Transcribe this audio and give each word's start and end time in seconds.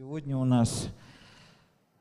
Сегодня 0.00 0.34
у 0.34 0.46
нас 0.46 0.88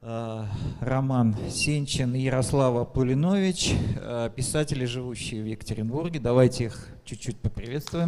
э, 0.02 0.46
Роман 0.80 1.36
Сенчин 1.50 2.16
и 2.16 2.22
Ярослава 2.22 2.86
Пулинович, 2.86 3.74
э, 3.98 4.30
писатели, 4.34 4.86
живущие 4.86 5.44
в 5.44 5.46
Екатеринбурге. 5.46 6.22
Давайте 6.22 6.64
их 6.64 6.88
чуть-чуть 7.04 7.36
поприветствуем. 7.42 8.08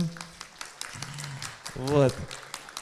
Вот. 1.75 2.15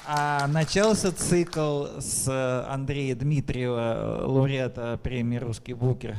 А 0.06 0.46
начался 0.50 1.12
цикл 1.12 1.88
с 1.98 2.28
Андрея 2.70 3.16
Дмитриева, 3.16 4.28
лауреата 4.28 5.00
премии 5.02 5.38
«Русский 5.38 5.74
букер», 5.74 6.16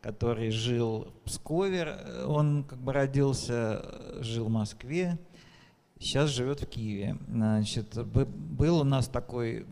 который 0.00 0.50
жил 0.50 1.12
в 1.20 1.26
Пскове. 1.26 1.98
Он 2.26 2.64
как 2.64 2.78
бы 2.78 2.94
родился, 2.94 3.84
жил 4.20 4.46
в 4.46 4.50
Москве, 4.50 5.18
сейчас 5.98 6.30
живет 6.30 6.62
в 6.62 6.66
Киеве. 6.66 7.16
Значит, 7.28 7.96
был 8.06 8.80
у 8.80 8.84
нас 8.84 9.08
такой 9.08 9.66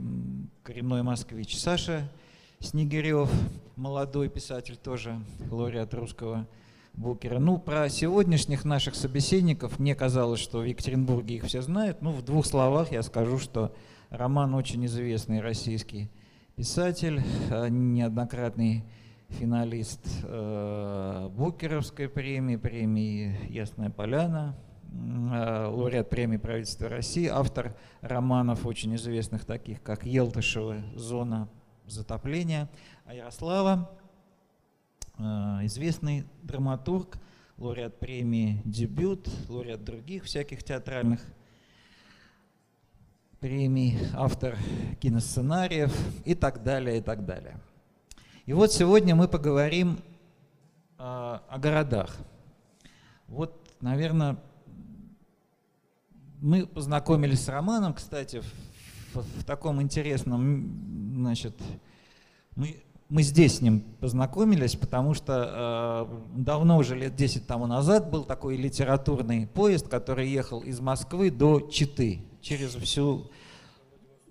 коренной 0.62 1.02
москвич 1.02 1.58
Саша 1.58 2.08
Снегирев, 2.60 3.30
молодой 3.76 4.28
писатель 4.28 4.76
тоже, 4.76 5.20
лауреат 5.50 5.92
русского 5.94 6.46
Букера. 6.94 7.38
Ну, 7.38 7.58
про 7.58 7.88
сегодняшних 7.88 8.64
наших 8.64 8.94
собеседников 8.94 9.78
мне 9.78 9.94
казалось, 9.94 10.40
что 10.40 10.60
в 10.60 10.64
Екатеринбурге 10.64 11.36
их 11.36 11.44
все 11.44 11.62
знают. 11.62 12.02
Ну, 12.02 12.12
в 12.12 12.22
двух 12.24 12.46
словах 12.46 12.92
я 12.92 13.02
скажу, 13.02 13.38
что 13.38 13.74
Роман 14.10 14.54
очень 14.54 14.84
известный 14.86 15.40
российский 15.40 16.10
писатель, 16.54 17.22
а, 17.50 17.68
неоднократный 17.68 18.84
финалист 19.28 20.06
э, 20.24 21.30
Букеровской 21.34 22.08
премии, 22.08 22.56
премии 22.56 23.38
«Ясная 23.48 23.88
поляна», 23.88 24.54
лауреат 24.92 26.10
премии 26.10 26.36
правительства 26.36 26.88
России, 26.88 27.26
автор 27.26 27.74
романов 28.00 28.66
очень 28.66 28.94
известных, 28.96 29.44
таких 29.44 29.82
как 29.82 30.04
«Елтышева. 30.04 30.82
Зона 30.94 31.48
затопления», 31.86 32.68
а 33.04 33.14
Ярослава 33.14 33.90
Э, 35.18 35.58
известный 35.62 36.24
драматург, 36.42 37.16
лауреат 37.58 37.98
премии 37.98 38.62
«Дебют», 38.64 39.28
лауреат 39.48 39.84
других 39.84 40.24
всяких 40.24 40.64
театральных 40.64 41.20
премий, 43.38 43.98
автор 44.14 44.56
киносценариев 45.00 45.94
и 46.24 46.34
так 46.34 46.62
далее, 46.62 46.98
и 46.98 47.00
так 47.00 47.24
далее. 47.26 47.60
И 48.46 48.52
вот 48.52 48.72
сегодня 48.72 49.14
мы 49.14 49.28
поговорим 49.28 49.98
э, 50.98 51.02
о 51.02 51.58
городах. 51.58 52.16
Вот, 53.28 53.70
наверное, 53.80 54.38
мы 56.42 56.66
познакомились 56.66 57.44
с 57.44 57.48
Романом, 57.48 57.94
кстати, 57.94 58.42
в, 59.14 59.20
в 59.20 59.44
таком 59.44 59.80
интересном, 59.80 61.14
значит, 61.14 61.56
мы 62.56 62.82
мы 63.08 63.22
здесь 63.22 63.58
с 63.58 63.60
ним 63.60 63.80
познакомились, 64.00 64.74
потому 64.74 65.12
что 65.12 66.08
э, 66.34 66.40
давно 66.40 66.78
уже, 66.78 66.96
лет 66.96 67.14
10 67.14 67.46
тому 67.46 67.66
назад, 67.66 68.10
был 68.10 68.24
такой 68.24 68.56
литературный 68.56 69.46
поезд, 69.46 69.86
который 69.86 70.30
ехал 70.30 70.60
из 70.60 70.80
Москвы 70.80 71.30
до 71.30 71.60
Читы, 71.60 72.22
через 72.40 72.74
всю, 72.74 73.30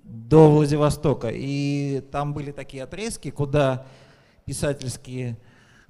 до 0.04 0.50
Владивостока. 0.50 1.30
И 1.32 2.02
там 2.12 2.34
были 2.34 2.52
такие 2.52 2.82
отрезки, 2.82 3.30
куда 3.30 3.86
писательские 4.46 5.38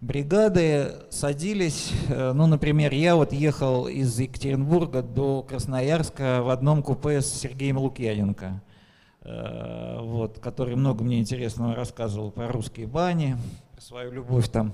бригады 0.01 0.93
садились. 1.09 1.91
Э, 2.09 2.33
ну, 2.33 2.47
например, 2.47 2.93
я 2.93 3.15
вот 3.15 3.31
ехал 3.31 3.87
из 3.87 4.19
Екатеринбурга 4.19 5.01
до 5.01 5.43
Красноярска 5.43 6.41
в 6.41 6.49
одном 6.49 6.83
купе 6.83 7.21
с 7.21 7.27
Сергеем 7.27 7.77
Лукьяненко. 7.77 8.61
Э, 9.21 9.99
вот, 10.01 10.39
который 10.39 10.75
много 10.75 11.03
мне 11.03 11.19
интересного 11.19 11.75
рассказывал 11.75 12.31
про 12.31 12.47
русские 12.47 12.87
бани, 12.87 13.37
про 13.73 13.81
свою 13.81 14.11
любовь 14.11 14.49
там 14.49 14.73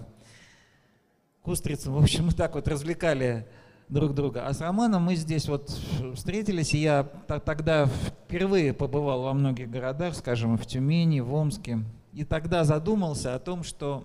к 1.44 1.48
устрицам. 1.50 1.94
В 1.94 2.02
общем, 2.02 2.28
мы 2.28 2.32
так 2.32 2.56
вот 2.56 2.68
развлекали 2.68 3.46
друг 3.90 4.14
друга. 4.14 4.48
А 4.48 4.54
с 4.54 4.62
Романом 4.62 5.04
мы 5.04 5.16
здесь 5.16 5.48
вот 5.48 5.70
встретились, 6.16 6.74
и 6.74 6.80
я 6.80 7.04
тогда 7.04 7.86
впервые 7.86 8.74
побывал 8.74 9.24
во 9.24 9.34
многих 9.34 9.70
городах, 9.70 10.16
скажем, 10.16 10.58
в 10.58 10.66
Тюмени, 10.66 11.20
в 11.20 11.34
Омске, 11.34 11.80
и 12.14 12.24
тогда 12.24 12.64
задумался 12.64 13.36
о 13.36 13.40
том, 13.40 13.64
что 13.64 14.04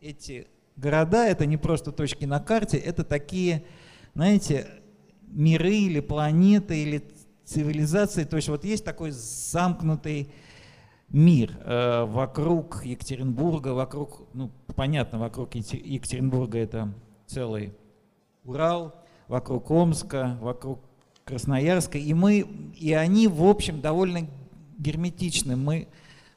эти 0.00 0.46
города— 0.76 1.26
это 1.28 1.46
не 1.46 1.56
просто 1.56 1.92
точки 1.92 2.24
на 2.24 2.40
карте, 2.40 2.78
это 2.78 3.04
такие, 3.04 3.64
знаете, 4.14 4.66
миры 5.28 5.74
или 5.74 6.00
планеты, 6.00 6.82
или 6.82 7.02
цивилизации. 7.44 8.24
То 8.24 8.36
есть 8.36 8.48
вот 8.48 8.64
есть 8.64 8.84
такой 8.84 9.10
замкнутый 9.10 10.32
мир 11.10 11.58
э, 11.64 12.04
вокруг 12.04 12.84
Екатеринбурга, 12.84 13.68
вокруг, 13.68 14.22
ну, 14.32 14.50
понятно, 14.74 15.18
вокруг 15.18 15.54
Екатеринбурга 15.54 16.58
это 16.58 16.94
целый 17.26 17.74
Урал, 18.44 18.94
вокруг 19.28 19.70
Омска, 19.70 20.38
вокруг 20.40 20.80
Красноярска, 21.24 21.98
и 21.98 22.14
мы, 22.14 22.46
и 22.74 22.92
они, 22.94 23.28
в 23.28 23.44
общем, 23.44 23.80
довольно 23.80 24.26
герметичны. 24.78 25.56
Мы, 25.56 25.88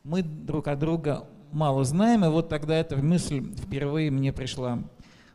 мы 0.03 0.21
друг 0.21 0.67
от 0.67 0.79
друга 0.79 1.27
мало 1.53 1.83
знаем, 1.83 2.25
и 2.25 2.29
вот 2.29 2.49
тогда 2.49 2.75
эта 2.75 2.97
мысль 2.97 3.41
впервые 3.55 4.11
мне 4.11 4.33
пришла 4.33 4.79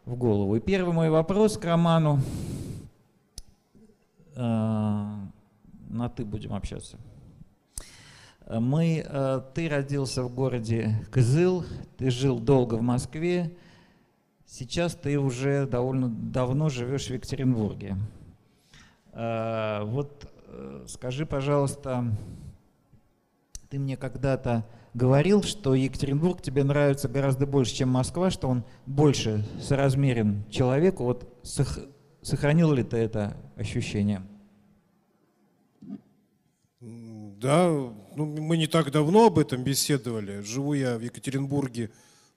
в 0.05 0.17
голову. 0.17 0.56
И 0.56 0.61
первый 0.61 0.93
мой 0.93 1.11
вопрос 1.11 1.56
к 1.56 1.65
Роману. 1.65 2.21
Э, 4.34 5.07
на 5.89 6.09
«ты» 6.09 6.25
будем 6.25 6.55
общаться. 6.55 6.99
Мы, 8.49 9.05
э, 9.07 9.43
ты 9.55 9.69
родился 9.69 10.23
в 10.23 10.34
городе 10.34 10.95
Кызыл, 11.11 11.65
ты 11.99 12.11
жил 12.11 12.39
долго 12.39 12.77
в 12.77 12.83
Москве, 12.83 13.55
сейчас 14.47 14.95
ты 14.95 15.19
уже 15.19 15.67
довольно 15.67 16.09
давно 16.09 16.71
живешь 16.71 17.09
в 17.09 17.11
Екатеринбурге. 17.11 17.97
Э, 19.12 19.83
вот 19.84 20.33
э, 20.47 20.84
скажи, 20.89 21.27
пожалуйста, 21.27 22.07
ты 23.69 23.78
мне 23.78 23.99
когда-то 23.99 24.65
говорил, 24.98 25.42
что 25.44 25.75
Екатеринбург 25.75 26.42
тебе 26.42 26.64
нравится 26.64 27.09
гораздо 27.09 27.47
больше, 27.47 27.75
чем 27.75 27.88
Москва, 27.88 28.31
что 28.31 28.48
он 28.48 28.64
больше 28.84 29.47
соразмерен 29.62 30.44
человеку. 30.50 31.04
Вот 31.04 31.32
сохранил 32.22 32.72
ли 32.72 32.82
ты 32.82 32.97
это 32.97 33.36
ощущение? 33.56 34.22
Да, 36.81 37.69
ну, 37.69 38.26
мы 38.26 38.56
не 38.56 38.66
так 38.66 38.91
давно 38.91 39.26
об 39.26 39.38
этом 39.38 39.62
беседовали. 39.62 40.41
Живу 40.41 40.75
я 40.75 40.98
в 40.98 41.00
Екатеринбурге 41.00 41.91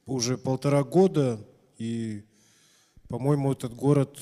уже 0.05 0.37
полтора 0.37 0.83
года, 0.83 1.39
и, 1.79 2.23
по-моему, 3.07 3.51
этот 3.51 3.73
город 3.73 4.19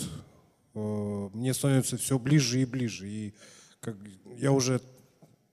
э, 0.76 1.30
мне 1.34 1.54
становится 1.54 1.98
все 1.98 2.18
ближе 2.18 2.62
и 2.62 2.66
ближе. 2.66 3.10
И 3.10 3.34
как, 3.82 3.98
я 4.38 4.54
уже 4.54 4.80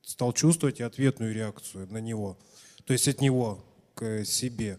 стал 0.02 0.32
чувствовать 0.32 0.80
ответную 0.80 1.34
реакцию 1.34 1.88
на 1.90 1.98
него, 1.98 2.38
то 2.86 2.92
есть 2.92 3.08
от 3.08 3.20
него 3.20 3.64
к 3.94 4.24
себе. 4.24 4.78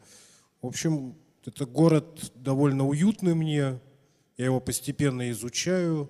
В 0.62 0.68
общем, 0.68 1.16
это 1.46 1.66
город 1.66 2.32
довольно 2.36 2.88
уютный 2.88 3.36
мне, 3.36 3.80
я 4.38 4.46
его 4.46 4.60
постепенно 4.60 5.30
изучаю, 5.32 6.10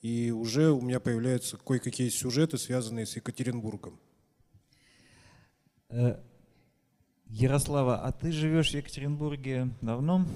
и 0.00 0.30
уже 0.30 0.70
у 0.70 0.80
меня 0.80 1.00
появляются 1.00 1.56
кое-какие 1.56 2.08
сюжеты, 2.08 2.56
связанные 2.56 3.06
с 3.06 3.16
Екатеринбургом. 3.16 3.98
Э, 5.88 6.20
Ярослава, 7.26 8.00
а 8.00 8.12
ты 8.12 8.30
живешь 8.30 8.70
в 8.70 8.74
Екатеринбурге 8.74 9.70
давно? 9.80 10.26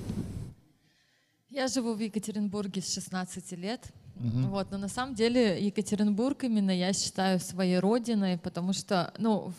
Я 1.48 1.68
живу 1.68 1.94
в 1.94 2.00
Екатеринбурге 2.00 2.82
с 2.82 2.92
16 2.92 3.52
лет. 3.52 3.92
Угу. 4.20 4.48
Вот, 4.48 4.70
но 4.70 4.78
на 4.78 4.88
самом 4.88 5.14
деле 5.14 5.64
Екатеринбург 5.64 6.44
именно 6.44 6.70
я 6.70 6.92
считаю 6.92 7.38
своей 7.38 7.78
родиной, 7.78 8.38
потому 8.38 8.72
что, 8.72 9.12
ну, 9.18 9.52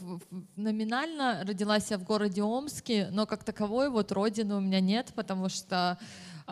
номинально 0.56 1.44
родилась 1.46 1.92
я 1.92 1.98
в 1.98 2.04
городе 2.04 2.44
Омске, 2.44 3.08
но 3.12 3.26
как 3.26 3.44
таковой 3.44 3.90
вот 3.90 4.12
родины 4.12 4.56
у 4.56 4.60
меня 4.60 4.82
нет, 4.82 5.12
потому 5.16 5.50
что 5.50 5.98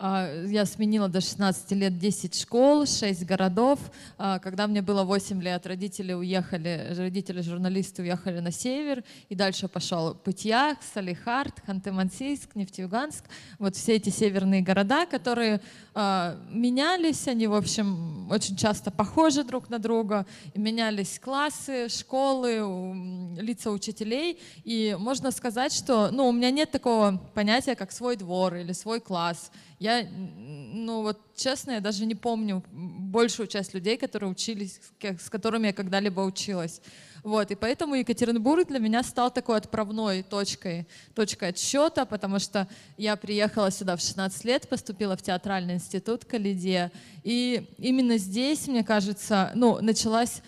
я 0.00 0.64
сменила 0.64 1.08
до 1.08 1.20
16 1.20 1.72
лет 1.72 1.98
10 1.98 2.40
школ, 2.40 2.86
6 2.86 3.24
городов. 3.24 3.80
А, 4.16 4.38
когда 4.38 4.66
мне 4.66 4.80
было 4.80 5.02
8 5.02 5.42
лет, 5.42 5.66
родители 5.66 6.12
уехали, 6.12 6.94
родители 6.96 7.40
журналисты 7.40 8.02
уехали 8.02 8.38
на 8.40 8.52
север, 8.52 9.02
и 9.28 9.34
дальше 9.34 9.66
пошел 9.66 10.14
Путьях, 10.14 10.78
Салихард, 10.94 11.54
Ханты-Мансийск, 11.66 12.50
Нефтеюганск. 12.54 13.24
Вот 13.58 13.74
все 13.74 13.96
эти 13.96 14.10
северные 14.10 14.62
города, 14.62 15.04
которые 15.04 15.60
а, 15.94 16.36
менялись, 16.50 17.26
они, 17.26 17.48
в 17.48 17.54
общем, 17.54 18.30
очень 18.30 18.56
часто 18.56 18.92
похожи 18.92 19.42
друг 19.42 19.68
на 19.68 19.80
друга, 19.80 20.26
менялись 20.54 21.18
классы, 21.18 21.88
школы, 21.88 23.36
лица 23.36 23.72
учителей, 23.72 24.38
и 24.62 24.96
можно 24.98 25.32
сказать, 25.32 25.72
что, 25.72 26.10
ну, 26.12 26.28
у 26.28 26.32
меня 26.32 26.52
нет 26.52 26.70
такого 26.70 27.20
понятия, 27.34 27.74
как 27.74 27.90
свой 27.90 28.16
двор 28.16 28.54
или 28.54 28.72
свой 28.72 29.00
класс. 29.00 29.50
Я, 29.78 30.06
ну 30.10 31.02
вот 31.02 31.18
честно, 31.36 31.72
я 31.72 31.80
даже 31.80 32.04
не 32.04 32.16
помню 32.16 32.64
большую 32.72 33.46
часть 33.46 33.74
людей, 33.74 33.96
которые 33.96 34.30
учились, 34.30 34.80
с 35.00 35.30
которыми 35.30 35.68
я 35.68 35.72
когда-либо 35.72 36.20
училась. 36.20 36.80
Вот, 37.22 37.50
и 37.50 37.54
поэтому 37.54 37.94
Екатеринбург 37.94 38.68
для 38.68 38.78
меня 38.78 39.02
стал 39.02 39.30
такой 39.30 39.58
отправной 39.58 40.22
точкой, 40.22 40.86
точкой 41.14 41.50
отсчета, 41.50 42.06
потому 42.06 42.38
что 42.38 42.68
я 42.96 43.16
приехала 43.16 43.70
сюда 43.70 43.96
в 43.96 44.00
16 44.00 44.44
лет, 44.44 44.68
поступила 44.68 45.16
в 45.16 45.22
театральный 45.22 45.74
институт 45.74 46.24
Калиде, 46.24 46.90
и 47.24 47.68
именно 47.78 48.18
здесь, 48.18 48.66
мне 48.68 48.84
кажется, 48.84 49.52
ну, 49.54 49.80
началась 49.80 50.42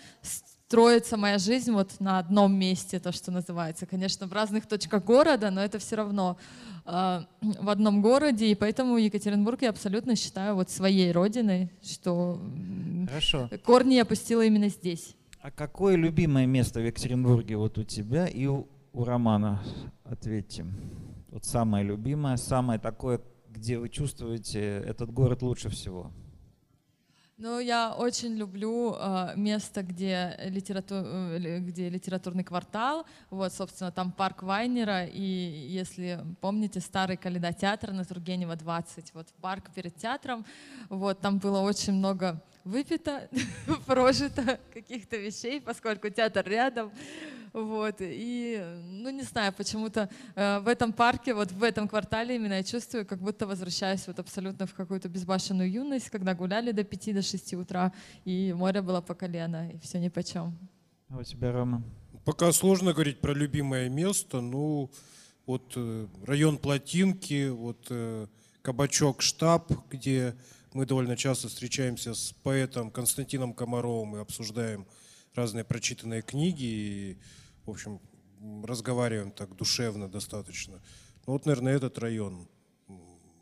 строится 0.71 1.17
моя 1.17 1.37
жизнь 1.37 1.73
вот 1.73 1.99
на 1.99 2.17
одном 2.17 2.57
месте, 2.57 2.97
то, 2.97 3.11
что 3.11 3.29
называется. 3.29 3.85
Конечно, 3.85 4.25
в 4.25 4.31
разных 4.31 4.65
точках 4.65 5.03
города, 5.03 5.51
но 5.51 5.61
это 5.61 5.79
все 5.79 5.97
равно 5.97 6.37
э, 6.85 7.23
в 7.41 7.69
одном 7.69 8.01
городе, 8.01 8.47
и 8.47 8.55
поэтому 8.55 8.95
Екатеринбург 8.95 9.63
я 9.63 9.71
абсолютно 9.71 10.15
считаю 10.15 10.55
вот 10.55 10.69
своей 10.69 11.11
родиной, 11.11 11.69
что 11.83 12.39
Хорошо. 13.09 13.49
корни 13.65 13.95
я 13.95 14.05
пустила 14.05 14.45
именно 14.45 14.69
здесь. 14.69 15.17
А 15.41 15.51
какое 15.51 15.97
любимое 15.97 16.45
место 16.45 16.79
в 16.79 16.85
Екатеринбурге 16.85 17.57
вот 17.57 17.77
у 17.77 17.83
тебя 17.83 18.25
и 18.27 18.45
у, 18.45 18.69
у 18.93 19.03
Романа? 19.03 19.61
Ответьте. 20.05 20.65
Вот 21.31 21.43
самое 21.43 21.83
любимое, 21.83 22.37
самое 22.37 22.79
такое, 22.79 23.19
где 23.49 23.77
вы 23.77 23.89
чувствуете 23.89 24.81
этот 24.87 25.11
город 25.11 25.41
лучше 25.41 25.67
всего. 25.67 26.13
Ну, 27.43 27.59
я 27.59 27.95
очень 27.97 28.35
люблю 28.35 28.95
э, 28.95 29.33
место, 29.35 29.81
где, 29.81 30.37
литерату... 30.45 30.93
Э, 30.93 31.57
где 31.57 31.89
литературный 31.89 32.43
квартал. 32.43 33.03
Вот, 33.31 33.51
собственно, 33.51 33.91
там 33.91 34.11
парк 34.11 34.43
Вайнера. 34.43 35.05
И 35.05 35.21
если 35.21 36.19
помните, 36.39 36.79
старый 36.79 37.17
калейдотеатр 37.17 37.93
на 37.93 38.05
Тургенева 38.05 38.55
20, 38.55 39.15
вот 39.15 39.27
парк 39.41 39.71
перед 39.73 39.95
театром. 39.95 40.45
Вот, 40.89 41.19
там 41.19 41.39
было 41.39 41.61
очень 41.61 41.93
много 41.93 42.39
выпито, 42.63 43.29
прожито 43.85 44.59
каких-то 44.73 45.17
вещей, 45.17 45.61
поскольку 45.61 46.09
театр 46.09 46.47
рядом. 46.47 46.91
Вот. 47.53 47.95
И, 47.99 48.63
ну, 48.85 49.09
не 49.09 49.23
знаю, 49.23 49.53
почему-то 49.53 50.09
э, 50.35 50.59
в 50.59 50.67
этом 50.67 50.93
парке, 50.93 51.33
вот 51.33 51.51
в 51.51 51.63
этом 51.63 51.87
квартале 51.87 52.35
именно 52.35 52.53
я 52.53 52.63
чувствую, 52.63 53.05
как 53.05 53.19
будто 53.19 53.45
возвращаюсь 53.45 54.07
вот 54.07 54.19
абсолютно 54.19 54.65
в 54.65 54.73
какую-то 54.73 55.09
безбашенную 55.09 55.69
юность, 55.69 56.09
когда 56.09 56.33
гуляли 56.33 56.71
до 56.71 56.83
5 56.83 57.15
до 57.15 57.21
6 57.21 57.53
утра, 57.55 57.91
и 58.23 58.53
море 58.53 58.81
было 58.81 59.01
по 59.01 59.15
колено, 59.15 59.69
и 59.69 59.77
все 59.79 59.99
ни 59.99 60.09
по 60.09 60.23
чем. 60.23 60.57
А 61.09 61.17
у 61.17 61.23
тебя, 61.23 61.51
Рома? 61.51 61.83
Пока 62.23 62.51
сложно 62.53 62.93
говорить 62.93 63.19
про 63.19 63.33
любимое 63.33 63.89
место, 63.89 64.39
ну, 64.39 64.89
вот 65.45 65.73
э, 65.75 66.07
район 66.25 66.57
Плотинки, 66.57 67.49
вот 67.49 67.87
э, 67.89 68.27
кабачок 68.61 69.21
«Штаб», 69.21 69.71
где 69.89 70.35
мы 70.73 70.85
довольно 70.85 71.17
часто 71.17 71.47
встречаемся 71.47 72.13
с 72.13 72.33
поэтом 72.43 72.91
Константином 72.91 73.53
Комаровым 73.53 74.15
и 74.15 74.19
обсуждаем 74.19 74.87
разные 75.33 75.63
прочитанные 75.63 76.21
книги. 76.21 76.63
И 76.63 77.17
в 77.65 77.71
общем, 77.71 77.99
разговариваем 78.63 79.31
так 79.31 79.55
душевно 79.55 80.09
достаточно. 80.09 80.81
Ну, 81.27 81.33
вот, 81.33 81.45
наверное, 81.45 81.75
этот 81.75 81.97
район. 81.99 82.47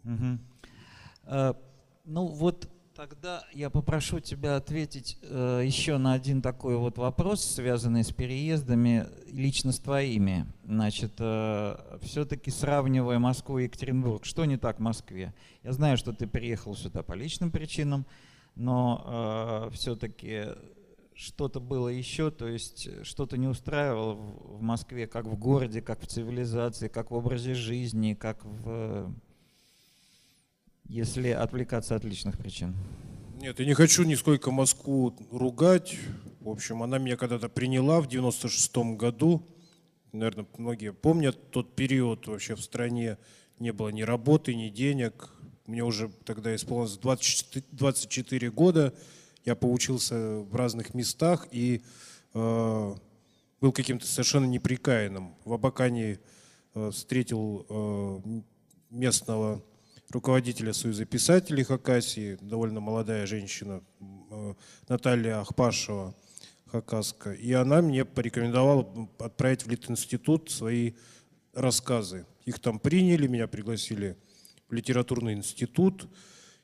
Угу. 0.04 0.40
А, 1.24 1.56
ну 2.06 2.28
вот 2.28 2.70
тогда 3.00 3.46
я 3.54 3.70
попрошу 3.70 4.20
тебя 4.20 4.58
ответить 4.58 5.18
э, 5.22 5.62
еще 5.64 5.98
на 5.98 6.12
один 6.12 6.42
такой 6.42 6.76
вот 6.76 6.98
вопрос, 6.98 7.42
связанный 7.42 8.04
с 8.04 8.12
переездами, 8.12 9.08
лично 9.32 9.72
с 9.72 9.80
твоими. 9.80 10.46
Значит, 10.66 11.14
э, 11.18 11.98
все-таки 12.02 12.52
сравнивая 12.52 13.18
Москву 13.18 13.58
и 13.58 13.64
Екатеринбург, 13.64 14.26
что 14.26 14.44
не 14.44 14.58
так 14.58 14.80
в 14.80 14.82
Москве? 14.82 15.34
Я 15.64 15.72
знаю, 15.72 15.96
что 15.96 16.12
ты 16.12 16.28
приехал 16.28 16.76
сюда 16.76 17.02
по 17.02 17.14
личным 17.14 17.52
причинам, 17.52 18.06
но 18.56 19.70
э, 19.70 19.76
все-таки 19.76 20.48
что-то 21.16 21.62
было 21.62 21.88
еще, 21.88 22.32
то 22.32 22.50
есть 22.50 23.06
что-то 23.06 23.38
не 23.38 23.48
устраивало 23.48 24.16
в 24.16 24.62
Москве, 24.62 25.08
как 25.08 25.26
в 25.26 25.38
городе, 25.38 25.82
как 25.82 26.02
в 26.02 26.08
цивилизации, 26.08 26.90
как 26.90 27.12
в 27.12 27.14
образе 27.14 27.54
жизни, 27.54 28.14
как 28.14 28.44
в... 28.44 29.10
если 30.90 31.30
отвлекаться 31.30 31.96
от 31.96 32.04
личных 32.04 32.38
причин. 32.38 32.76
Нет, 33.40 33.60
я 33.60 33.66
не 33.66 33.74
хочу 33.74 34.04
нисколько 34.04 34.52
Москву 34.52 35.16
ругать. 35.32 35.98
В 36.42 36.50
общем, 36.50 36.84
она 36.84 36.98
меня 36.98 37.16
когда-то 37.16 37.48
приняла 37.48 38.02
в 38.02 38.08
96-м 38.08 38.98
году. 38.98 39.48
Наверное, 40.12 40.46
многие 40.58 40.92
помнят 40.92 41.52
тот 41.52 41.76
период 41.76 42.28
вообще 42.28 42.56
в 42.56 42.62
стране. 42.62 43.18
Не 43.60 43.72
было 43.72 43.90
ни 43.90 44.02
работы, 44.02 44.56
ни 44.56 44.70
денег. 44.70 45.30
Мне 45.68 45.84
уже 45.84 46.10
тогда 46.26 46.54
исполнилось 46.56 46.98
24, 46.98 47.66
24 47.72 48.52
года 48.52 48.94
я 49.46 49.56
поучился 49.56 50.40
в 50.40 50.56
разных 50.56 50.94
местах 50.94 51.48
и 51.52 51.82
э, 52.34 52.96
был 53.62 53.72
каким-то 53.72 54.06
совершенно 54.06 54.46
неприкаянным. 54.46 55.36
В 55.46 55.54
Абакане 55.54 56.20
э, 56.74 56.92
встретил 56.92 57.66
э, 57.70 58.42
местного 58.90 59.64
руководителя 60.10 60.74
Союза 60.74 61.06
писателей 61.06 61.64
Хакасии, 61.64 62.38
довольно 62.42 62.80
молодая 62.80 63.26
женщина, 63.26 63.82
э, 64.32 64.54
Наталья 64.88 65.42
Ахпашева, 65.42 66.16
Хакаска. 66.68 67.34
И 67.34 67.52
она 67.54 67.82
мне 67.82 68.06
порекомендовала 68.06 69.10
отправить 69.20 69.66
в 69.66 69.70
Литинститут 69.70 70.50
свои 70.52 70.94
рассказы. 71.54 72.26
Их 72.46 72.60
там 72.60 72.80
приняли, 72.80 73.28
меня 73.28 73.48
пригласили 73.48 74.18
в 74.68 74.74
литературный 74.74 75.34
институт. 75.34 76.08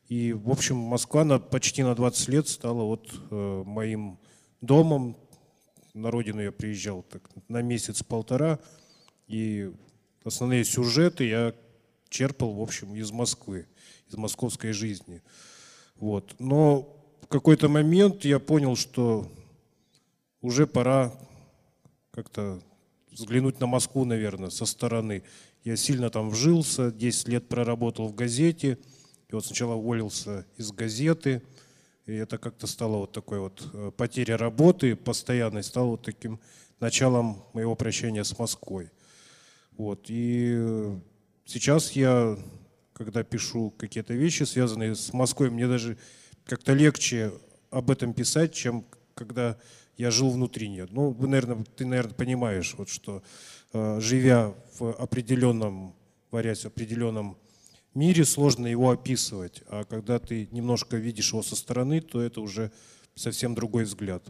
И, 0.08 0.34
в 0.34 0.50
общем, 0.52 0.78
Москва 0.78 1.24
на, 1.24 1.40
почти 1.40 1.84
на 1.84 1.96
20 1.96 2.28
лет 2.30 2.48
стала 2.48 2.84
вот 2.84 3.12
э, 3.32 3.64
моим 3.66 4.20
домом. 4.62 5.18
На 5.94 6.12
родину 6.12 6.42
я 6.42 6.52
приезжал 6.52 7.04
так, 7.04 7.30
на 7.48 7.62
месяц-полтора. 7.62 8.60
И 9.28 9.72
основные 10.24 10.64
сюжеты 10.64 11.26
я 11.26 11.56
черпал, 12.10 12.54
в 12.54 12.62
общем, 12.62 12.96
из 12.96 13.12
Москвы, 13.12 13.68
из 14.10 14.16
московской 14.16 14.72
жизни. 14.72 15.22
Вот. 15.96 16.36
Но 16.40 16.98
в 17.22 17.28
какой-то 17.28 17.70
момент 17.70 18.26
я 18.26 18.40
понял, 18.40 18.76
что 18.76 19.32
уже 20.42 20.68
пора 20.68 21.14
как-то 22.12 22.62
взглянуть 23.12 23.60
на 23.60 23.68
Москву, 23.68 24.06
наверное, 24.06 24.50
со 24.50 24.66
стороны. 24.66 25.24
Я 25.64 25.76
сильно 25.76 26.10
там 26.10 26.30
вжился, 26.30 26.92
10 26.92 27.28
лет 27.28 27.48
проработал 27.48 28.08
в 28.08 28.16
газете– 28.16 28.78
и 29.30 29.36
вот 29.36 29.46
сначала 29.46 29.74
уволился 29.74 30.46
из 30.58 30.72
газеты, 30.72 31.42
и 32.06 32.14
это 32.14 32.38
как-то 32.38 32.68
стало 32.68 32.98
вот 32.98 33.12
такой 33.12 33.40
вот 33.40 33.68
э, 33.74 33.92
потеря 33.96 34.38
работы 34.38 34.96
постоянной, 34.96 35.64
стало 35.64 35.88
вот 35.88 36.04
таким 36.04 36.40
началом 36.80 37.44
моего 37.54 37.76
прощения 37.76 38.24
с 38.24 38.38
Москвой. 38.38 38.92
Вот. 39.72 40.06
И 40.10 40.96
сейчас 41.46 41.92
я, 41.94 42.38
когда 42.94 43.24
пишу 43.24 43.72
какие-то 43.72 44.14
вещи, 44.14 44.44
связанные 44.44 44.96
с 44.96 45.14
Москвой, 45.14 45.50
мне 45.50 45.68
даже 45.68 45.98
как-то 46.46 46.74
легче 46.74 47.32
об 47.70 47.90
этом 47.90 48.14
писать, 48.14 48.54
чем 48.54 48.86
когда 49.14 49.58
я 49.98 50.12
жил 50.12 50.30
внутри 50.30 50.68
нее. 50.68 50.88
Ну, 50.90 51.12
вы, 51.12 51.28
наверное, 51.28 51.64
ты, 51.64 51.86
наверное, 51.86 52.14
понимаешь, 52.14 52.76
вот, 52.78 52.90
что 52.90 53.24
э, 53.74 54.00
живя 54.02 54.54
в 54.78 54.92
определенном, 54.92 55.96
варясь 56.32 56.64
в 56.64 56.68
определенном 56.68 57.38
мире 57.94 58.26
сложно 58.26 58.68
его 58.68 58.92
описывать, 58.92 59.64
а 59.68 59.86
когда 59.86 60.20
ты 60.20 60.48
немножко 60.52 60.98
видишь 60.98 61.32
его 61.32 61.42
со 61.42 61.56
стороны, 61.56 62.02
то 62.02 62.22
это 62.22 62.42
уже 62.42 62.72
совсем 63.16 63.56
другой 63.56 63.86
взгляд. 63.86 64.24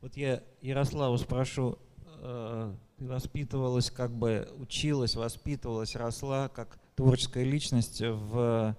Вот 0.00 0.16
я 0.16 0.42
Ярославу 0.62 1.18
спрошу, 1.18 1.78
э, 2.20 2.74
ты 2.98 3.04
воспитывалась, 3.06 3.90
как 3.90 4.12
бы 4.12 4.48
училась, 4.58 5.16
воспитывалась, 5.16 5.96
росла 5.96 6.48
как 6.48 6.78
творческая 6.94 7.44
личность 7.44 8.00
в 8.00 8.76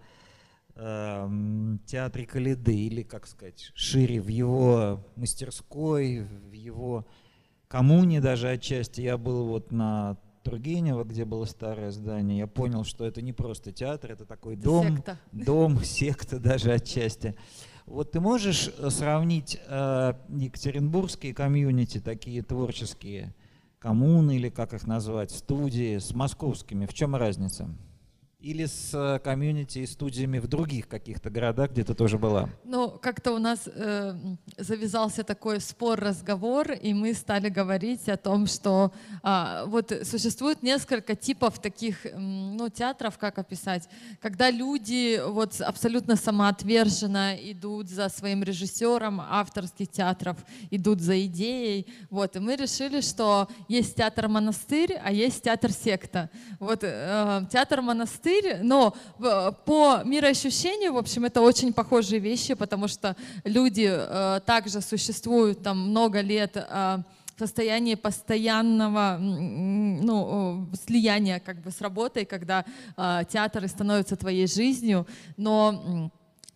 э, 0.76 1.78
театре 1.88 2.26
Калиды, 2.26 2.76
или, 2.76 3.04
как 3.04 3.28
сказать, 3.28 3.72
шире, 3.74 4.22
в 4.22 4.28
его 4.28 5.04
мастерской, 5.16 6.22
в 6.22 6.52
его 6.54 7.06
коммуне 7.68 8.22
даже 8.22 8.50
отчасти. 8.50 9.02
Я 9.02 9.18
был 9.18 9.48
вот 9.48 9.72
на 9.72 10.18
Тургенева, 10.44 11.04
где 11.04 11.26
было 11.26 11.46
старое 11.46 11.92
здание, 11.92 12.40
я 12.40 12.48
понял, 12.48 12.84
что 12.84 13.06
это 13.06 13.22
не 13.22 13.34
просто 13.34 13.72
театр, 13.72 14.12
это 14.12 14.26
такой 14.26 14.56
дом, 14.56 14.98
секта. 14.98 15.18
дом, 15.32 15.80
секта 15.84 16.40
даже 16.40 16.74
отчасти. 16.74 17.36
Вот 17.86 18.12
ты 18.12 18.20
можешь 18.20 18.70
э, 18.78 18.90
сравнить 18.90 19.60
э, 19.68 20.14
екатеринбургские 20.30 21.34
комьюнити, 21.34 22.00
такие 22.00 22.42
творческие 22.44 23.34
коммуны 23.80 24.38
или 24.38 24.50
как 24.50 24.74
их 24.74 24.86
назвать, 24.86 25.32
студии 25.32 25.98
с 25.98 26.14
московскими? 26.14 26.86
В 26.86 26.94
чем 26.94 27.16
разница? 27.16 27.70
Или 28.42 28.66
с 28.66 28.90
э, 28.96 29.20
комьюнити 29.20 29.80
и 29.80 29.86
студиями 29.86 30.40
в 30.40 30.48
других 30.48 30.88
каких-то 30.88 31.30
городах, 31.30 31.70
где 31.70 31.84
ты 31.84 31.94
тоже 31.94 32.18
была? 32.18 32.50
Ну, 32.64 32.90
как-то 32.90 33.34
у 33.34 33.38
нас 33.38 33.68
э, 33.68 34.16
завязался 34.58 35.24
такой 35.24 35.62
спор, 35.62 36.00
разговор, 36.00 36.72
и 36.72 36.92
мы 36.96 37.14
стали 37.14 37.50
говорить 37.50 38.10
о 38.10 38.18
том, 38.18 38.48
что 38.48 38.94
э, 39.24 39.64
вот 39.68 39.94
существует 40.06 40.64
несколько 40.64 41.16
типов 41.16 41.60
таких, 41.60 42.08
ну, 42.16 42.68
театров, 42.70 43.20
как 43.20 43.38
описать, 43.38 43.88
когда 44.20 44.50
люди 44.50 45.22
вот 45.24 45.62
абсолютно 45.62 46.16
самоотверженно 46.16 47.36
идут 47.36 47.90
за 47.90 48.10
своим 48.10 48.42
режиссером 48.42 49.22
авторских 49.22 49.88
театров, 49.90 50.38
идут 50.72 51.00
за 51.02 51.24
идеей, 51.28 51.86
вот, 52.10 52.36
и 52.36 52.40
мы 52.40 52.56
решили, 52.56 53.02
что 53.02 53.50
есть 53.68 53.98
театр-монастырь, 53.98 54.96
а 54.96 55.12
есть 55.12 55.44
театр-секта. 55.44 56.32
Вот 56.60 56.80
э, 56.82 57.46
театр-монастырь 57.52 58.31
монастырь, 58.32 58.58
но 58.64 58.96
по 59.66 60.02
мироощущению, 60.04 60.94
в 60.94 60.98
общем, 60.98 61.26
это 61.26 61.42
очень 61.42 61.74
похожие 61.74 62.20
вещи, 62.20 62.54
потому 62.54 62.88
что 62.88 63.16
люди 63.44 63.90
э, 63.90 64.40
также 64.46 64.82
существуют 64.82 65.64
там 65.64 65.90
много 65.90 66.22
лет 66.22 66.56
э, 66.56 66.98
в 67.36 67.40
состоянии 67.40 67.96
постоянного 67.96 69.18
ну, 69.20 70.70
слияния 70.86 71.40
как 71.40 71.62
бы 71.62 71.72
с 71.72 71.82
работой, 71.82 72.26
когда 72.26 72.66
э, 72.98 73.24
театры 73.30 73.68
становятся 73.68 74.16
твоей 74.16 74.48
жизнью, 74.48 75.08
но 75.38 76.12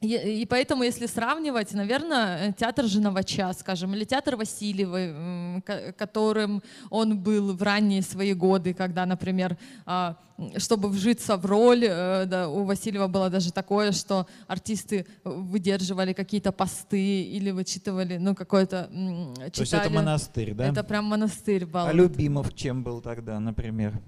и 0.06 0.46
поэтому, 0.46 0.84
если 0.84 1.06
сравнивать, 1.08 1.74
наверное, 1.74 2.54
театр 2.54 2.86
Женовача, 2.86 3.54
скажем, 3.54 3.94
или 3.94 4.04
театр 4.04 4.36
Васильевой, 4.36 5.62
которым 5.98 6.62
он 6.90 7.20
был 7.20 7.54
в 7.56 7.62
ранние 7.62 8.02
свои 8.02 8.34
годы, 8.34 8.74
когда, 8.74 9.06
например, 9.06 9.58
а, 9.86 10.18
чтобы 10.58 10.90
вжиться 10.90 11.38
в 11.38 11.46
роль, 11.46 11.86
э, 11.86 12.26
да, 12.26 12.50
у 12.50 12.66
Васильева 12.66 13.08
было 13.08 13.30
даже 13.30 13.54
такое, 13.54 13.92
что 13.92 14.28
артисты 14.48 15.06
выдерживали 15.24 16.14
какие-то 16.14 16.52
посты 16.52 17.24
или 17.24 17.52
вычитывали, 17.52 18.18
ну, 18.18 18.36
какой-то 18.36 18.90
читали. 18.92 19.50
То 19.52 19.62
есть 19.62 19.74
это 19.74 19.90
монастырь, 19.90 20.54
да? 20.54 20.68
Это 20.68 20.84
прям 20.84 21.06
монастырь 21.06 21.66
был. 21.66 21.86
А 21.86 21.94
Любимов 21.94 22.54
чем 22.54 22.84
был 22.84 23.02
тогда, 23.02 23.40
например? 23.40 24.02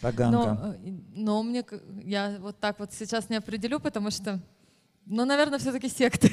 Таганка. 0.00 0.36
Но, 0.36 0.74
э, 0.74 0.92
но 1.14 1.42
мне, 1.42 1.64
я 2.04 2.36
вот 2.40 2.58
так 2.58 2.78
вот 2.80 2.92
сейчас 2.92 3.30
не 3.30 3.36
определю, 3.36 3.78
потому 3.78 4.10
что 4.10 4.40
ну, 5.06 5.24
наверное, 5.24 5.58
все-таки 5.58 5.88
секты. 5.88 6.30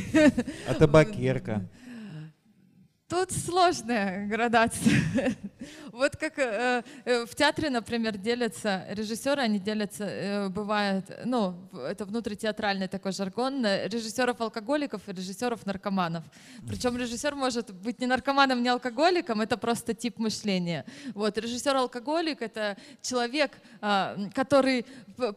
А 0.68 0.74
табакерка? 0.74 1.68
Тут 3.08 3.32
сложная 3.32 4.28
градация. 4.28 5.36
Вот 6.00 6.16
как 6.16 6.40
э, 6.40 6.82
э, 7.04 7.26
в 7.26 7.36
театре, 7.36 7.70
например, 7.70 8.18
делятся 8.18 8.86
режиссеры, 8.90 9.42
они 9.42 9.60
делятся, 9.60 10.06
э, 10.06 10.48
бывает, 10.48 11.04
ну, 11.26 11.56
это 11.74 12.06
внутритеатральный 12.06 12.88
такой 12.88 13.12
жаргон, 13.12 13.66
режиссеров-алкоголиков 13.66 15.02
и 15.08 15.12
режиссеров-наркоманов. 15.12 16.24
Причем 16.66 16.96
режиссер 16.96 17.36
может 17.36 17.72
быть 17.72 18.00
не 18.00 18.08
наркоманом, 18.08 18.64
не 18.64 18.70
алкоголиком, 18.70 19.42
это 19.42 19.58
просто 19.58 19.94
тип 19.94 20.20
мышления. 20.20 20.86
Вот, 21.16 21.38
режиссер-алкоголик— 21.38 22.38
это 22.42 22.78
человек, 23.02 23.52
а, 23.82 24.16
который 24.34 24.86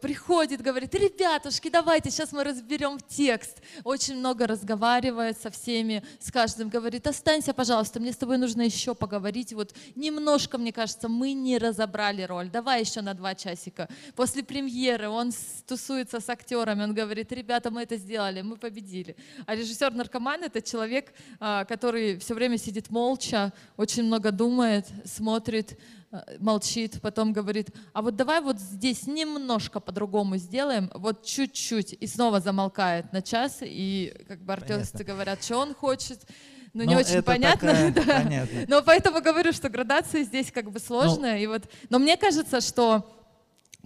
приходит, 0.01 0.61
говорит, 0.61 0.95
ребятушки, 0.95 1.69
давайте, 1.69 2.09
сейчас 2.09 2.31
мы 2.31 2.45
разберем 2.45 2.99
текст. 3.09 3.61
Очень 3.83 4.15
много 4.15 4.47
разговаривает 4.47 5.37
со 5.37 5.49
всеми, 5.49 6.03
с 6.19 6.31
каждым 6.31 6.69
говорит, 6.69 7.05
останься, 7.05 7.53
пожалуйста, 7.53 7.99
мне 7.99 8.13
с 8.13 8.17
тобой 8.17 8.37
нужно 8.37 8.61
еще 8.61 8.95
поговорить. 8.95 9.51
Вот 9.51 9.75
немножко, 9.95 10.52
мне 10.57 10.71
кажется, 10.71 11.09
мы 11.09 11.33
не 11.33 11.57
разобрали 11.57 12.23
роль. 12.23 12.49
Давай 12.49 12.81
еще 12.81 13.01
на 13.01 13.13
два 13.13 13.35
часика. 13.35 13.87
После 14.15 14.43
премьеры 14.43 15.09
он 15.09 15.31
тусуется 15.67 16.19
с 16.19 16.29
актерами, 16.29 16.83
он 16.83 16.93
говорит, 16.93 17.31
ребята, 17.31 17.71
мы 17.71 17.83
это 17.83 17.97
сделали, 17.97 18.41
мы 18.41 18.57
победили. 18.57 19.15
А 19.45 19.55
режиссер-наркоман— 19.55 20.43
это 20.45 20.61
человек, 20.61 21.13
а, 21.39 21.65
который 21.65 22.17
все 22.17 22.33
время 22.33 22.57
сидит 22.57 22.89
молча, 22.89 23.53
очень 23.77 24.03
много 24.03 24.31
думает, 24.31 24.87
смотрит, 25.05 25.77
а, 26.11 26.23
молчит, 26.39 27.01
потом 27.01 27.33
говорит, 27.33 27.69
а 27.93 28.01
вот 28.01 28.15
давай 28.15 28.39
вот 28.41 28.59
здесь 28.59 29.07
немножко 29.07 29.79
по-другому 29.79 30.37
сделаем, 30.37 30.91
вот 30.93 31.25
чуть-чуть, 31.25 31.93
и 31.99 32.07
снова 32.07 32.39
замолкает 32.39 33.11
на 33.13 33.21
час, 33.21 33.59
и 33.61 34.13
как 34.27 34.39
бы 34.43 34.53
артисты 34.53 35.03
говорят, 35.03 35.43
что 35.43 35.57
он 35.57 35.73
хочет, 35.73 36.27
ну, 36.73 36.83
не 36.83 36.95
очень 36.95 37.21
понятно. 37.21 37.91
Такая, 37.91 37.91
да. 38.05 38.23
понятно. 38.23 38.65
Но 38.67 38.81
поэтому 38.81 39.21
говорю, 39.21 39.53
что 39.53 39.69
градация 39.69 40.23
здесь 40.23 40.51
как 40.51 40.71
бы 40.71 40.79
сложная. 40.79 41.33
Ну, 41.35 41.39
и 41.39 41.47
вот, 41.47 41.63
но 41.89 41.99
мне 41.99 42.17
кажется, 42.17 42.61
что 42.61 43.09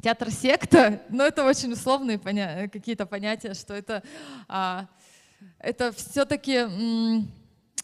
театр 0.01 0.31
секта, 0.31 1.01
ну 1.09 1.23
это 1.23 1.43
очень 1.43 1.73
условные 1.73 2.17
поня 2.17 2.69
какие-то 2.69 3.05
понятия, 3.05 3.53
что 3.53 3.73
это, 3.73 4.03
а, 4.47 4.87
это 5.59 5.91
все-таки 5.91 6.65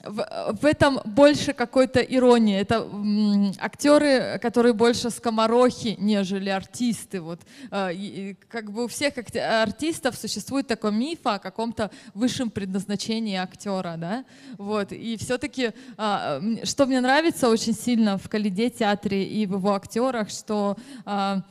в, 0.03 0.57
в 0.61 0.65
этом 0.65 0.99
больше 1.05 1.53
какой-то 1.53 1.99
иронии. 2.01 2.57
Это 2.57 2.75
м, 2.75 3.53
актеры, 3.57 4.39
которые 4.41 4.73
больше 4.73 5.09
скоморохи, 5.09 5.95
нежели 5.97 6.49
артисты. 6.49 7.21
Вот, 7.21 7.41
э, 7.71 7.93
и, 7.93 8.35
как 8.49 8.71
бы 8.71 8.85
у 8.85 8.87
всех 8.87 9.13
артистов 9.17 10.15
существует 10.15 10.67
такой 10.67 10.91
миф 10.91 11.19
о 11.23 11.39
каком-то 11.39 11.89
высшем 12.13 12.49
предназначении 12.49 13.37
актера. 13.37 13.95
Да? 13.97 14.25
Вот, 14.57 14.91
и 14.91 15.17
все-таки, 15.17 15.71
э, 15.97 16.65
что 16.65 16.85
мне 16.85 16.99
нравится 16.99 17.49
очень 17.49 17.73
сильно 17.73 18.17
в 18.17 18.29
Калиде 18.29 18.69
театре 18.69 19.23
и 19.23 19.45
в 19.45 19.53
его 19.53 19.73
актерах, 19.73 20.29
что 20.29 20.75
э, 21.05 21.41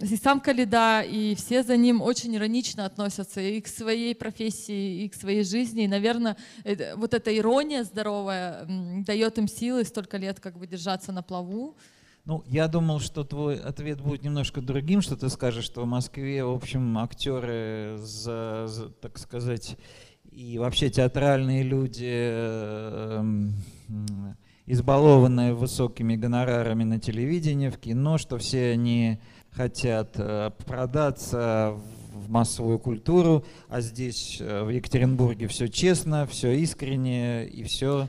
и 0.00 0.16
сам 0.16 0.40
Калида, 0.40 1.02
и 1.02 1.34
все 1.34 1.62
за 1.62 1.76
ним 1.76 2.02
очень 2.02 2.34
иронично 2.34 2.84
относятся 2.84 3.40
и 3.40 3.60
к 3.60 3.68
своей 3.68 4.14
профессии, 4.14 5.04
и 5.04 5.08
к 5.08 5.14
своей 5.14 5.44
жизни. 5.44 5.84
И, 5.84 5.88
наверное, 5.88 6.36
вот 6.96 7.14
эта 7.14 7.36
ирония 7.36 7.84
здоровая 7.84 8.66
дает 9.06 9.38
им 9.38 9.48
силы 9.48 9.84
столько 9.84 10.16
лет 10.16 10.40
как 10.40 10.58
бы 10.58 10.66
держаться 10.66 11.12
на 11.12 11.22
плаву. 11.22 11.76
Ну, 12.24 12.44
я 12.46 12.68
думал, 12.68 13.00
что 13.00 13.24
твой 13.24 13.58
ответ 13.58 14.02
будет 14.02 14.22
немножко 14.22 14.60
другим, 14.60 15.00
что 15.00 15.16
ты 15.16 15.30
скажешь, 15.30 15.64
что 15.64 15.84
в 15.84 15.86
Москве, 15.86 16.44
в 16.44 16.50
общем, 16.50 16.98
актеры, 16.98 17.96
за, 17.98 18.66
за, 18.66 18.90
так 18.90 19.18
сказать, 19.18 19.78
и 20.30 20.58
вообще 20.58 20.90
театральные 20.90 21.62
люди, 21.62 22.06
э, 22.06 23.22
э, 23.88 24.34
избалованные 24.66 25.54
высокими 25.54 26.16
гонорарами 26.16 26.84
на 26.84 27.00
телевидении, 27.00 27.70
в 27.70 27.78
кино, 27.78 28.18
что 28.18 28.36
все 28.36 28.72
они 28.72 29.20
хотят 29.58 30.10
э, 30.14 30.52
продаться 30.66 31.74
в 32.12 32.30
массовую 32.30 32.78
культуру, 32.78 33.44
а 33.68 33.80
здесь 33.80 34.36
э, 34.40 34.62
в 34.62 34.68
Екатеринбурге 34.68 35.48
все 35.48 35.66
честно, 35.66 36.28
все 36.28 36.52
искренне 36.52 37.44
и 37.44 37.64
все 37.64 38.08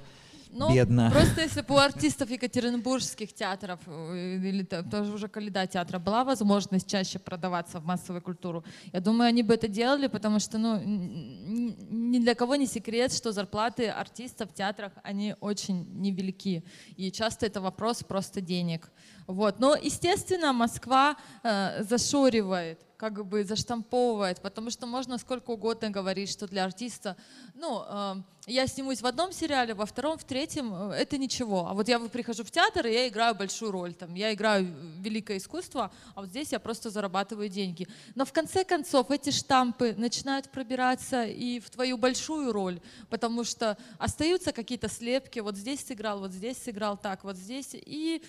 ну, 0.51 0.71
бедно. 0.71 1.09
Просто 1.11 1.41
если 1.41 1.61
бы 1.61 1.73
у 1.73 1.77
артистов 1.89 2.29
екатеринбургских 2.29 3.33
театров 3.33 3.79
э, 3.87 4.37
или 4.37 4.63
тоже 4.63 5.11
уже 5.11 5.27
Каледа 5.27 5.65
театра 5.65 5.97
была 5.97 6.23
возможность 6.23 6.87
чаще 6.87 7.17
продаваться 7.17 7.79
в 7.79 7.85
массовую 7.85 8.21
культуру, 8.21 8.63
я 8.93 8.99
думаю, 8.99 9.29
они 9.29 9.41
бы 9.41 9.55
это 9.55 9.67
делали, 9.67 10.05
потому 10.05 10.39
что 10.39 10.59
ну, 10.59 10.79
ни 10.79 12.19
для 12.19 12.35
кого 12.35 12.57
не 12.57 12.67
секрет, 12.67 13.11
что 13.11 13.31
зарплаты 13.31 13.87
артистов 13.87 14.51
в 14.51 14.53
театрах, 14.53 14.91
они 15.01 15.35
очень 15.39 15.87
невелики. 15.99 16.63
И 16.95 17.11
часто 17.11 17.47
это 17.47 17.59
вопрос 17.59 18.03
просто 18.03 18.39
денег. 18.39 18.91
Вот. 19.29 19.59
Но, 19.59 19.75
естественно, 19.75 20.53
Москва 20.53 21.15
э, 21.43 21.83
зашоривает 21.83 22.79
как 22.97 23.25
бы 23.25 23.45
заштамповывает, 23.45 24.41
потому 24.41 24.69
что 24.69 24.85
можно 24.85 25.17
сколько 25.17 25.51
угодно 25.51 25.89
говорить, 25.89 26.29
что 26.29 26.47
для 26.47 26.65
артиста, 26.65 27.15
ну, 27.55 27.81
э, 27.87 28.15
я 28.47 28.67
снимусь 28.67 29.01
в 29.01 29.05
одном 29.05 29.31
сериале, 29.31 29.73
во 29.73 29.85
втором, 29.85 30.17
в 30.17 30.25
третьем, 30.25 30.73
э, 30.73 30.95
это 30.95 31.17
ничего. 31.17 31.67
А 31.67 31.73
вот 31.73 31.87
я 31.87 31.97
прихожу 31.99 32.43
в 32.43 32.51
театр, 32.51 32.87
и 32.87 32.91
я 32.91 33.07
играю 33.07 33.35
большую 33.35 33.71
роль, 33.71 33.93
там, 33.93 34.15
я 34.15 34.33
играю 34.33 34.67
великое 34.97 35.37
искусство, 35.37 35.93
а 36.13 36.21
вот 36.21 36.29
здесь 36.29 36.51
я 36.51 36.59
просто 36.59 36.89
зарабатываю 36.89 37.47
деньги. 37.47 37.87
Но 38.15 38.25
в 38.25 38.33
конце 38.33 38.65
концов 38.65 39.11
эти 39.11 39.29
штампы 39.29 39.93
начинают 39.95 40.49
пробираться 40.49 41.23
и 41.23 41.61
в 41.61 41.69
твою 41.69 41.97
большую 41.97 42.51
роль, 42.51 42.81
потому 43.09 43.45
что 43.45 43.77
остаются 43.97 44.51
какие-то 44.51 44.89
слепки, 44.89 45.39
вот 45.39 45.55
здесь 45.55 45.85
сыграл, 45.85 46.19
вот 46.19 46.33
здесь 46.33 46.57
сыграл 46.57 46.97
так, 46.97 47.23
вот 47.23 47.37
здесь, 47.37 47.69
и 47.71 48.21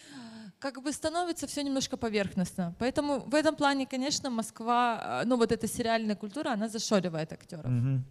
как 0.61 0.83
бы 0.83 0.93
становится 0.93 1.47
все 1.47 1.63
немножко 1.63 1.97
поверхностно. 1.97 2.75
Поэтому 2.79 3.21
в 3.21 3.35
этом 3.35 3.57
плане, 3.57 3.87
конечно, 3.87 4.31
Москва, 4.31 5.23
э, 5.23 5.27
ну 5.27 5.37
вот 5.37 5.51
эта 5.53 5.67
сериальная 5.67 6.15
культура, 6.15 6.51
она 6.51 6.69
зашоривает 6.69 7.33
актеров. 7.33 7.65
Угу. 7.65 8.05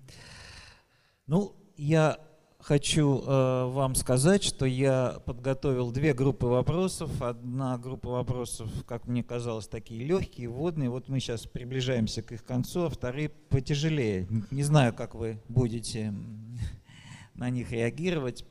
Ну, 1.27 1.56
я 1.77 2.20
хочу 2.60 3.22
э, 3.22 3.65
вам 3.65 3.94
сказать, 3.94 4.44
что 4.44 4.65
я 4.65 5.22
подготовил 5.25 5.91
две 5.91 6.13
группы 6.13 6.48
вопросов. 6.48 7.22
Одна 7.22 7.77
группа 7.77 8.10
вопросов, 8.10 8.68
как 8.88 9.08
мне 9.08 9.24
казалось, 9.24 9.68
такие 9.68 10.03
легкие, 10.03 10.50
водные. 10.50 10.89
Вот 10.89 11.08
мы 11.08 11.20
сейчас 11.20 11.46
приближаемся 11.46 12.24
к 12.24 12.32
их 12.32 12.44
концу, 12.44 12.86
а 12.86 12.89
вторые 12.89 13.29
потяжелее. 13.29 14.27
Не 14.50 14.63
знаю, 14.63 14.94
как 14.94 15.13
вы 15.13 15.39
будете 15.48 16.13
на 17.36 17.51
них 17.51 17.72
реагировать. 17.72 18.44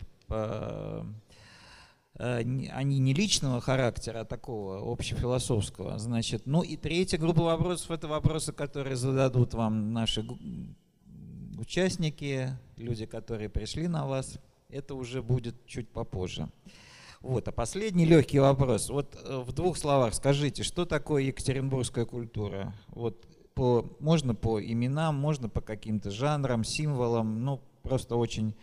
Они 2.19 2.99
не 2.99 3.15
личного 3.15 3.61
характера, 3.61 4.21
а 4.21 4.25
такого 4.25 4.93
общефилософского. 4.93 5.99
Значит, 5.99 6.43
ну 6.47 6.63
и 6.63 6.77
третья 6.77 7.19
группа 7.19 7.43
вопросов– 7.43 7.91
это 7.93 8.09
вопросы, 8.09 8.53
которые 8.53 8.97
зададут 8.97 9.55
вам 9.55 9.93
наши 9.93 10.25
участники, 11.59 12.57
люди, 12.77 13.07
которые 13.07 13.49
пришли 13.49 13.89
на 13.89 14.07
вас. 14.07 14.39
Это 14.69 14.95
уже 14.95 15.23
будет 15.23 15.55
чуть 15.67 15.89
попозже. 15.89 16.49
Вот. 17.21 17.49
А 17.49 17.53
последний 17.53 18.05
легкий 18.05 18.39
вопрос. 18.39 18.91
Вот 18.91 19.17
э, 19.25 19.39
в 19.39 19.53
двух 19.53 19.77
словах 19.77 20.15
скажите, 20.15 20.63
что 20.63 20.85
такое 20.85 21.23
екатеринбургская 21.23 22.05
культура? 22.05 22.75
Вот 22.89 23.27
по, 23.55 23.85
можно 23.99 24.35
по 24.35 24.63
именам, 24.63 25.17
можно 25.17 25.49
по 25.49 25.61
каким-то 25.61 26.11
жанрам, 26.11 26.63
символам, 26.63 27.45
ну 27.45 27.61
просто 27.83 28.17
очень 28.17 28.55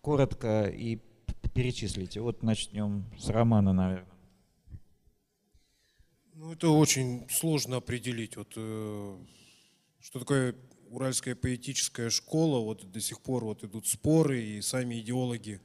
коротко 0.00 0.64
и 0.64 1.00
перечислите. 1.58 2.20
Вот 2.20 2.44
начнем 2.44 3.04
с 3.18 3.28
романа, 3.30 3.72
наверное. 3.72 4.06
Ну, 6.34 6.52
это 6.52 6.68
очень 6.68 7.26
сложно 7.30 7.78
определить. 7.78 8.36
Вот, 8.36 8.52
э, 8.54 9.18
что 10.00 10.20
такое 10.20 10.54
уральская 10.88 11.34
поэтическая 11.34 12.10
школа, 12.10 12.60
вот 12.60 12.88
до 12.92 13.00
сих 13.00 13.20
пор 13.20 13.44
вот 13.44 13.64
идут 13.64 13.88
споры, 13.88 14.40
и 14.40 14.62
сами 14.62 15.00
идеологи 15.00 15.60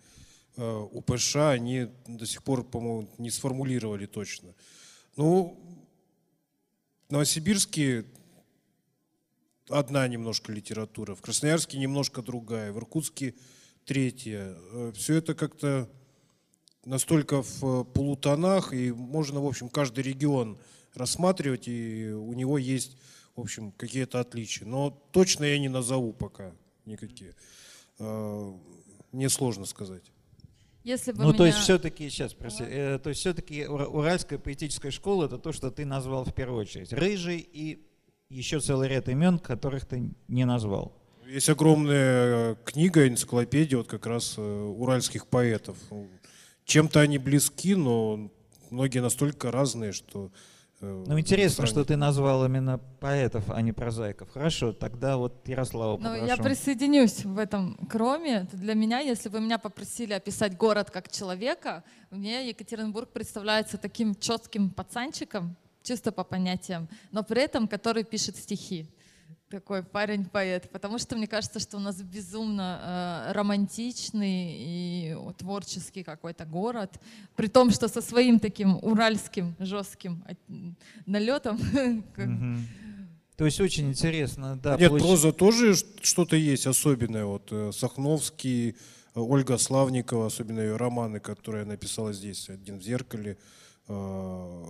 э, 0.57 0.87
УПШ, 0.91 1.35
они 1.35 1.89
до 2.07 2.25
сих 2.25 2.41
пор, 2.41 2.63
по-моему, 2.63 3.07
не 3.19 3.29
сформулировали 3.29 4.07
точно. 4.07 4.55
Ну, 5.15 5.59
Новосибирске 7.09 8.05
одна 9.69 10.07
немножко 10.07 10.51
литература, 10.51 11.13
в 11.13 11.21
Красноярске 11.21 11.77
немножко 11.77 12.23
другая, 12.23 12.71
в 12.71 12.79
Иркутске 12.79 13.35
третья. 13.85 14.55
Э, 14.71 14.91
Все 14.95 15.15
это 15.15 15.33
как-то 15.35 15.89
настолько 16.85 17.41
в 17.41 17.83
полутонах, 17.83 18.73
и 18.73 18.91
можно, 18.91 19.41
в 19.41 19.47
общем, 19.47 19.69
каждый 19.69 20.03
регион 20.03 20.57
рассматривать, 20.93 21.67
и 21.67 22.11
у 22.11 22.33
него 22.33 22.57
есть 22.57 22.97
в 23.35 23.41
общем, 23.41 23.71
какие-то 23.71 24.19
отличия. 24.19 24.67
Но 24.67 24.91
точно 25.11 25.45
я 25.45 25.57
не 25.57 25.69
назову 25.69 26.13
пока 26.13 26.53
никакие. 26.85 27.35
А, 27.99 28.55
мне 29.11 29.29
сложно 29.29 29.65
сказать. 29.65 30.03
Если 30.83 31.13
бы 31.13 31.19
ну, 31.19 31.29
меня... 31.29 31.37
то 31.37 31.45
есть 31.45 31.59
все-таки, 31.59 32.09
сейчас, 32.09 32.33
прости, 32.33 32.63
э, 32.67 32.99
то 32.99 33.09
есть 33.09 33.21
все-таки 33.21 33.65
Уральская 33.65 34.37
поэтическая 34.37 34.91
школа 34.91 35.25
это 35.25 35.37
то, 35.37 35.53
что 35.53 35.71
ты 35.71 35.85
назвал 35.85 36.25
в 36.25 36.33
первую 36.33 36.61
очередь. 36.61 36.91
Рыжий 36.91 37.37
и 37.39 37.87
еще 38.29 38.59
целый 38.59 38.89
ряд 38.89 39.07
имен, 39.07 39.39
которых 39.39 39.85
ты 39.85 40.11
не 40.27 40.45
назвал. 40.45 40.97
Есть 41.33 41.49
огромная 41.49 42.55
книга, 42.63 43.07
энциклопедия 43.07 43.77
вот 43.77 43.87
как 43.87 44.05
раз 44.05 44.35
э, 44.37 44.41
уральских 44.41 45.27
поэтов. 45.27 45.77
Чем-то 46.65 46.99
они 46.99 47.17
близки, 47.17 47.75
но 47.75 48.31
многие 48.69 48.99
настолько 48.99 49.51
разные, 49.51 49.93
что 49.93 50.31
Э, 50.83 51.03
ну, 51.07 51.17
интересно, 51.17 51.65
что 51.65 51.85
ты 51.85 51.95
назвал 51.95 52.45
именно 52.45 52.77
поэтов, 52.99 53.49
а 53.49 53.61
не 53.61 53.71
прозаиков. 53.71 54.29
Хорошо, 54.31 54.73
тогда 54.73 55.15
вот 55.15 55.47
Ярослава 55.47 55.97
Ну, 55.97 56.25
я 56.25 56.35
присоединюсь 56.35 57.23
в 57.23 57.39
этом 57.39 57.77
кроме. 57.89 58.47
Для 58.51 58.73
меня, 58.73 58.99
если 58.99 59.29
вы 59.29 59.39
меня 59.39 59.57
попросили 59.57 60.11
описать 60.11 60.57
город 60.57 60.91
как 60.91 61.09
человека, 61.09 61.83
мне 62.11 62.49
Екатеринбург 62.49 63.09
представляется 63.13 63.77
таким 63.77 64.13
четким 64.13 64.71
пацанчиком, 64.71 65.55
чисто 65.83 66.11
по 66.11 66.25
понятиям, 66.25 66.89
но 67.11 67.23
при 67.23 67.41
этом 67.41 67.67
который 67.67 68.03
пишет 68.03 68.35
стихи 68.35 68.87
такой 69.53 69.83
парень-поэт, 69.83 70.71
потому 70.71 70.97
что 70.97 71.15
мне 71.15 71.27
кажется, 71.27 71.59
что 71.59 71.77
у 71.77 71.79
нас 71.79 72.01
безумно 72.01 73.27
э, 73.27 73.33
романтичный 73.33 74.55
и 74.57 75.15
творческий 75.37 76.01
какой-то 76.01 76.45
город, 76.45 76.99
при 77.35 77.45
том, 77.47 77.69
что 77.69 77.87
со 77.87 78.01
своим 78.01 78.39
таким 78.39 78.79
уральским 78.81 79.55
жестким 79.59 80.23
налетом. 81.05 81.59
То 83.37 83.45
есть 83.45 83.61
очень 83.61 83.89
интересно, 83.89 84.57
да. 84.57 84.75
Нет, 84.75 84.89
получ... 84.89 85.03
проза 85.03 85.31
тоже 85.31 85.75
что-то 86.01 86.35
есть 86.35 86.65
особенное. 86.65 87.25
Вот 87.25 87.51
э, 87.51 87.71
Сахновский, 87.71 88.75
Ольга 89.13 89.59
Славникова, 89.59 90.25
особенно 90.25 90.61
ее 90.61 90.77
романы, 90.77 91.19
которые 91.19 91.65
написала 91.65 92.11
здесь, 92.11 92.49
«Один 92.49 92.79
в 92.79 92.83
зеркале», 92.83 93.37
э, 93.87 94.65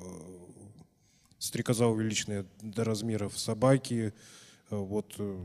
«Стрекоза 1.39 1.87
увеличенная 1.87 2.45
до 2.61 2.83
размеров 2.83 3.39
собаки», 3.39 4.13
вот 4.77 5.15
э, 5.17 5.37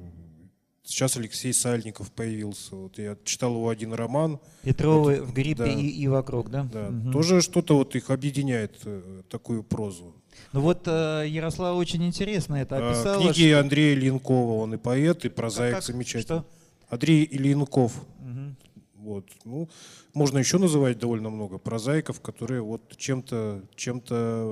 сейчас 0.83 1.17
Алексей 1.17 1.53
Сальников 1.53 2.11
появился. 2.13 2.77
Вот 2.77 2.99
я 2.99 3.17
читал 3.25 3.55
его 3.55 3.69
один 3.69 3.93
роман. 3.93 4.41
Петровы 4.63 5.21
вот, 5.21 5.29
в 5.29 5.33
гриппе 5.33 5.65
да, 5.65 5.69
и, 5.69 5.87
и 5.87 6.09
вокруг, 6.09 6.51
да? 6.51 6.65
Да. 6.65 6.89
Угу. 6.89 7.13
Тоже 7.13 7.41
что-то 7.41 7.77
вот 7.77 7.95
их 7.97 8.11
объединяет, 8.11 8.79
э, 8.85 9.23
такую 9.29 9.63
прозу. 9.63 10.15
Ну 10.53 10.61
вот 10.61 10.87
Ярослава 10.87 11.77
очень 11.77 12.05
интересно 12.07 12.57
это 12.57 12.77
а, 12.77 12.91
описала. 12.91 13.21
Книги 13.21 13.51
что... 13.51 13.61
Андрея 13.61 13.97
Ленкова, 13.97 14.63
он 14.63 14.75
и 14.75 14.77
поэт, 14.77 15.25
и 15.25 15.29
прозаик 15.29 15.75
как, 15.75 15.85
как? 15.85 15.93
замечательный. 15.93 16.23
Что? 16.23 16.47
Андрей 16.89 17.29
Ильинков. 17.31 17.93
Угу. 18.21 18.57
Вот. 18.95 19.27
Ну, 19.45 19.69
можно 20.15 20.39
еще 20.39 20.59
называть 20.59 20.99
довольно 20.99 21.31
много 21.31 21.59
прозаиков, 21.59 22.21
которые 22.21 22.63
вот 22.63 22.97
чем-то 22.97 23.63
чем 23.75 24.03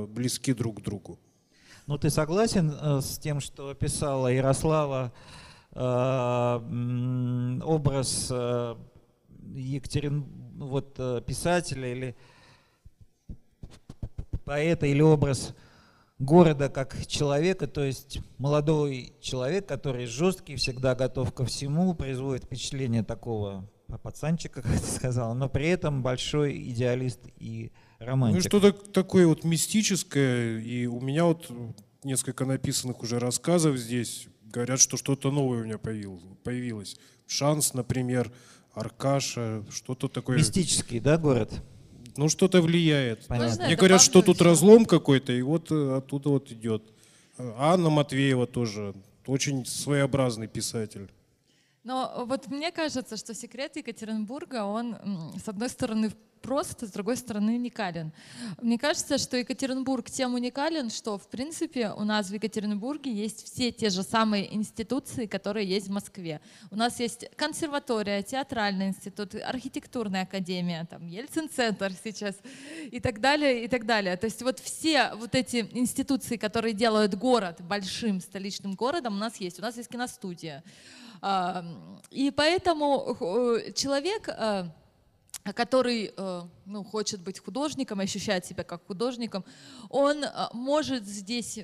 близки 0.08 0.52
друг 0.52 0.80
к 0.80 0.82
другу. 0.82 1.18
Ну, 1.86 1.98
ты 1.98 2.10
согласен 2.10 2.72
э, 2.72 3.00
с 3.00 3.16
тем, 3.16 3.38
что 3.38 3.72
писала 3.72 4.26
Ярослава 4.26 5.12
э, 5.70 7.60
образ 7.62 8.26
э, 8.28 8.74
Екатерин, 9.54 10.26
вот 10.58 10.96
писателя 11.26 11.92
или 11.92 12.16
поэта 14.44 14.86
или 14.86 15.00
образ 15.00 15.54
города 16.18 16.68
как 16.70 17.06
человека, 17.06 17.68
то 17.68 17.84
есть 17.84 18.18
молодой 18.38 19.12
человек, 19.20 19.68
который 19.68 20.06
жесткий, 20.06 20.56
всегда 20.56 20.96
готов 20.96 21.32
ко 21.32 21.44
всему, 21.44 21.94
производит 21.94 22.46
впечатление 22.46 23.04
такого 23.04 23.70
пацанчика, 24.02 24.60
как 24.62 24.72
ты 24.72 24.90
сказал, 24.90 25.36
но 25.36 25.48
при 25.48 25.68
этом 25.68 26.02
большой 26.02 26.56
идеалист 26.68 27.20
и 27.36 27.70
романтик. 28.06 28.42
Ну 28.42 28.48
что-то 28.48 28.72
такое 28.72 29.26
вот 29.26 29.44
мистическое, 29.44 30.58
и 30.58 30.86
у 30.86 31.00
меня 31.00 31.24
вот 31.24 31.50
несколько 32.04 32.44
написанных 32.44 33.02
уже 33.02 33.18
рассказов 33.18 33.76
здесь 33.76 34.28
говорят, 34.44 34.80
что 34.80 34.96
что-то 34.96 35.30
новое 35.30 35.62
у 35.62 35.64
меня 35.64 35.78
появилось. 35.78 36.96
Шанс, 37.26 37.74
например, 37.74 38.32
Аркаша, 38.72 39.64
что-то 39.70 40.08
такое. 40.08 40.38
Мистический, 40.38 41.00
да, 41.00 41.18
город? 41.18 41.52
Ну, 42.16 42.28
что-то 42.28 42.62
влияет. 42.62 43.26
Понятно. 43.26 43.66
Мне 43.66 43.76
говорят, 43.76 44.00
что 44.00 44.22
тут 44.22 44.40
разлом 44.40 44.86
какой-то, 44.86 45.32
и 45.32 45.42
вот 45.42 45.70
э, 45.70 45.96
оттуда 45.96 46.30
вот 46.30 46.50
идет. 46.50 46.82
Анна 47.38 47.90
Матвеева 47.90 48.46
тоже 48.46 48.94
очень 49.26 49.66
своеобразный 49.66 50.46
писатель. 50.46 51.10
Но 51.86 52.24
вот 52.26 52.48
мне 52.48 52.72
кажется, 52.72 53.16
что 53.16 53.32
секрет 53.32 53.76
Екатеринбурга, 53.76 54.64
он, 54.64 54.96
с 55.40 55.48
одной 55.48 55.68
стороны, 55.68 56.10
прост, 56.42 56.82
с 56.82 56.90
другой 56.90 57.16
стороны 57.16 57.52
уникален. 57.52 58.12
Мне 58.60 58.76
кажется, 58.76 59.18
что 59.18 59.36
Екатеринбург 59.36 60.10
тем 60.10 60.34
уникален, 60.34 60.90
что 60.90 61.16
в 61.16 61.28
принципе 61.28 61.90
у 61.90 62.02
нас 62.02 62.28
в 62.28 62.34
Екатеринбурге 62.34 63.12
есть 63.12 63.44
все 63.44 63.70
те 63.70 63.90
же 63.90 64.02
самые 64.02 64.52
институции, 64.52 65.26
которые 65.26 65.64
есть 65.64 65.86
в 65.86 65.92
Москве. 65.92 66.40
У 66.72 66.76
нас 66.76 66.98
есть 66.98 67.28
консерватория, 67.36 68.20
театральный 68.22 68.88
институт, 68.88 69.36
архитектурная 69.36 70.22
академия, 70.22 70.86
там 70.90 71.06
Ельцин-центр 71.06 71.92
сейчас 72.02 72.34
и 72.90 72.98
так 72.98 73.20
далее, 73.20 73.64
и 73.64 73.68
так 73.68 73.86
далее. 73.86 74.16
То 74.16 74.24
есть 74.26 74.42
вот 74.42 74.58
все 74.58 75.12
вот 75.14 75.36
эти 75.36 75.68
институции, 75.70 76.36
которые 76.36 76.74
делают 76.74 77.14
город 77.14 77.60
большим 77.60 78.20
столичным 78.20 78.74
городом, 78.74 79.14
у 79.14 79.18
нас 79.18 79.36
есть. 79.36 79.60
У 79.60 79.62
нас 79.62 79.76
есть 79.76 79.88
киностудия. 79.88 80.64
И 82.10 82.30
поэтому 82.30 83.16
э, 83.20 83.72
человек 83.72 84.28
э, 84.28 84.64
который 85.54 86.12
э, 86.16 86.42
ну, 86.66 86.84
хочет 86.84 87.20
быть 87.20 87.38
художником, 87.38 88.00
ощущает 88.00 88.44
себя 88.44 88.64
как 88.64 88.86
художником, 88.86 89.44
он 89.88 90.24
э, 90.24 90.28
может 90.52 91.04
здесь 91.04 91.58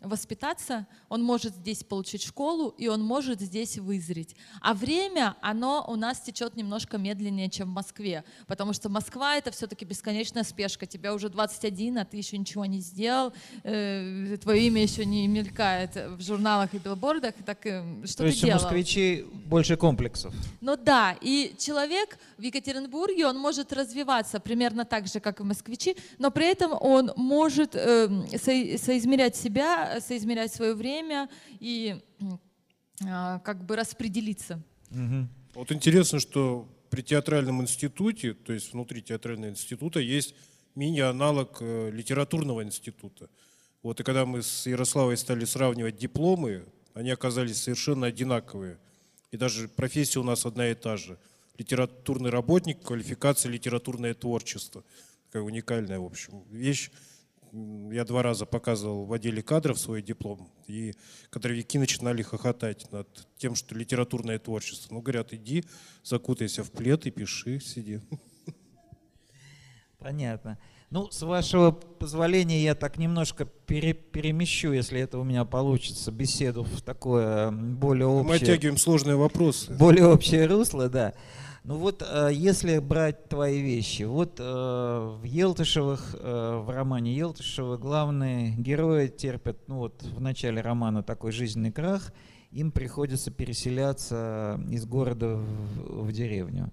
воспитаться, 0.00 0.86
он 1.08 1.22
может 1.22 1.54
здесь 1.54 1.84
получить 1.84 2.22
школу, 2.22 2.74
и 2.76 2.88
он 2.88 3.02
может 3.02 3.40
здесь 3.40 3.78
вызреть. 3.78 4.36
А 4.60 4.74
время, 4.74 5.36
оно 5.40 5.84
у 5.88 5.96
нас 5.96 6.20
течет 6.20 6.56
немножко 6.56 6.98
медленнее, 6.98 7.48
чем 7.48 7.70
в 7.70 7.74
Москве, 7.74 8.24
потому 8.46 8.72
что 8.72 8.88
Москва— 8.88 9.36
это 9.38 9.50
все-таки 9.50 9.84
бесконечная 9.84 10.44
спешка. 10.44 10.86
Тебя 10.86 11.14
уже 11.14 11.28
21, 11.28 11.98
а 11.98 12.04
ты 12.04 12.16
еще 12.16 12.36
ничего 12.38 12.64
не 12.66 12.80
сделал, 12.80 13.32
э, 13.62 14.36
твое 14.40 14.66
имя 14.66 14.82
еще 14.82 15.04
не 15.04 15.26
мелькает 15.28 15.94
в 15.94 16.20
журналах 16.20 16.74
и 16.74 16.78
билбордах, 16.78 17.34
так 17.46 17.58
что 17.60 18.18
То 18.18 18.26
есть 18.26 18.44
у 18.44 18.48
москвичей 18.48 19.22
больше 19.46 19.76
комплексов. 19.76 20.34
Ну 20.60 20.76
да, 20.76 21.16
и 21.20 21.54
человек 21.58 22.18
в 22.36 22.42
Екатеринбурге, 22.42 23.26
он 23.26 23.38
может 23.38 23.72
развиваться 24.08 24.40
примерно 24.40 24.84
так 24.84 25.06
же, 25.06 25.20
как 25.20 25.40
и 25.40 25.44
москвичи, 25.44 25.96
но 26.18 26.30
при 26.30 26.46
этом 26.50 26.72
он 26.80 27.12
может 27.16 27.74
э, 27.74 28.08
со, 28.36 28.84
соизмерять 28.84 29.36
себя, 29.36 30.00
соизмерять 30.00 30.52
свое 30.52 30.74
время 30.74 31.28
и 31.60 32.00
э, 32.20 33.38
как 33.44 33.64
бы 33.64 33.76
распределиться. 33.76 34.60
Угу. 34.90 35.28
Вот 35.54 35.72
интересно, 35.72 36.20
что 36.20 36.66
при 36.90 37.02
театральном 37.02 37.60
институте, 37.60 38.32
то 38.32 38.52
есть 38.52 38.72
внутри 38.72 39.02
театрального 39.02 39.50
института, 39.50 40.00
есть 40.00 40.34
мини-аналог 40.74 41.58
э, 41.60 41.90
литературного 41.90 42.62
института. 42.62 43.28
Вот, 43.82 44.00
и 44.00 44.02
когда 44.02 44.24
мы 44.24 44.42
с 44.42 44.66
Ярославой 44.66 45.16
стали 45.16 45.44
сравнивать 45.44 45.98
дипломы, 45.98 46.64
они 46.94 47.10
оказались 47.10 47.62
совершенно 47.62 48.06
одинаковые. 48.06 48.78
И 49.30 49.36
даже 49.36 49.68
профессия 49.68 50.18
у 50.20 50.24
нас 50.24 50.46
одна 50.46 50.70
и 50.70 50.74
та 50.74 50.96
же. 50.96 51.18
Литературный 51.58 52.30
работник, 52.30 52.80
квалификация 52.82 53.50
литературное 53.50 54.14
творчество. 54.14 54.84
Такая 55.26 55.42
уникальная, 55.42 55.98
в 55.98 56.04
общем, 56.04 56.44
вещь. 56.50 56.90
Я 57.52 58.04
два 58.04 58.22
раза 58.22 58.46
показывал 58.46 59.06
в 59.06 59.12
отделе 59.12 59.42
кадров 59.42 59.78
свой 59.78 60.02
диплом, 60.02 60.50
и 60.66 60.94
кадровики 61.30 61.78
начинали 61.78 62.22
хохотать 62.22 62.90
над 62.92 63.08
тем, 63.38 63.54
что 63.54 63.74
литературное 63.74 64.38
творчество. 64.38 64.94
Ну, 64.94 65.00
говорят, 65.00 65.32
иди, 65.32 65.64
закутайся 66.04 66.62
в 66.62 66.70
плед 66.70 67.06
и 67.06 67.10
пиши, 67.10 67.58
сиди. 67.60 68.00
Понятно. 69.98 70.58
Ну, 70.90 71.10
с 71.10 71.22
вашего 71.22 71.72
позволения, 71.72 72.62
я 72.62 72.74
так 72.74 72.98
немножко 72.98 73.44
пере, 73.44 73.92
перемещу, 73.94 74.72
если 74.72 75.00
это 75.00 75.18
у 75.18 75.24
меня 75.24 75.44
получится, 75.44 76.12
беседу 76.12 76.62
в 76.62 76.80
такое 76.82 77.50
более 77.50 78.06
общее... 78.06 78.28
Мы 78.28 78.36
оттягиваем 78.36 78.78
сложные 78.78 79.16
вопросы. 79.16 79.72
Более 79.74 80.06
общее 80.06 80.46
русло, 80.46 80.88
да. 80.88 81.14
Ну 81.68 81.76
вот, 81.76 82.02
э, 82.02 82.30
если 82.32 82.78
брать 82.78 83.28
твои 83.28 83.60
вещи, 83.60 84.04
вот 84.04 84.40
э, 84.40 84.42
в 84.42 85.22
Елтышевых, 85.22 86.16
э, 86.18 86.62
в 86.64 86.70
романе 86.70 87.14
Елтышева 87.14 87.76
главные 87.76 88.52
герои 88.52 89.08
терпят, 89.08 89.58
ну 89.68 89.76
вот 89.76 90.02
в 90.02 90.18
начале 90.18 90.62
романа 90.62 91.02
такой 91.02 91.30
жизненный 91.30 91.70
крах, 91.70 92.14
им 92.52 92.72
приходится 92.72 93.30
переселяться 93.30 94.58
из 94.70 94.86
города 94.86 95.36
в, 95.36 96.04
в 96.06 96.10
деревню. 96.10 96.72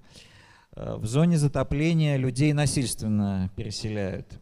В 0.72 1.06
зоне 1.06 1.38
затопления 1.38 2.16
людей 2.16 2.54
насильственно 2.54 3.52
переселяют 3.58 4.40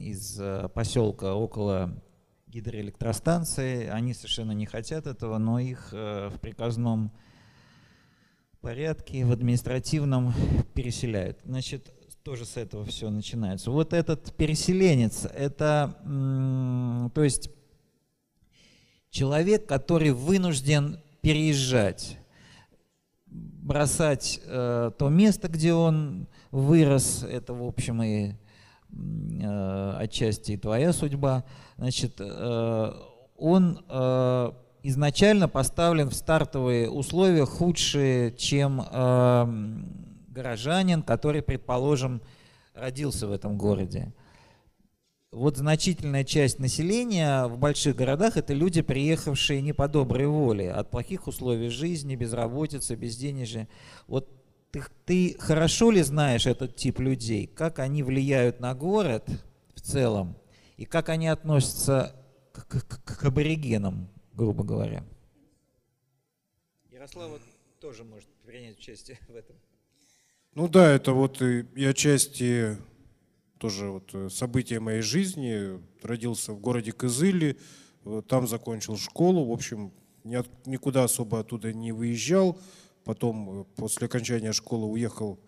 из 0.00 0.40
поселка 0.72 1.34
около 1.34 2.00
гидроэлектростанции. 2.46 3.88
Они 3.88 4.14
совершенно 4.14 4.52
не 4.52 4.66
хотят 4.66 5.08
этого, 5.08 5.38
но 5.38 5.58
их 5.58 5.88
в 5.90 6.34
приказном 6.40 7.10
порядке, 8.66 9.24
в 9.24 9.30
административном 9.30 10.34
переселяют. 10.74 11.38
Значит, 11.44 11.94
тоже 12.24 12.44
с 12.44 12.56
этого 12.56 12.84
все 12.84 13.10
начинается. 13.10 13.70
Вот 13.70 13.92
этот 13.92 14.34
переселенец, 14.34 15.24
это, 15.24 15.94
то 17.14 17.22
есть 17.22 17.48
человек, 19.08 19.66
который 19.66 20.10
вынужден 20.10 20.98
переезжать, 21.20 22.18
бросать 23.26 24.40
э, 24.44 24.90
то 24.98 25.08
место, 25.10 25.46
где 25.46 25.72
он 25.72 26.26
вырос, 26.50 27.22
это, 27.22 27.54
в 27.54 27.62
общем, 27.62 28.02
и 28.02 28.32
э, 28.90 29.94
отчасти 29.96 30.52
и 30.52 30.56
твоя 30.56 30.92
судьба, 30.92 31.44
значит, 31.76 32.16
э, 32.18 32.92
он 33.36 33.84
э, 33.88 34.52
изначально 34.88 35.48
поставлен 35.48 36.10
в 36.10 36.14
стартовые 36.14 36.88
условия 36.88 37.44
худшие, 37.44 38.32
чем 38.36 38.80
э, 38.80 39.46
горожанин, 40.28 41.02
который, 41.02 41.42
предположим, 41.42 42.22
родился 42.74 43.26
в 43.26 43.32
этом 43.32 43.58
городе. 43.58 44.12
Вот 45.32 45.56
значительная 45.56 46.22
часть 46.24 46.60
населения 46.60 47.46
в 47.46 47.58
больших 47.58 47.96
городах 47.96 48.36
это 48.36 48.54
люди, 48.54 48.80
приехавшие 48.80 49.60
не 49.60 49.72
по 49.72 49.88
доброй 49.88 50.26
воле, 50.26 50.70
от 50.72 50.90
плохих 50.90 51.26
условий 51.26 51.68
жизни, 51.68 52.14
безработицы, 52.14 52.94
безденежья. 52.94 53.68
Вот 54.06 54.30
ты, 54.70 54.84
ты 55.04 55.36
хорошо 55.38 55.90
ли 55.90 56.02
знаешь 56.02 56.46
этот 56.46 56.76
тип 56.76 57.00
людей, 57.00 57.46
как 57.48 57.80
они 57.80 58.02
влияют 58.04 58.60
на 58.60 58.74
город 58.74 59.28
в 59.74 59.80
целом, 59.80 60.36
и 60.76 60.84
как 60.84 61.08
они 61.08 61.26
относятся 61.26 62.14
к, 62.52 62.66
к, 62.66 63.18
к 63.18 63.24
аборигенам, 63.24 64.08
грубо 64.36 64.62
говоря. 64.62 65.04
Ярослава 66.90 67.38
тоже 67.80 68.04
может 68.04 68.28
принять 68.44 68.78
участие 68.78 69.18
в 69.28 69.34
этом. 69.34 69.56
Ну 70.54 70.68
да, 70.68 70.90
это 70.92 71.12
вот 71.12 71.42
и 71.42 71.84
отчасти 71.84 72.76
тоже 73.58 73.90
вот 73.90 74.14
э, 74.14 74.28
события 74.30 74.80
моей 74.80 75.02
жизни. 75.02 75.80
Родился 76.02 76.52
в 76.52 76.60
городе 76.60 76.92
Кызыли, 76.92 77.58
э, 78.04 78.22
там 78.28 78.46
закончил 78.46 78.96
школу, 78.96 79.44
в 79.44 79.52
общем, 79.52 79.92
никуда 80.24 81.04
особо 81.04 81.40
оттуда 81.40 81.72
не 81.72 81.92
выезжал. 81.92 82.58
Потом 83.04 83.60
э, 83.60 83.64
после 83.76 84.06
окончания 84.06 84.52
школы 84.52 84.86
уехал 84.86 85.38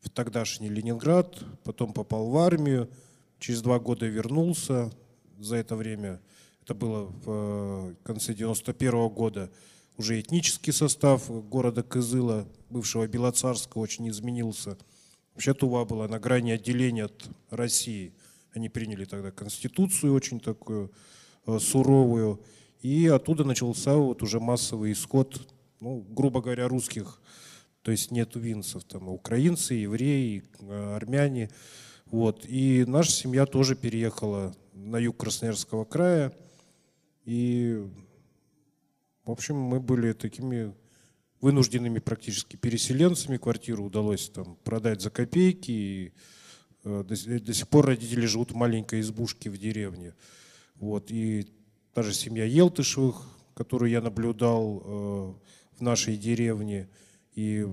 в 0.00 0.10
тогдашний 0.10 0.68
Ленинград, 0.68 1.42
потом 1.64 1.92
попал 1.92 2.28
в 2.28 2.36
армию, 2.36 2.90
через 3.38 3.62
два 3.62 3.78
года 3.78 4.06
вернулся. 4.06 4.92
За 5.38 5.56
это 5.56 5.76
время 5.76 6.20
это 6.64 6.74
было 6.74 7.04
в 7.04 7.24
э, 7.26 7.94
конце 8.04 8.34
91 8.34 8.90
-го 8.90 9.10
года, 9.10 9.50
уже 9.96 10.20
этнический 10.20 10.72
состав 10.72 11.28
города 11.48 11.82
Кызыла, 11.82 12.46
бывшего 12.70 13.06
Белоцарского, 13.06 13.82
очень 13.82 14.08
изменился. 14.08 14.78
Вообще 15.34 15.54
Тува 15.54 15.84
была 15.84 16.08
на 16.08 16.18
грани 16.18 16.52
отделения 16.52 17.04
от 17.04 17.28
России. 17.50 18.12
Они 18.54 18.68
приняли 18.68 19.04
тогда 19.04 19.30
конституцию 19.30 20.14
очень 20.14 20.40
такую 20.40 20.92
э, 21.46 21.58
суровую. 21.58 22.40
И 22.80 23.06
оттуда 23.06 23.44
начался 23.44 23.94
вот 23.96 24.22
уже 24.22 24.40
массовый 24.40 24.92
исход, 24.92 25.40
ну, 25.80 26.04
грубо 26.10 26.40
говоря, 26.40 26.68
русских. 26.68 27.20
То 27.82 27.90
есть 27.90 28.10
нет 28.10 28.36
винцев, 28.36 28.84
там 28.84 29.08
украинцы, 29.08 29.74
евреи, 29.74 30.44
э, 30.60 30.94
армяне. 30.96 31.50
Вот. 32.06 32.44
И 32.46 32.84
наша 32.86 33.10
семья 33.10 33.46
тоже 33.46 33.74
переехала 33.74 34.54
на 34.74 34.98
юг 34.98 35.16
Красноярского 35.16 35.84
края. 35.84 36.32
И, 37.24 37.86
в 39.24 39.30
общем, 39.30 39.56
мы 39.56 39.80
были 39.80 40.12
такими 40.12 40.74
вынужденными 41.40 41.98
практически 41.98 42.56
переселенцами. 42.56 43.36
Квартиру 43.36 43.84
удалось 43.84 44.28
там 44.28 44.56
продать 44.64 45.02
за 45.02 45.10
копейки. 45.10 45.70
И 45.70 46.12
э, 46.84 47.04
до, 47.06 47.40
до 47.40 47.54
сих 47.54 47.68
пор 47.68 47.86
родители 47.86 48.26
живут 48.26 48.52
в 48.52 48.56
маленькой 48.56 49.00
избушке 49.00 49.50
в 49.50 49.58
деревне. 49.58 50.14
Вот. 50.76 51.10
И 51.10 51.46
даже 51.94 52.14
семья 52.14 52.44
Елтышевых, 52.44 53.28
которую 53.54 53.90
я 53.90 54.00
наблюдал 54.00 54.82
э, 54.84 55.78
в 55.78 55.82
нашей 55.82 56.16
деревне. 56.16 56.88
И 57.34 57.66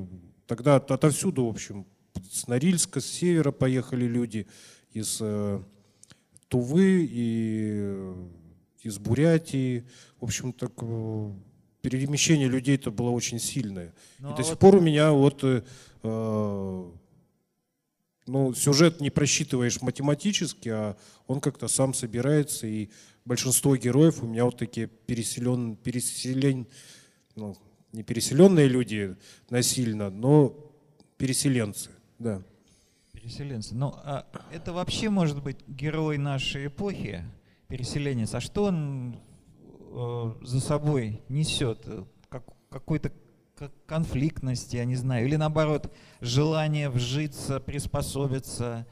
тогда 0.47 0.75
отовсюду, 0.75 1.45
в 1.45 1.49
общем, 1.49 1.85
с 2.31 2.47
Норильска, 2.47 3.01
с 3.01 3.05
севера 3.05 3.51
поехали 3.51 4.05
люди, 4.05 4.47
из 4.91 5.19
э, 5.21 5.62
Тувы 6.47 7.07
и 7.09 8.13
из 8.83 8.97
Бурятии. 8.97 9.85
В 10.19 10.25
общем, 10.25 10.53
так 10.53 10.71
э, 10.81 11.31
перемещение 11.81 12.47
людей 12.47 12.75
это 12.75 12.91
было 12.91 13.09
очень 13.09 13.39
сильное. 13.39 13.93
Ну, 14.19 14.29
и 14.29 14.33
а 14.33 14.35
до 14.35 14.43
сих 14.43 14.51
вот... 14.51 14.59
пор 14.59 14.75
у 14.75 14.81
меня 14.81 15.11
вот 15.11 15.43
э, 15.43 15.63
э, 16.03 16.91
ну, 18.27 18.53
сюжет 18.53 19.01
не 19.01 19.09
просчитываешь 19.09 19.81
математически, 19.81 20.69
а 20.69 20.97
он 21.27 21.41
как-то 21.41 21.67
сам 21.67 21.93
собирается, 21.93 22.67
и 22.67 22.89
большинство 23.25 23.75
героев 23.75 24.23
у 24.23 24.27
меня 24.27 24.45
вот 24.45 24.57
такие 24.57 24.87
переселен, 24.87 25.75
переселен, 25.75 26.67
ну, 27.35 27.57
не 27.91 28.03
переселенные 28.03 28.67
люди 28.67 29.15
насильно, 29.49 30.09
но 30.09 30.55
переселенцы, 31.17 31.89
да. 32.19 32.41
Переселенцы. 33.11 33.75
Ну, 33.75 33.93
а 34.03 34.25
это 34.53 34.73
вообще 34.73 35.09
может 35.09 35.41
быть 35.43 35.57
герой 35.67 36.17
нашей 36.17 36.67
эпохи? 36.67 37.25
Переселенец, 37.69 38.34
а 38.34 38.41
что 38.41 38.65
он 38.65 39.19
э, 39.91 40.34
за 40.41 40.60
собой 40.60 41.21
несет? 41.29 41.88
Как, 42.27 42.43
какой-то 42.69 43.13
конфликтность, 43.86 44.73
я 44.73 44.86
не 44.86 44.95
знаю, 44.95 45.25
или 45.25 45.36
наоборот, 45.36 45.93
желание 46.21 46.89
вжиться, 46.89 47.60
приспособиться, 47.60 48.88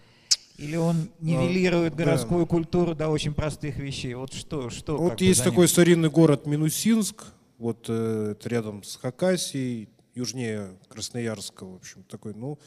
или 0.58 0.76
он 0.76 1.10
нивелирует 1.20 1.94
ну, 1.94 1.98
городскую 1.98 2.46
да. 2.46 2.50
культуру 2.50 2.96
до 2.96 3.10
очень 3.10 3.34
простых 3.34 3.78
вещей. 3.78 4.13
Вот 4.13 4.34
что, 4.34 4.70
что? 4.70 4.98
Вот 4.98 5.22
есть 5.22 5.44
такой 5.44 5.68
старинный 5.68 6.10
город 6.10 6.46
Минусинск, 6.46 7.26
вот 7.58 7.86
э, 7.90 8.30
это 8.32 8.50
рядом 8.50 8.84
с 8.84 8.96
Хакасией, 8.98 9.90
южнее 10.13 10.78
Красноярска, 10.88 11.66
в 11.66 11.76
общем, 11.76 12.04
такой, 12.04 12.34
ну, 12.34 12.60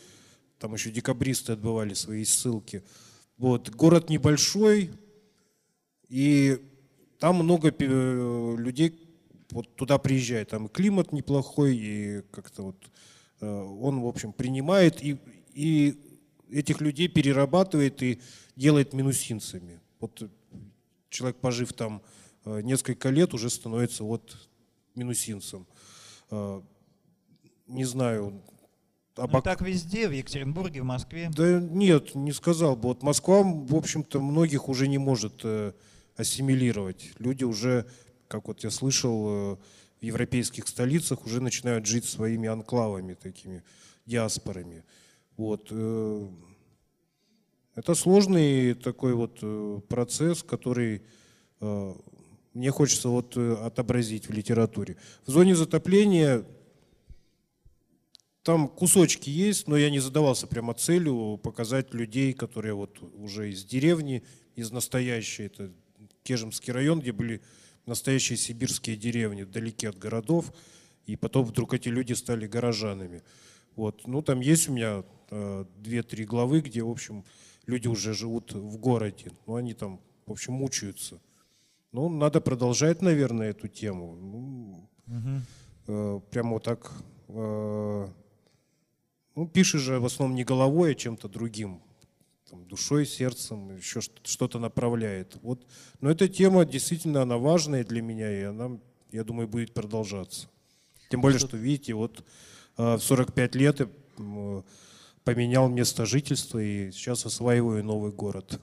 там 0.58 0.74
еще 0.74 0.90
декабристы 0.90 1.52
отбывали 1.52 1.94
свои 1.94 2.24
ссылки. 2.24 2.82
Вот, 3.38 3.70
город 3.70 4.10
небольшой, 4.10 4.90
и 6.10 6.58
там 7.20 7.36
много 7.36 7.72
э, 7.78 8.54
людей 8.58 8.98
вот 9.52 9.76
туда 9.76 9.98
приезжает. 9.98 10.48
Там 10.48 10.68
климат 10.68 11.12
неплохой, 11.12 11.76
и 11.76 12.22
как-то 12.32 12.62
вот 12.62 12.90
э, 13.40 13.46
он, 13.46 14.00
в 14.00 14.06
общем, 14.06 14.32
принимает 14.32 15.04
и, 15.04 15.18
и 15.54 15.96
этих 16.50 16.80
людей 16.80 17.08
перерабатывает 17.08 18.02
и 18.02 18.20
делает 18.56 18.92
минусинцами. 18.92 19.80
Вот 20.00 20.28
человек, 21.10 21.36
пожив 21.36 21.72
там 21.74 22.02
э, 22.44 22.60
несколько 22.62 23.10
лет, 23.10 23.34
уже 23.34 23.48
становится 23.48 24.02
вот 24.02 24.36
минусинцем. 24.96 25.66
Не 27.66 27.84
знаю, 27.84 28.42
обок... 29.16 29.32
ну, 29.32 29.42
так 29.42 29.60
везде, 29.62 30.08
в 30.08 30.12
Екатеринбурге, 30.12 30.82
в 30.82 30.84
Москве. 30.84 31.30
Да 31.34 31.60
нет, 31.60 32.14
не 32.14 32.32
сказал 32.32 32.76
бы. 32.76 32.88
Вот 32.88 33.02
Москва, 33.02 33.42
в 33.42 33.74
общем-то, 33.74 34.20
многих 34.20 34.68
уже 34.68 34.88
не 34.88 34.98
может 34.98 35.44
ассимилировать. 36.20 37.12
Люди 37.18 37.44
уже, 37.44 37.86
как 38.28 38.48
вот 38.48 38.62
я 38.64 38.70
слышал, 38.70 39.26
э, 39.28 39.56
в 40.00 40.04
европейских 40.04 40.68
столицах 40.68 41.26
уже 41.26 41.40
начинают 41.40 41.86
жить 41.86 42.04
своими 42.04 42.48
анклавами, 42.48 43.14
такими 43.14 43.62
диаспорами. 44.06 44.84
Вот. 45.36 45.68
Э, 45.70 46.28
это 47.74 47.94
сложный 47.94 48.74
такой 48.74 49.14
вот 49.14 49.38
э, 49.42 49.80
процесс, 49.88 50.42
который 50.42 51.02
мне 52.54 52.70
хочется 52.70 53.10
вот 53.10 53.36
отобразить 53.36 54.26
в 54.26 54.32
литературе. 54.32 54.96
В 55.26 55.30
зоне 55.30 55.54
затопления 55.54 56.46
там 58.42 58.66
кусочки 58.66 59.28
есть, 59.28 59.68
но 59.68 59.76
я 59.76 59.90
не 59.90 59.98
задавался 59.98 60.46
прямо 60.46 60.72
целью 60.72 61.38
показать 61.42 61.92
людей, 61.92 62.32
которые 62.32 62.72
вот 62.72 62.98
уже 63.18 63.50
из 63.50 63.62
деревни, 63.66 64.22
из 64.56 64.72
настоящей, 64.72 65.44
это 65.44 65.70
Кежемский 66.22 66.72
район, 66.72 67.00
где 67.00 67.12
были 67.12 67.40
настоящие 67.86 68.36
сибирские 68.36 68.96
деревни, 68.96 69.42
вдалеке 69.42 69.88
от 69.88 69.98
городов, 69.98 70.52
и 71.06 71.16
потом 71.16 71.44
вдруг 71.44 71.74
эти 71.74 71.88
люди 71.88 72.12
стали 72.12 72.46
горожанами. 72.46 73.22
Вот. 73.76 74.06
Ну, 74.06 74.22
там 74.22 74.40
есть 74.40 74.68
у 74.68 74.72
меня 74.72 75.04
э, 75.30 75.64
две-три 75.78 76.24
главы, 76.24 76.60
где, 76.60 76.82
в 76.82 76.90
общем, 76.90 77.24
люди 77.66 77.88
уже 77.88 78.14
живут 78.14 78.52
в 78.52 78.76
городе, 78.76 79.32
но 79.46 79.56
они 79.56 79.74
там, 79.74 80.00
в 80.26 80.32
общем, 80.32 80.54
мучаются. 80.54 81.20
Ну, 81.92 82.08
надо 82.08 82.40
продолжать, 82.40 83.02
наверное, 83.02 83.50
эту 83.50 83.68
тему. 83.68 84.14
Ну, 84.14 84.88
угу. 85.06 85.40
э, 85.88 86.20
прямо 86.30 86.50
вот 86.52 86.64
так. 86.64 86.92
Э, 87.28 88.08
ну, 89.34 89.48
пишешь 89.48 89.80
же 89.80 89.98
в 89.98 90.04
основном 90.04 90.36
не 90.36 90.44
головой, 90.44 90.92
а 90.92 90.94
чем-то 90.94 91.28
другим 91.28 91.82
там, 92.50 92.66
душой, 92.66 93.06
сердцем, 93.06 93.76
еще 93.76 94.00
что-то 94.00 94.58
направляет. 94.58 95.36
Вот. 95.42 95.64
Но 96.00 96.10
эта 96.10 96.28
тема 96.28 96.64
действительно, 96.64 97.22
она 97.22 97.38
важная 97.38 97.84
для 97.84 98.02
меня, 98.02 98.30
и 98.30 98.42
она, 98.42 98.78
я 99.12 99.24
думаю, 99.24 99.48
будет 99.48 99.72
продолжаться. 99.72 100.48
Тем 101.08 101.20
более, 101.20 101.38
что, 101.38 101.56
видите, 101.56 101.94
вот 101.94 102.24
а, 102.76 102.96
в 102.96 103.02
45 103.02 103.54
лет 103.54 103.80
я 103.80 103.88
поменял 105.24 105.68
место 105.68 106.06
жительства 106.06 106.58
и 106.58 106.90
сейчас 106.90 107.24
осваиваю 107.26 107.84
новый 107.84 108.12
город. 108.12 108.60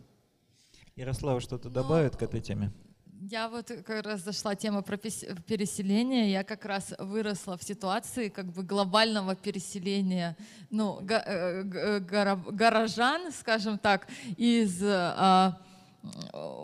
Ярослава 0.96 1.40
что-то 1.40 1.70
добавит 1.70 2.18
к 2.18 2.24
этой 2.24 2.42
теме? 2.42 2.72
Я 3.20 3.50
вот 3.50 3.72
как 3.86 4.06
раз 4.06 4.22
зашла 4.22 4.56
тема 4.56 4.84
про 4.84 4.96
переселение. 4.96 6.32
Я 6.32 6.44
как 6.44 6.66
раз 6.66 6.94
выросла 7.00 7.58
в 7.58 7.64
ситуации 7.64 8.30
как 8.30 8.46
бы 8.46 8.62
глобального 8.62 9.36
переселения 9.36 10.38
ну, 10.70 11.02
э, 11.10 12.00
горожан, 12.00 13.32
скажем 13.32 13.80
так, 13.80 14.08
из 14.38 14.84
а, 14.84 15.60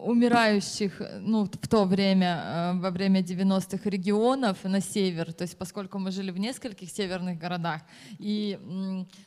умирающих 0.05 1.01
ну, 1.19 1.45
в 1.45 1.67
то 1.67 1.85
время, 1.85 2.43
э, 2.45 2.79
во 2.79 2.91
время 2.91 3.21
90-х 3.21 3.89
регионов 3.89 4.63
на 4.63 4.79
север, 4.79 5.33
то 5.33 5.43
есть 5.43 5.57
поскольку 5.57 5.97
мы 5.97 6.11
жили 6.11 6.31
в 6.31 6.37
нескольких 6.37 6.89
северных 6.91 7.39
городах, 7.39 7.81
и 8.19 8.59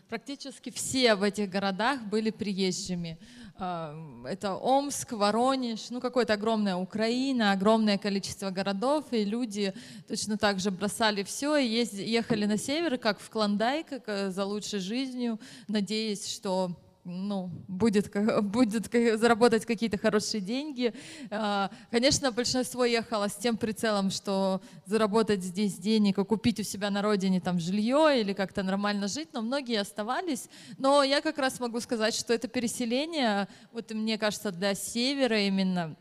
практически 0.08 0.70
все 0.70 1.14
в 1.16 1.22
этих 1.22 1.50
городах 1.50 2.02
были 2.04 2.30
приезжими. 2.30 3.18
А, 3.58 3.94
это 4.26 4.54
Омск, 4.54 5.12
Воронеж, 5.12 5.88
ну 5.88 6.00
какое-то 6.00 6.34
огромная 6.34 6.76
Украина, 6.76 7.52
огромное 7.52 7.96
количество 7.96 8.50
городов, 8.50 9.06
и 9.12 9.24
люди 9.24 9.72
точно 10.06 10.36
так 10.36 10.60
же 10.60 10.70
бросали 10.70 11.22
все 11.22 11.56
и 11.56 11.66
ехали 11.66 12.44
на 12.44 12.58
север, 12.58 12.98
как 12.98 13.18
в 13.18 13.30
Клондайк, 13.30 13.86
э, 14.06 14.30
за 14.30 14.44
лучшей 14.44 14.80
жизнью, 14.80 15.40
надеясь, 15.68 16.30
что 16.30 16.76
ну, 17.06 17.50
будет, 17.68 18.12
будет 18.42 18.90
заработать 19.18 19.64
какие-то 19.64 19.96
хорошие 19.96 20.40
деньги. 20.40 20.92
А, 21.30 21.70
конечно, 21.90 22.32
большинство 22.32 22.84
ехало 22.84 23.28
с 23.28 23.36
тем 23.36 23.56
прицелом, 23.56 24.10
что 24.10 24.60
заработать 24.86 25.42
здесь 25.42 25.74
денег 25.74 26.18
и 26.18 26.24
купить 26.24 26.60
у 26.60 26.64
себя 26.64 26.90
на 26.90 27.02
родине 27.02 27.40
там 27.40 27.60
жилье 27.60 28.20
или 28.20 28.32
как-то 28.32 28.62
нормально 28.62 29.06
жить, 29.06 29.28
но 29.32 29.40
многие 29.40 29.80
оставались. 29.80 30.48
Но 30.78 31.02
я 31.04 31.20
как 31.20 31.38
раз 31.38 31.60
могу 31.60 31.80
сказать, 31.80 32.14
что 32.14 32.34
это 32.34 32.48
переселение, 32.48 33.48
вот 33.72 33.92
мне 33.92 34.18
кажется, 34.18 34.50
для 34.50 34.74
севера 34.74 35.40
именно, 35.40 35.96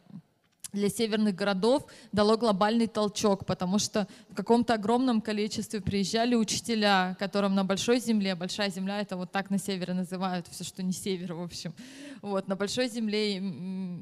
для 0.76 0.90
северных 0.90 1.34
городов 1.36 1.86
дало 2.12 2.38
глобальный 2.38 2.88
толчок, 2.88 3.46
потому 3.46 3.80
что 3.80 4.08
в 4.30 4.36
каком-то 4.36 4.74
огромном 4.74 5.22
количестве 5.22 5.82
приезжали 5.82 6.36
учителя, 6.36 7.16
которым 7.20 7.56
на 7.56 7.64
большой 7.64 8.00
земле, 8.00 8.36
большая 8.36 8.70
земля 8.70 9.02
это 9.02 9.16
вот 9.18 9.32
так 9.32 9.50
на 9.50 9.58
севере 9.58 9.94
называют, 9.94 10.48
все, 10.52 10.64
что 10.64 10.84
не 10.84 10.92
север, 10.92 11.34
в 11.34 11.42
общем, 11.42 11.74
вот, 12.22 12.48
на 12.48 12.56
большой 12.56 12.90
земле 12.90 13.40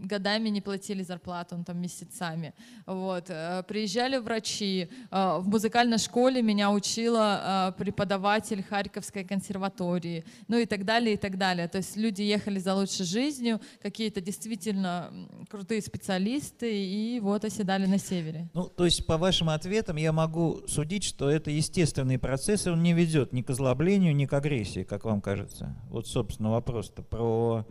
годами 0.04 0.50
не 0.50 0.62
платили 0.62 1.04
зарплату, 1.04 1.56
он 1.56 1.64
там 1.64 1.80
месяцами, 1.82 2.54
вот, 2.86 3.26
э, 3.30 3.64
приезжали 3.68 4.18
врачи, 4.18 4.90
э, 5.12 5.38
в 5.40 5.48
музыкальной 5.48 6.00
школе 6.00 6.42
меня 6.42 6.72
учила 6.72 7.74
э, 7.78 7.80
преподаватель 7.80 8.64
Харьковской 8.64 9.24
консерватории, 9.24 10.26
ну 10.48 10.58
и 10.58 10.66
так 10.66 10.86
далее, 10.86 11.14
и 11.14 11.18
так 11.18 11.38
далее, 11.38 11.68
то 11.68 11.78
есть 11.78 11.96
люди 11.98 12.24
ехали 12.24 12.60
за 12.60 12.74
лучшей 12.74 13.06
жизнью, 13.06 13.62
какие-то 13.82 14.22
действительно 14.22 15.12
крутые 15.50 15.82
специалисты, 15.82 16.63
конфликты 16.64 16.86
и 16.86 17.20
вот 17.20 17.46
оседали 17.46 17.86
на 17.86 17.98
севере. 17.98 18.50
Ну, 18.54 18.68
то 18.68 18.86
есть 18.86 19.06
по 19.06 19.18
вашим 19.18 19.50
ответам 19.50 19.98
я 19.98 20.12
могу 20.12 20.62
судить, 20.68 21.04
что 21.04 21.30
это 21.30 21.52
естественный 21.52 22.18
процесс, 22.18 22.68
и 22.68 22.70
он 22.70 22.84
не 22.84 22.94
ведет 22.94 23.34
ни 23.34 23.42
к 23.42 23.50
озлоблению, 23.50 24.16
ни 24.16 24.26
к 24.26 24.34
агрессии, 24.34 24.84
как 24.84 25.06
вам 25.06 25.22
кажется. 25.22 25.76
Вот, 25.90 26.08
собственно, 26.08 26.52
вопрос-то 26.52 27.02
про 27.02 27.66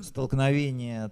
столкновение 0.00 1.10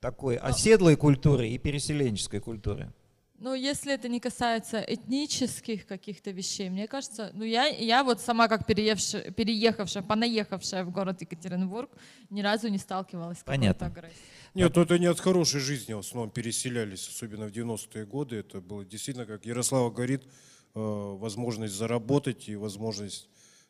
такой 0.00 0.36
оседлой 0.36 0.96
культуры 0.96 1.48
и 1.48 1.58
переселенческой 1.58 2.40
культуры. 2.40 2.92
Ну, 3.38 3.54
если 3.54 3.94
это 3.94 4.06
не 4.08 4.20
касается 4.20 4.84
этнических 4.86 5.86
каких-то 5.86 6.30
вещей, 6.30 6.68
мне 6.68 6.86
кажется, 6.86 7.30
ну 7.32 7.42
я, 7.42 7.68
я 7.68 8.04
вот 8.04 8.20
сама 8.20 8.48
как 8.48 8.66
переехавшая, 8.66 9.30
переехавшая, 9.30 10.02
понаехавшая 10.02 10.84
в 10.84 10.90
город 10.90 11.22
Екатеринбург, 11.22 11.90
ни 12.28 12.42
разу 12.42 12.68
не 12.68 12.76
сталкивалась 12.76 13.38
с 13.38 13.42
какой-то 13.42 13.86
агрессией. 13.86 14.20
Нет, 14.54 14.74
ну 14.74 14.82
это 14.82 14.98
не 14.98 15.06
от 15.06 15.20
хорошей 15.20 15.60
жизни 15.60 15.92
в 15.92 16.00
основном 16.00 16.30
переселялись, 16.30 17.08
особенно 17.08 17.46
в 17.46 17.52
90-е 17.52 18.04
годы. 18.04 18.36
Это 18.36 18.60
было 18.60 18.84
действительно, 18.84 19.24
как 19.24 19.46
Ярослава 19.46 19.90
говорит, 19.90 20.24
э, 20.24 20.26
возможность 20.74 21.74
заработать 21.74 22.48
и 22.48 22.56
возможность 22.56 23.28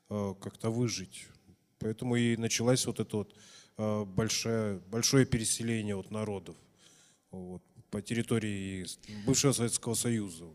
э, 0.08 0.34
как-то 0.40 0.70
выжить. 0.70 1.26
Поэтому 1.80 2.16
и 2.16 2.34
началось 2.36 2.86
вот 2.86 2.98
это 2.98 3.16
вот 3.18 3.34
э, 3.76 4.04
большое, 4.06 4.78
большое 4.90 5.26
переселение 5.26 5.96
вот 5.96 6.10
народов 6.10 6.56
вот, 7.30 7.62
по 7.90 8.00
территории 8.00 8.86
бывшего 9.26 9.52
Советского 9.52 9.92
Союза. 9.92 10.46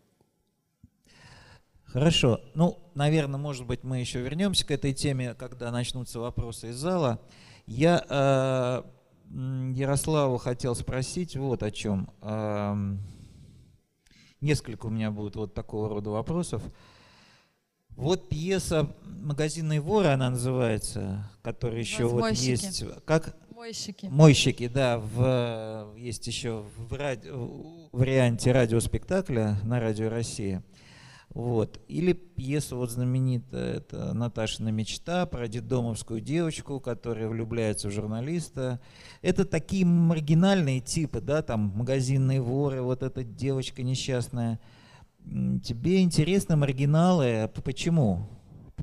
Хорошо. 1.84 2.42
Ну, 2.56 2.80
наверное, 2.96 3.40
может 3.40 3.68
быть, 3.68 3.84
мы 3.84 4.00
еще 4.00 4.22
вернемся 4.22 4.66
к 4.66 4.72
этой 4.72 4.92
теме, 4.92 5.36
когда 5.36 5.72
начнутся 5.72 6.20
вопросы 6.20 6.72
из 6.72 6.78
зала. 6.78 7.22
Я 7.68 8.84
Ярославу 9.30 10.38
хотел 10.38 10.76
спросить 10.76 11.36
вот 11.36 11.64
о 11.64 11.72
чем. 11.72 12.10
Несколько 14.42 14.88
у 14.88 14.90
меня 14.90 15.12
будет 15.12 15.36
вот 15.36 15.54
такого 15.54 15.90
рода 15.90 16.10
вопросов. 16.10 16.62
Вот 17.90 18.28
пьеса 18.28 18.94
«Магазинные 19.06 19.80
воры», 19.80 20.08
она 20.08 20.30
называется, 20.30 21.32
которая 21.42 21.80
еще 21.80 22.06
вот 22.06 22.30
есть... 22.34 22.84
Как? 23.06 23.38
Мойщики. 23.56 24.08
Мойщики, 24.08 24.68
да. 24.68 25.00
В, 25.00 25.96
есть 25.96 26.28
еще 26.28 26.66
в, 26.76 26.94
ради, 26.94 27.30
в 27.30 27.88
варианте 27.94 28.52
радиоспектакля 28.52 29.58
на 29.64 29.80
Радио 29.80 30.10
Россия. 30.10 30.62
Вот. 31.36 31.82
Или 31.90 32.14
пьеса 32.14 32.78
вот 32.78 32.92
знаменитая, 32.92 33.74
это 33.74 34.14
Наташина 34.14 34.70
мечта 34.70 35.26
про 35.26 35.50
детдомовскую 35.50 36.22
девочку, 36.22 36.80
которая 36.80 37.28
влюбляется 37.28 37.90
в 37.90 37.92
журналиста. 37.92 38.80
Это 39.22 39.44
такие 39.44 39.86
маргинальные 39.86 40.80
типы, 40.80 41.20
да, 41.20 41.42
там 41.42 41.74
магазинные 41.76 42.42
воры, 42.42 42.82
вот 42.82 43.04
эта 43.04 43.26
девочка 43.26 43.84
несчастная. 43.84 44.62
Тебе 45.62 46.02
интересны 46.04 46.56
маргиналы, 46.56 47.52
почему? 47.66 48.30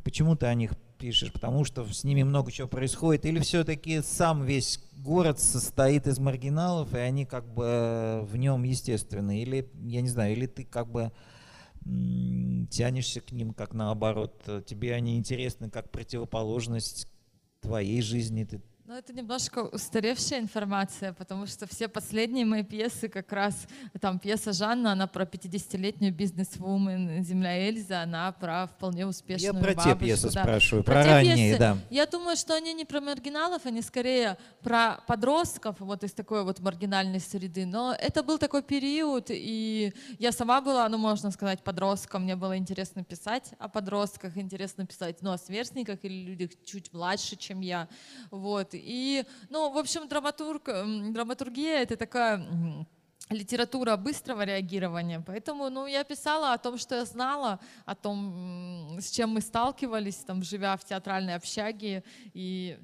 Почему 0.04 0.36
ты 0.36 0.44
о 0.44 0.54
них 0.54 0.72
пишешь? 0.98 1.32
Потому 1.32 1.64
что 1.64 1.86
с 1.86 2.04
ними 2.04 2.22
много 2.22 2.52
чего 2.52 2.68
происходит? 2.68 3.24
Или 3.24 3.38
все-таки 3.38 4.02
сам 4.02 4.44
весь 4.44 4.78
город 4.98 5.40
состоит 5.40 6.06
из 6.06 6.18
маргиналов, 6.18 6.92
и 6.92 6.98
они 6.98 7.24
как 7.24 7.50
бы 7.54 8.26
в 8.30 8.36
нем 8.36 8.64
естественны? 8.64 9.40
Или, 9.40 9.70
я 9.86 10.02
не 10.02 10.08
знаю, 10.08 10.34
или 10.34 10.44
ты 10.44 10.64
как 10.64 10.90
бы 10.92 11.12
тянешься 12.70 13.20
к 13.20 13.32
ним 13.32 13.54
как 13.54 13.74
наоборот. 13.74 14.42
Тебе 14.66 14.94
они 14.94 15.18
интересны 15.18 15.70
как 15.70 15.90
противоположность 15.90 17.08
твоей 17.60 18.02
жизни. 18.02 18.44
Ты 18.44 18.60
Ну, 18.84 18.94
это 18.94 19.12
немножко 19.12 19.60
устаревшая 19.60 20.40
информация, 20.40 21.12
потому 21.12 21.46
что 21.46 21.68
все 21.68 21.86
последние 21.86 22.44
мои 22.44 22.64
пьесы, 22.64 23.08
как 23.08 23.30
раз 23.32 23.68
там 24.00 24.18
пьеса 24.18 24.52
Жанна, 24.52 24.90
она 24.90 25.06
про 25.06 25.24
50-летнюю 25.24 26.12
бизнес-вумен, 26.12 27.22
Земля 27.22 27.68
Эльза, 27.68 28.02
она 28.02 28.32
про 28.32 28.66
вполне 28.66 29.06
успешную 29.06 29.54
Я 29.54 29.60
про 29.60 29.74
бабушку, 29.74 29.98
те 30.00 30.04
пьесы 30.04 30.30
да. 30.32 30.42
спрашиваю, 30.42 30.82
про, 30.82 31.04
те 31.04 31.08
ранние, 31.10 31.34
пьесы. 31.36 31.58
да. 31.60 31.78
Я 31.90 32.06
думаю, 32.06 32.36
что 32.36 32.56
они 32.56 32.74
не 32.74 32.84
про 32.84 33.00
маргиналов, 33.00 33.66
они 33.66 33.82
скорее 33.82 34.36
про 34.62 34.98
подростков, 35.06 35.76
вот 35.78 36.02
из 36.02 36.12
такой 36.12 36.42
вот 36.42 36.58
маргинальной 36.58 37.20
среды. 37.20 37.64
Но 37.66 37.94
это 37.96 38.24
был 38.24 38.36
такой 38.38 38.64
период, 38.64 39.26
и 39.28 39.94
я 40.18 40.32
сама 40.32 40.60
была, 40.60 40.88
ну, 40.88 40.98
можно 40.98 41.30
сказать, 41.30 41.62
подростком. 41.62 42.24
Мне 42.24 42.34
было 42.34 42.58
интересно 42.58 43.04
писать 43.04 43.52
о 43.60 43.68
подростках, 43.68 44.36
интересно 44.36 44.86
писать, 44.86 45.18
ну, 45.22 45.30
о 45.30 45.38
сверстниках 45.38 46.00
или 46.02 46.24
людях 46.24 46.50
чуть 46.64 46.92
младше, 46.92 47.36
чем 47.36 47.60
я. 47.60 47.86
Вот. 48.32 48.71
И, 48.74 49.24
ну, 49.50 49.70
в 49.70 49.78
общем, 49.78 50.08
драматург, 50.08 50.64
драматургия— 50.64 51.82
это 51.82 51.96
такая 51.96 52.44
литература 53.32 53.96
быстрого 53.96 54.44
реагирования. 54.44 55.22
Поэтому 55.26 55.70
ну, 55.70 55.86
я 55.86 56.04
писала 56.04 56.52
о 56.52 56.58
том, 56.58 56.78
что 56.78 56.96
я 56.96 57.04
знала, 57.04 57.60
о 57.84 57.94
том, 57.94 58.98
с 59.00 59.10
чем 59.10 59.30
мы 59.30 59.40
сталкивались, 59.40 60.16
там, 60.16 60.42
живя 60.42 60.76
в 60.76 60.84
театральной 60.84 61.34
общаге 61.34 62.04
и 62.34 62.78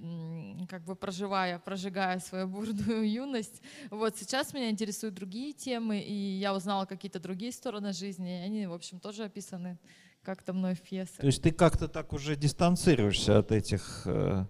как 0.69 0.85
бы 0.85 0.95
проживая, 0.95 1.59
прожигая 1.59 2.21
свою 2.21 2.47
бурную 2.47 3.11
юность. 3.25 3.63
Вот 3.91 4.17
сейчас 4.17 4.55
меня 4.55 4.71
интересуют 4.71 5.15
другие 5.15 5.53
темы, 5.53 6.01
и 6.01 6.13
я 6.13 6.55
узнала 6.55 6.87
какие-то 6.87 7.21
другие 7.21 7.53
стороны 7.53 7.93
жизни, 7.93 8.41
и 8.41 8.45
они, 8.45 8.67
в 8.67 8.73
общем, 8.73 9.01
тоже 9.01 9.25
описаны 9.25 9.79
как-то 10.23 10.53
мной 10.53 10.75
в 10.75 10.83
пьесах. 10.83 11.17
То 11.17 11.27
есть 11.27 11.43
ты 11.43 11.53
как-то 11.53 11.89
так 11.89 12.13
уже 12.13 12.37
дистанцируешься 12.37 13.39
от 13.39 13.53
этих 13.53 14.03
э, 14.05 14.45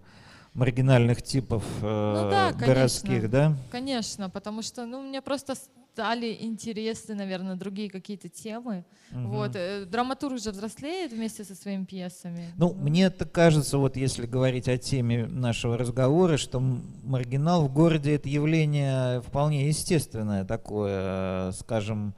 маргинальных 0.53 1.21
типов 1.21 1.63
э, 1.81 2.13
Ну 2.23 2.29
да, 2.29 2.51
городских, 2.53 3.07
конечно. 3.07 3.29
да? 3.29 3.57
Конечно, 3.71 4.29
потому 4.29 4.61
что 4.61 4.85
ну, 4.85 5.01
мне 5.01 5.21
просто 5.21 5.55
стали 5.93 6.37
интересны, 6.39 7.13
наверное, 7.15 7.55
другие 7.55 7.89
какие-то 7.89 8.29
темы. 8.29 8.85
Вот. 9.11 9.51
э, 9.55 9.85
Драматург 9.85 10.39
же 10.39 10.51
взрослеет 10.51 11.11
вместе 11.11 11.43
со 11.43 11.55
своими 11.55 11.83
пьесами. 11.83 12.51
Ну, 12.57 12.73
мне 12.73 13.09
так 13.09 13.31
кажется, 13.31 13.77
вот 13.77 13.97
если 13.97 14.25
говорить 14.25 14.69
о 14.69 14.77
теме 14.77 15.25
нашего 15.25 15.77
разговора, 15.77 16.37
что 16.37 16.59
маргинал 17.03 17.67
в 17.67 17.73
городе 17.73 18.15
это 18.15 18.29
явление 18.29 19.21
вполне 19.21 19.67
естественное 19.67 20.45
такое, 20.45 21.49
э, 21.49 21.51
скажем, 21.59 22.13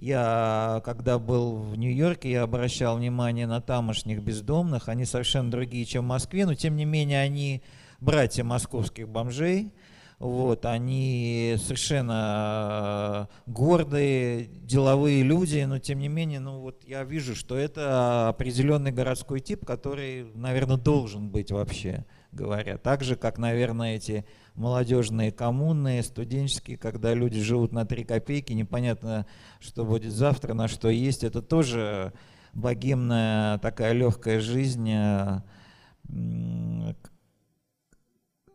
я, 0.00 0.80
когда 0.84 1.18
был 1.18 1.56
в 1.56 1.76
Нью-Йорке, 1.76 2.30
я 2.30 2.42
обращал 2.42 2.96
внимание 2.96 3.46
на 3.46 3.60
тамошних 3.60 4.22
бездомных, 4.22 4.88
они 4.88 5.04
совершенно 5.04 5.50
другие, 5.50 5.84
чем 5.84 6.04
в 6.04 6.08
Москве, 6.08 6.46
но 6.46 6.54
тем 6.54 6.76
не 6.76 6.86
менее 6.86 7.20
они 7.20 7.62
братья 8.00 8.42
московских 8.42 9.10
бомжей, 9.10 9.74
вот, 10.18 10.64
они 10.64 11.56
совершенно 11.58 13.28
э, 13.46 13.50
гордые, 13.50 14.46
деловые 14.46 15.22
люди, 15.22 15.64
но 15.68 15.78
тем 15.78 15.98
не 15.98 16.08
менее, 16.08 16.40
ну 16.40 16.60
вот 16.60 16.82
я 16.84 17.04
вижу, 17.04 17.36
что 17.36 17.56
это 17.56 18.28
определенный 18.28 18.92
городской 18.92 19.40
тип, 19.40 19.66
который, 19.66 20.30
наверное, 20.34 20.78
должен 20.78 21.28
быть 21.28 21.50
вообще 21.52 22.06
говоря. 22.32 22.78
Так 22.78 23.02
же, 23.02 23.16
как, 23.16 23.38
наверное, 23.38 23.96
эти 23.96 24.24
молодежные 24.54 25.32
коммуны, 25.32 26.02
студенческие, 26.02 26.76
когда 26.76 27.14
люди 27.14 27.40
живут 27.40 27.72
на 27.72 27.84
3 27.84 28.04
копейки, 28.04 28.52
непонятно, 28.52 29.26
что 29.58 29.84
будет 29.84 30.12
завтра, 30.12 30.54
на 30.54 30.68
что 30.68 30.88
есть. 30.88 31.24
Это 31.24 31.42
тоже 31.42 32.12
богемная 32.52 33.58
такая 33.58 33.92
легкая 33.92 34.40
жизнь 34.40 34.90
э, 34.90 35.40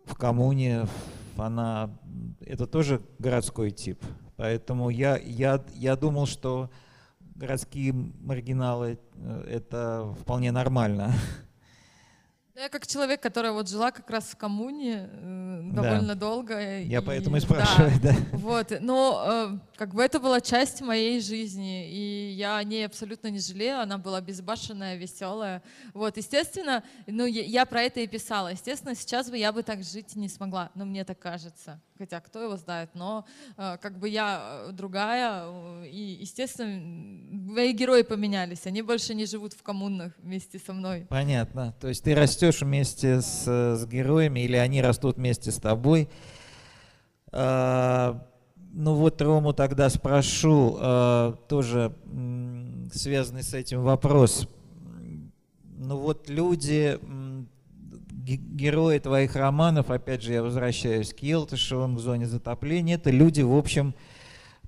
в 0.06 0.16
коммуне, 0.18 0.88
она, 1.38 1.90
это 2.42 2.68
тоже 2.68 3.02
городской 3.20 3.72
тип. 3.72 4.02
Поэтому 4.38 4.90
я, 4.90 5.18
я, 5.18 5.64
я 5.74 5.96
думал, 5.96 6.26
что 6.26 6.70
городские 7.36 7.94
маргиналы 7.94 9.00
э, 9.16 9.48
это 9.50 10.16
вполне 10.22 10.52
нормально. 10.52 11.14
Ну, 12.56 12.62
Я 12.62 12.70
как 12.70 12.88
человек, 12.88 13.22
которая 13.22 13.52
вот 13.52 13.68
жила 13.68 13.91
как 13.91 14.10
раз 14.10 14.24
в 14.30 14.38
коммуне 14.38 15.10
э, 15.12 15.62
Да. 15.74 15.82
довольно 15.82 16.15
долго. 16.15 16.80
Я 16.84 17.02
поэтому 17.02 17.36
и 17.36 17.41
да, 17.41 17.46
спрашиваю, 17.46 17.91
да. 18.02 18.15
Вот, 18.32 18.72
но 18.80 19.26
э, 19.28 19.78
как 19.78 19.94
бы 19.94 20.02
это 20.02 20.22
была 20.22 20.39
часть 20.39 20.80
моей 20.80 21.20
жизни, 21.20 21.89
и 21.91 22.32
я 22.32 22.56
о 22.56 22.63
ней 22.63 22.86
абсолютно 22.86 23.28
не 23.28 23.39
жалею, 23.39 23.82
она 23.82 23.98
была 23.98 24.22
безбашенная, 24.22 24.96
веселая. 24.96 25.62
Вот, 25.94 26.15
естественно, 26.15 26.82
ну, 27.08 27.26
я, 27.26 27.44
я 27.44 27.65
про 27.65 27.82
это 27.82 28.00
и 28.00 28.08
писала. 28.08 28.48
Естественно, 28.54 28.96
сейчас 28.96 29.30
бы 29.30 29.38
я 29.38 29.52
бы 29.52 29.62
так 29.62 29.84
жить 29.84 30.15
не 30.15 30.30
смогла, 30.30 30.72
но 30.76 30.86
мне 30.86 31.04
так 31.04 31.20
кажется. 31.20 31.82
Хотя 31.97 32.19
кто 32.19 32.43
его 32.43 32.58
знает, 32.58 32.89
но 32.93 33.25
э, 33.58 33.77
как 33.81 33.99
бы 33.99 34.10
я 34.10 34.65
э, 34.67 34.71
другая, 34.73 35.43
э, 35.45 35.88
и, 35.88 36.17
естественно, 36.19 36.77
мои 37.31 37.71
герои 37.71 38.01
поменялись, 38.01 38.65
они 38.65 38.81
больше 38.81 39.15
не 39.15 39.25
живут 39.25 39.53
в 39.53 39.63
коммунах 39.63 40.12
вместе 40.17 40.60
со 40.60 40.73
мной. 40.73 41.08
Понятно. 41.10 41.73
То 41.79 41.88
есть 41.88 42.03
ты 42.03 42.13
растешь 42.13 42.62
вместе 42.62 43.21
с, 43.21 43.45
с 43.45 43.86
героями, 43.86 44.41
или 44.41 44.58
они 44.58 44.81
растут 44.81 45.15
вместе 45.15 45.51
с 45.51 45.55
тобой. 45.55 46.10
А, 47.31 48.25
ну 48.73 48.95
вот 48.95 49.21
Рому 49.21 49.53
тогда 49.53 49.89
спрошу, 49.89 50.77
а, 50.79 51.34
тоже 51.47 51.95
связанный 52.93 53.43
с 53.43 53.53
этим 53.53 53.84
вопрос. 53.84 54.49
Ну 55.77 55.97
вот 55.97 56.29
люди, 56.29 56.99
герои 58.34 59.00
твоих 59.00 59.36
романов, 59.36 59.92
опять 59.92 60.22
же 60.22 60.34
я 60.34 60.44
возвращаюсь 60.44 61.14
к 61.14 61.20
Елтышевым, 61.20 61.96
к 61.96 62.00
зоне 62.00 62.26
затопления, 62.26 62.96
это 62.96 63.12
люди, 63.12 63.42
в 63.42 63.56
общем, 63.56 63.96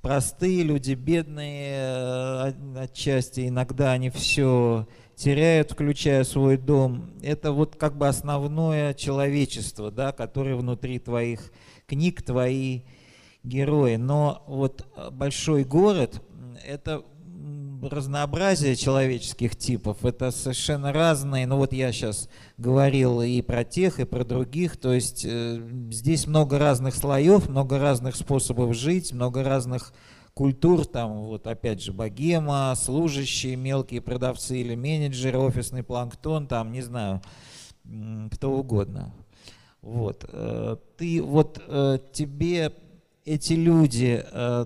простые 0.02 0.64
люди, 0.64 0.94
бедные 0.94 1.80
э, 1.80 2.48
от- 2.50 2.78
отчасти, 2.78 3.48
иногда 3.48 3.92
они 3.92 4.10
все 4.10 4.88
теряют, 5.16 5.72
включая 5.72 6.24
свой 6.24 6.58
дом. 6.58 7.12
Это 7.22 7.52
вот 7.52 7.76
как 7.76 7.98
бы 7.98 8.08
основное 8.08 8.94
человечество, 8.94 9.92
да, 9.92 10.12
которое 10.12 10.56
внутри 10.56 11.00
твоих 11.00 11.52
книг, 11.88 12.22
твои 12.22 12.82
герои. 13.44 13.96
Но 13.96 14.44
вот 14.48 14.86
э, 14.96 15.10
большой 15.10 15.64
город 15.64 16.22
это 16.66 17.04
разнообразие 17.82 18.76
человеческих 18.76 19.56
типов, 19.56 20.06
это 20.06 20.32
совершенно 20.32 20.94
разные, 20.94 21.48
ну 21.48 21.58
вот 21.58 21.74
я 21.74 21.92
сейчас 21.92 22.30
говорил 22.58 23.22
и 23.22 23.42
про 23.42 23.64
тех, 23.64 24.00
и 24.00 24.06
про 24.06 24.24
других, 24.24 24.78
то 24.78 24.94
есть 24.94 25.26
э, 25.26 25.62
здесь 25.92 26.28
много 26.28 26.60
разных 26.60 26.96
слоев, 26.96 27.50
много 27.50 27.80
разных 27.80 28.16
способов 28.16 28.76
жить, 28.76 29.14
много 29.14 29.44
разных 29.44 29.94
культур, 30.34 30.86
там 30.86 31.24
вот 31.24 31.48
опять 31.48 31.82
же 31.82 31.92
богема, 31.92 32.74
служащие, 32.76 33.56
мелкие 33.56 34.02
продавцы 34.02 34.60
или 34.60 34.76
менеджеры, 34.76 35.40
офисный 35.40 35.84
планктон, 35.84 36.48
там 36.48 36.72
не 36.72 36.82
знаю, 36.82 37.22
кто 38.32 38.52
угодно. 38.52 39.14
Вот. 39.82 40.26
э, 40.28 40.78
Ты 40.98 41.24
вот 41.24 41.62
э, 41.68 42.00
тебе 42.14 42.74
эти 43.26 43.54
люди, 43.54 44.24
э, 44.32 44.66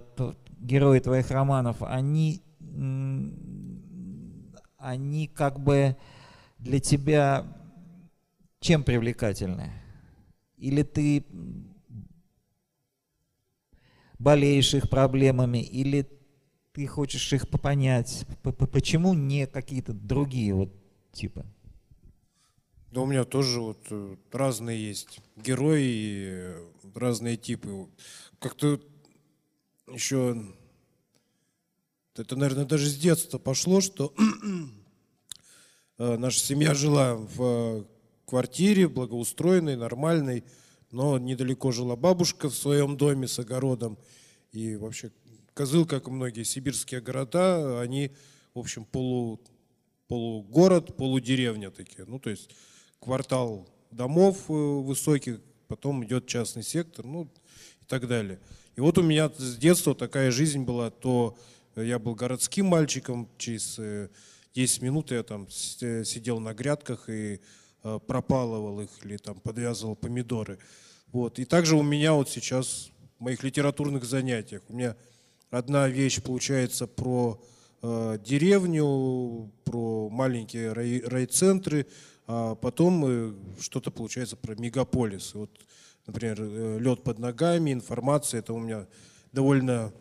герои 0.59 0.99
твоих 0.99 1.31
романов, 1.31 1.77
они, 1.81 2.41
они 4.77 5.27
как 5.27 5.59
бы 5.59 5.95
для 6.57 6.79
тебя 6.79 7.45
чем 8.59 8.83
привлекательны? 8.83 9.71
Или 10.57 10.83
ты 10.83 11.25
болеешь 14.19 14.73
их 14.73 14.89
проблемами, 14.89 15.57
или 15.57 16.07
ты 16.73 16.87
хочешь 16.87 17.33
их 17.33 17.49
понять? 17.49 18.25
Почему 18.43 19.13
не 19.13 19.47
какие-то 19.47 19.93
другие 19.93 20.53
вот 20.53 20.71
типы? 21.11 21.45
Да 22.91 23.01
у 23.01 23.05
меня 23.05 23.23
тоже 23.23 23.61
вот 23.61 23.87
э, 23.89 24.17
разные 24.33 24.89
есть 24.89 25.21
герои, 25.37 26.55
разные 26.93 27.37
типы. 27.37 27.87
Как-то 28.39 28.81
еще, 29.87 30.35
это, 32.15 32.35
наверное, 32.35 32.65
даже 32.65 32.89
с 32.89 32.97
детства 32.97 33.37
пошло, 33.37 33.81
что 33.81 34.13
э, 35.97 36.17
наша 36.17 36.39
семья 36.39 36.73
жила 36.73 37.15
в 37.15 37.41
э, 37.41 37.83
квартире 38.25 38.87
благоустроенной, 38.87 39.75
нормальной, 39.75 40.43
но 40.91 41.17
недалеко 41.17 41.71
жила 41.71 41.95
бабушка 41.95 42.49
в 42.49 42.55
своем 42.55 42.97
доме 42.97 43.27
с 43.27 43.39
огородом. 43.39 43.97
И 44.51 44.75
вообще 44.75 45.11
Козыл, 45.53 45.85
как 45.85 46.07
и 46.07 46.11
многие 46.11 46.43
сибирские 46.43 47.01
города, 47.01 47.81
они, 47.81 48.11
в 48.53 48.59
общем, 48.59 48.85
полу, 48.85 49.41
полугород, 50.07 50.95
полудеревня 50.95 51.71
такие. 51.71 52.05
Ну, 52.05 52.19
то 52.19 52.29
есть 52.29 52.49
квартал 52.99 53.67
домов 53.91 54.49
э, 54.49 54.53
высоких, 54.53 55.41
потом 55.67 56.05
идет 56.05 56.25
частный 56.25 56.63
сектор, 56.63 57.05
ну 57.05 57.25
и 57.81 57.85
так 57.85 58.07
далее. 58.07 58.39
И 58.77 58.81
вот 58.81 58.97
у 58.97 59.01
меня 59.01 59.29
с 59.29 59.57
детства 59.57 59.93
такая 59.93 60.31
жизнь 60.31 60.63
была, 60.63 60.89
то 60.89 61.37
я 61.75 61.99
был 61.99 62.15
городским 62.15 62.65
мальчиком, 62.67 63.29
через 63.37 63.79
э, 63.79 64.09
10 64.55 64.81
минут 64.81 65.11
я 65.11 65.23
там 65.23 65.47
э, 65.81 66.03
сидел 66.03 66.39
на 66.39 66.53
грядках 66.53 67.09
и 67.09 67.39
э, 67.83 67.99
пропалывал 68.05 68.81
их 68.81 68.89
или 69.03 69.17
там 69.17 69.39
подвязывал 69.39 69.95
помидоры. 69.95 70.59
Вот. 71.11 71.39
И 71.39 71.45
также 71.45 71.75
у 71.75 71.83
меня 71.83 72.13
вот 72.13 72.29
сейчас 72.29 72.91
в 73.17 73.23
моих 73.23 73.43
литературных 73.43 74.03
занятиях 74.03 74.61
у 74.67 74.73
меня 74.73 74.95
одна 75.49 75.87
вещь 75.87 76.21
получается 76.21 76.87
про 76.87 77.41
э, 77.81 78.17
деревню, 78.25 79.51
про 79.63 80.09
маленькие 80.09 80.73
рай, 80.73 81.01
райцентры, 81.05 81.87
а 82.27 82.55
потом 82.55 83.05
э, 83.05 83.33
что-то 83.59 83.91
получается 83.91 84.35
про 84.35 84.55
мегаполис. 84.55 85.33
Вот, 85.35 85.51
например, 86.07 86.37
э, 86.41 86.79
лед 86.79 87.03
под 87.03 87.19
ногами, 87.19 87.71
информация, 87.71 88.39
это 88.39 88.53
у 88.53 88.59
меня 88.59 88.87
довольно 89.31 89.93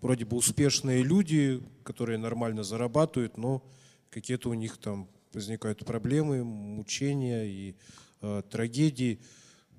вроде 0.00 0.24
бы 0.24 0.36
успешные 0.36 1.02
люди, 1.02 1.62
которые 1.82 2.18
нормально 2.18 2.62
зарабатывают, 2.62 3.36
но 3.36 3.62
какие-то 4.10 4.50
у 4.50 4.54
них 4.54 4.78
там 4.78 5.08
возникают 5.32 5.84
проблемы, 5.84 6.44
мучения 6.44 7.44
и 7.44 7.74
э, 8.20 8.42
трагедии. 8.50 9.20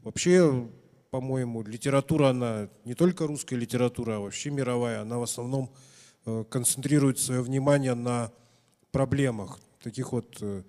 Вообще, 0.04 0.70
по-моему, 1.12 1.64
литература, 1.64 2.30
она 2.30 2.70
не 2.86 2.94
только 2.94 3.28
русская 3.28 3.56
литература, 3.56 4.18
а 4.18 4.20
вообще 4.20 4.50
мировая, 4.50 5.02
она 5.02 5.18
в 5.18 5.24
основном 5.24 5.72
э, 6.26 6.44
концентрирует 6.50 7.20
свое 7.20 7.42
внимание 7.42 7.96
на 7.96 8.32
проблемах, 8.92 9.60
таких 9.82 10.12
вот 10.12 10.38
э, 10.42 10.64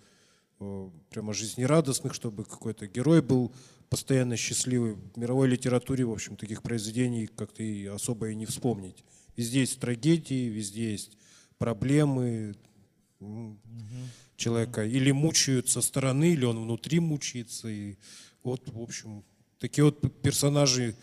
э, 0.61 0.90
прямо 1.11 1.32
жизнерадостных, 1.32 2.14
чтобы 2.14 2.44
какой-то 2.44 2.86
герой 2.86 3.22
был 3.22 3.53
постоянно 3.88 4.36
счастливый. 4.36 4.94
В 4.94 5.16
мировой 5.16 5.48
литературе, 5.48 6.05
в 6.05 6.12
общем, 6.12 6.36
таких 6.36 6.62
произведений 6.62 7.26
как-то 7.26 7.62
и 7.62 7.86
особо 7.86 8.30
и 8.30 8.34
не 8.34 8.46
вспомнить. 8.46 9.05
Везде 9.37 9.61
есть 9.61 9.81
трагедии, 9.81 10.49
везде 10.49 10.93
есть 10.93 11.16
проблемы 11.59 12.55
угу. 13.20 13.57
человека. 14.37 14.85
Или 14.85 15.12
мучают 15.12 15.68
со 15.68 15.81
стороны, 15.83 16.33
или 16.33 16.45
он 16.45 16.61
внутри 16.62 17.01
мучается. 17.01 17.68
И 17.68 17.97
вот, 18.43 18.68
в 18.68 18.81
общем, 18.81 19.24
такие 19.59 19.85
вот 19.85 20.01
персонажи 20.22 20.95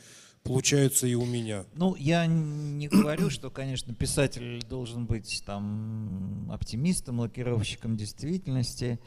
получаются 0.44 1.08
и 1.08 1.14
у 1.14 1.26
меня. 1.26 1.66
Ну, 1.76 1.96
я 1.96 2.26
не 2.26 2.88
говорю, 2.88 3.30
что, 3.30 3.50
конечно, 3.50 3.94
писатель 3.94 4.64
должен 4.68 5.06
быть 5.06 5.44
там 5.46 6.50
оптимистом, 6.52 7.20
лакировщиком 7.20 7.98
действительности. 7.98 9.00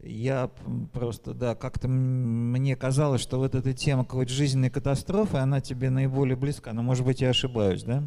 Я 0.00 0.50
просто, 0.92 1.34
да, 1.34 1.54
как-то 1.54 1.88
мне 1.88 2.76
казалось, 2.76 3.20
что 3.20 3.38
вот 3.38 3.54
эта 3.54 3.72
тема 3.72 4.04
какой-то 4.04 4.32
жизненной 4.32 4.70
катастрофы, 4.70 5.38
она 5.38 5.60
тебе 5.60 5.90
наиболее 5.90 6.36
близка. 6.36 6.72
Но, 6.72 6.82
может 6.82 7.04
быть, 7.04 7.20
я 7.20 7.30
ошибаюсь, 7.30 7.82
да? 7.82 8.04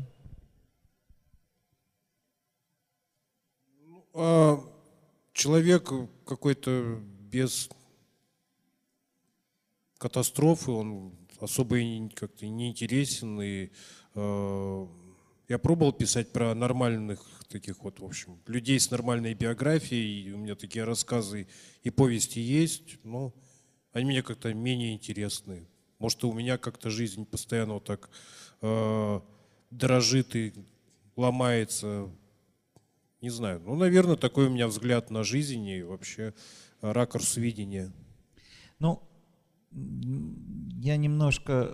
А 4.20 4.60
человек 5.32 5.92
какой-то 6.26 7.00
без 7.20 7.70
катастрофы, 10.00 10.72
он 10.72 11.14
особо 11.40 11.78
как-то 12.16 12.48
не. 12.48 12.74
И, 12.74 13.72
э, 14.16 14.88
я 15.48 15.60
пробовал 15.60 15.94
писать 15.94 16.32
про 16.32 16.56
нормальных 16.56 17.24
таких 17.48 17.84
вот, 17.84 18.00
в 18.00 18.06
общем, 18.06 18.42
людей 18.48 18.80
с 18.80 18.90
нормальной 18.90 19.36
биографией. 19.36 20.30
И 20.30 20.32
у 20.32 20.38
меня 20.38 20.56
такие 20.56 20.84
рассказы 20.84 21.48
и 21.84 21.92
повести 21.92 22.40
есть, 22.40 22.98
но 23.04 23.36
они 23.92 24.06
мне 24.06 24.24
как-то 24.24 24.52
менее 24.52 24.96
интересны. 24.96 25.68
Может, 26.00 26.24
у 26.24 26.34
меня 26.34 26.58
как-то 26.58 26.90
жизнь 26.90 27.24
постоянно 27.24 27.76
вот 27.76 27.84
так 27.84 28.10
э, 28.64 29.22
дрожит 29.70 30.36
и 30.36 30.54
ломается 31.16 32.10
не 33.22 33.30
знаю. 33.30 33.62
Ну, 33.66 33.76
наверное, 33.76 34.16
такой 34.16 34.48
у 34.48 34.50
меня 34.50 34.68
взгляд 34.68 35.10
на 35.10 35.24
жизнь 35.24 35.66
и 35.66 35.84
вообще 35.84 36.34
ракурс 36.82 37.38
видения. 37.38 37.92
Ну, 38.80 39.02
я 39.72 40.98
немножко 40.98 41.72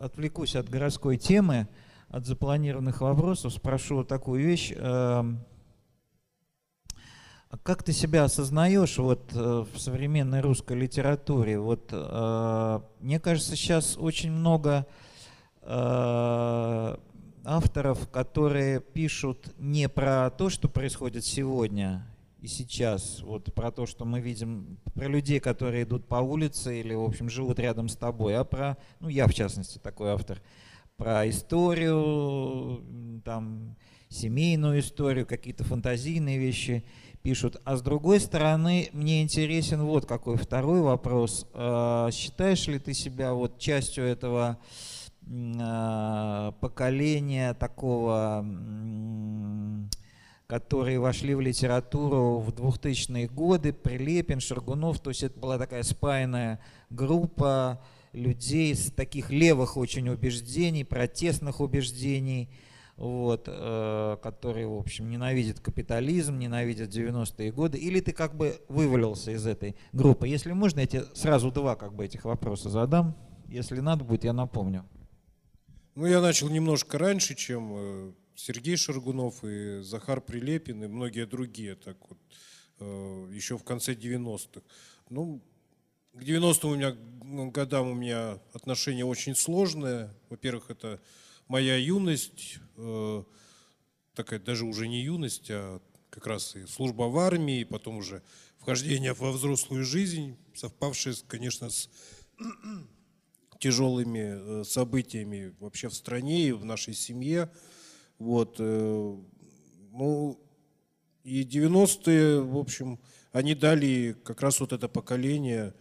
отвлекусь 0.00 0.56
от 0.56 0.68
городской 0.68 1.16
темы, 1.16 1.68
от 2.08 2.26
запланированных 2.26 3.00
вопросов, 3.00 3.52
спрошу 3.52 4.04
такую 4.04 4.44
вещь. 4.44 4.72
Эм, 4.76 5.44
а 7.54 7.58
как 7.58 7.82
ты 7.82 7.92
себя 7.92 8.24
осознаешь 8.24 8.98
вот 8.98 9.30
э, 9.32 9.64
в 9.72 9.78
современной 9.78 10.40
русской 10.40 10.76
литературе? 10.76 11.58
Вот 11.58 11.88
э, 11.92 12.80
мне 13.00 13.18
кажется, 13.20 13.56
сейчас 13.56 13.96
очень 13.96 14.32
много 14.32 14.86
э, 15.62 16.96
авторов, 17.44 18.08
которые 18.10 18.80
пишут 18.80 19.54
не 19.58 19.88
про 19.88 20.30
то, 20.30 20.50
что 20.50 20.68
происходит 20.68 21.24
сегодня 21.24 22.06
и 22.40 22.46
сейчас, 22.46 23.22
вот 23.22 23.54
про 23.54 23.70
то, 23.70 23.86
что 23.86 24.04
мы 24.04 24.20
видим, 24.20 24.78
про 24.94 25.06
людей, 25.06 25.40
которые 25.40 25.84
идут 25.84 26.06
по 26.06 26.16
улице 26.16 26.78
или, 26.78 26.92
в 26.92 27.02
общем, 27.02 27.30
живут 27.30 27.58
рядом 27.58 27.88
с 27.88 27.96
тобой, 27.96 28.36
а 28.36 28.44
про, 28.44 28.76
ну, 29.00 29.08
я, 29.08 29.26
в 29.26 29.32
частности, 29.32 29.78
такой 29.78 30.10
автор, 30.10 30.42
про 30.98 31.26
историю, 31.28 32.82
там, 33.24 33.76
семейную 34.10 34.80
историю, 34.80 35.26
какие-то 35.26 35.64
фантазийные 35.64 36.38
вещи 36.38 36.84
пишут. 37.22 37.60
А 37.64 37.76
с 37.76 37.82
другой 37.82 38.20
стороны, 38.20 38.90
мне 38.92 39.22
интересен 39.22 39.82
вот 39.82 40.04
какой 40.04 40.36
второй 40.36 40.82
вопрос. 40.82 41.46
А, 41.54 42.10
считаешь 42.10 42.66
ли 42.68 42.78
ты 42.78 42.92
себя 42.92 43.32
вот 43.32 43.58
частью 43.58 44.04
этого 44.04 44.58
поколения 46.60 47.54
такого, 47.54 48.44
которые 50.46 50.98
вошли 51.00 51.34
в 51.34 51.40
литературу 51.40 52.38
в 52.38 52.50
2000-е 52.50 53.28
годы, 53.28 53.72
Прилепин, 53.72 54.40
Шаргунов, 54.40 55.00
то 55.00 55.10
есть 55.10 55.22
это 55.22 55.38
была 55.38 55.58
такая 55.58 55.82
спаянная 55.82 56.60
группа 56.90 57.80
людей 58.12 58.74
с 58.74 58.92
таких 58.92 59.30
левых 59.30 59.76
очень 59.76 60.08
убеждений, 60.08 60.84
протестных 60.84 61.60
убеждений, 61.60 62.48
вот, 62.96 63.48
э, 63.48 64.16
которые, 64.22 64.68
в 64.68 64.78
общем, 64.78 65.10
ненавидят 65.10 65.58
капитализм, 65.58 66.38
ненавидят 66.38 66.90
90-е 66.90 67.50
годы, 67.50 67.78
или 67.78 68.00
ты 68.00 68.12
как 68.12 68.36
бы 68.36 68.60
вывалился 68.68 69.32
из 69.32 69.46
этой 69.46 69.74
группы? 69.92 70.28
Если 70.28 70.52
можно, 70.52 70.80
я 70.80 70.86
тебе 70.86 71.04
сразу 71.14 71.50
два 71.50 71.74
как 71.74 71.94
бы 71.94 72.04
этих 72.04 72.24
вопроса 72.24 72.70
задам. 72.70 73.16
Если 73.48 73.80
надо 73.80 74.04
будет, 74.04 74.24
я 74.24 74.32
напомню. 74.32 74.84
Ну, 75.94 76.06
я 76.06 76.20
начал 76.20 76.48
немножко 76.48 76.98
раньше, 76.98 77.36
чем 77.36 77.72
э, 77.76 78.12
Сергей 78.34 78.76
Шаргунов 78.76 79.44
и 79.44 79.80
Захар 79.82 80.20
Прилепин 80.20 80.82
и 80.82 80.88
многие 80.88 81.24
другие, 81.24 81.76
так 81.76 81.96
вот, 82.08 82.18
э, 82.80 83.30
еще 83.32 83.56
в 83.56 83.62
конце 83.62 83.94
90-х. 83.94 84.62
Ну, 85.08 85.40
к 86.12 86.20
90-м 86.20 86.70
у 86.70 86.74
меня, 86.74 86.96
годам 87.48 87.90
у 87.90 87.94
меня 87.94 88.40
отношение 88.52 89.04
очень 89.04 89.36
сложное. 89.36 90.12
Во-первых, 90.30 90.70
это 90.70 91.00
моя 91.46 91.76
юность, 91.76 92.58
э, 92.76 93.22
такая 94.16 94.40
даже 94.40 94.64
уже 94.64 94.88
не 94.88 95.00
юность, 95.00 95.48
а 95.52 95.80
как 96.10 96.26
раз 96.26 96.56
и 96.56 96.66
служба 96.66 97.04
в 97.04 97.18
армии, 97.18 97.60
и 97.60 97.64
потом 97.64 97.98
уже 97.98 98.20
вхождение 98.58 99.12
во 99.12 99.30
взрослую 99.30 99.84
жизнь, 99.84 100.36
совпавшее, 100.54 101.14
конечно, 101.28 101.70
с 101.70 101.88
тяжелыми 103.58 104.60
э, 104.60 104.64
событиями 104.64 105.54
вообще 105.60 105.88
в 105.88 105.94
стране 105.94 106.48
и 106.48 106.52
в 106.52 106.64
нашей 106.64 106.94
семье. 106.94 107.50
Вот. 108.18 108.56
Э, 108.58 109.16
ну, 109.92 110.38
и 111.24 111.42
90-е, 111.42 112.40
в 112.42 112.56
общем, 112.58 112.98
они 113.32 113.54
дали 113.54 114.16
как 114.24 114.42
раз 114.42 114.60
вот 114.60 114.72
это 114.72 114.88
поколение, 114.88 115.74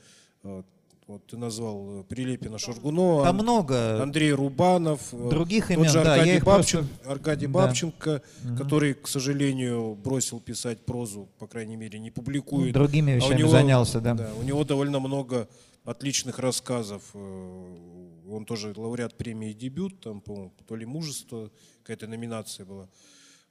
э, 0.44 0.64
вот 1.08 1.28
ты 1.28 1.38
назвал 1.38 2.06
Прилепина 2.08 2.58
Шаргунова, 2.58 3.26
Там 3.26 3.36
много 3.36 4.02
Андрей 4.02 4.32
Рубанов, 4.32 5.02
других 5.12 5.70
имен, 5.70 5.90
же 5.90 6.02
да, 6.02 6.14
Аркадий, 6.14 6.40
Бабченко, 6.40 6.88
просто... 6.88 7.12
Аркадий 7.12 7.48
Бабченко, 7.48 8.22
да. 8.44 8.58
который, 8.58 8.94
к 8.94 9.08
сожалению, 9.08 9.96
бросил 9.96 10.40
писать 10.40 10.86
прозу, 10.86 11.28
по 11.40 11.48
крайней 11.48 11.76
мере, 11.76 12.00
не 12.00 12.10
публикует. 12.10 12.74
Другими 12.74 13.12
вещами 13.12 13.36
а 13.36 13.38
него, 13.38 13.50
занялся, 13.50 14.00
да. 14.00 14.14
да. 14.14 14.30
У 14.40 14.44
него 14.44 14.64
довольно 14.64 15.00
много 15.00 15.50
отличных 15.84 16.40
рассказов. 16.40 17.04
Э, 17.14 18.20
он 18.30 18.46
тоже 18.46 18.74
лауреат 18.76 19.18
премии 19.18 19.54
«Дебют», 19.54 20.00
там, 20.02 20.22
по 20.22 20.52
то 20.66 20.76
ли 20.76 20.86
«Мужество», 20.86 21.52
какая-то 21.80 22.08
номинация 22.08 22.66
была. 22.66 22.90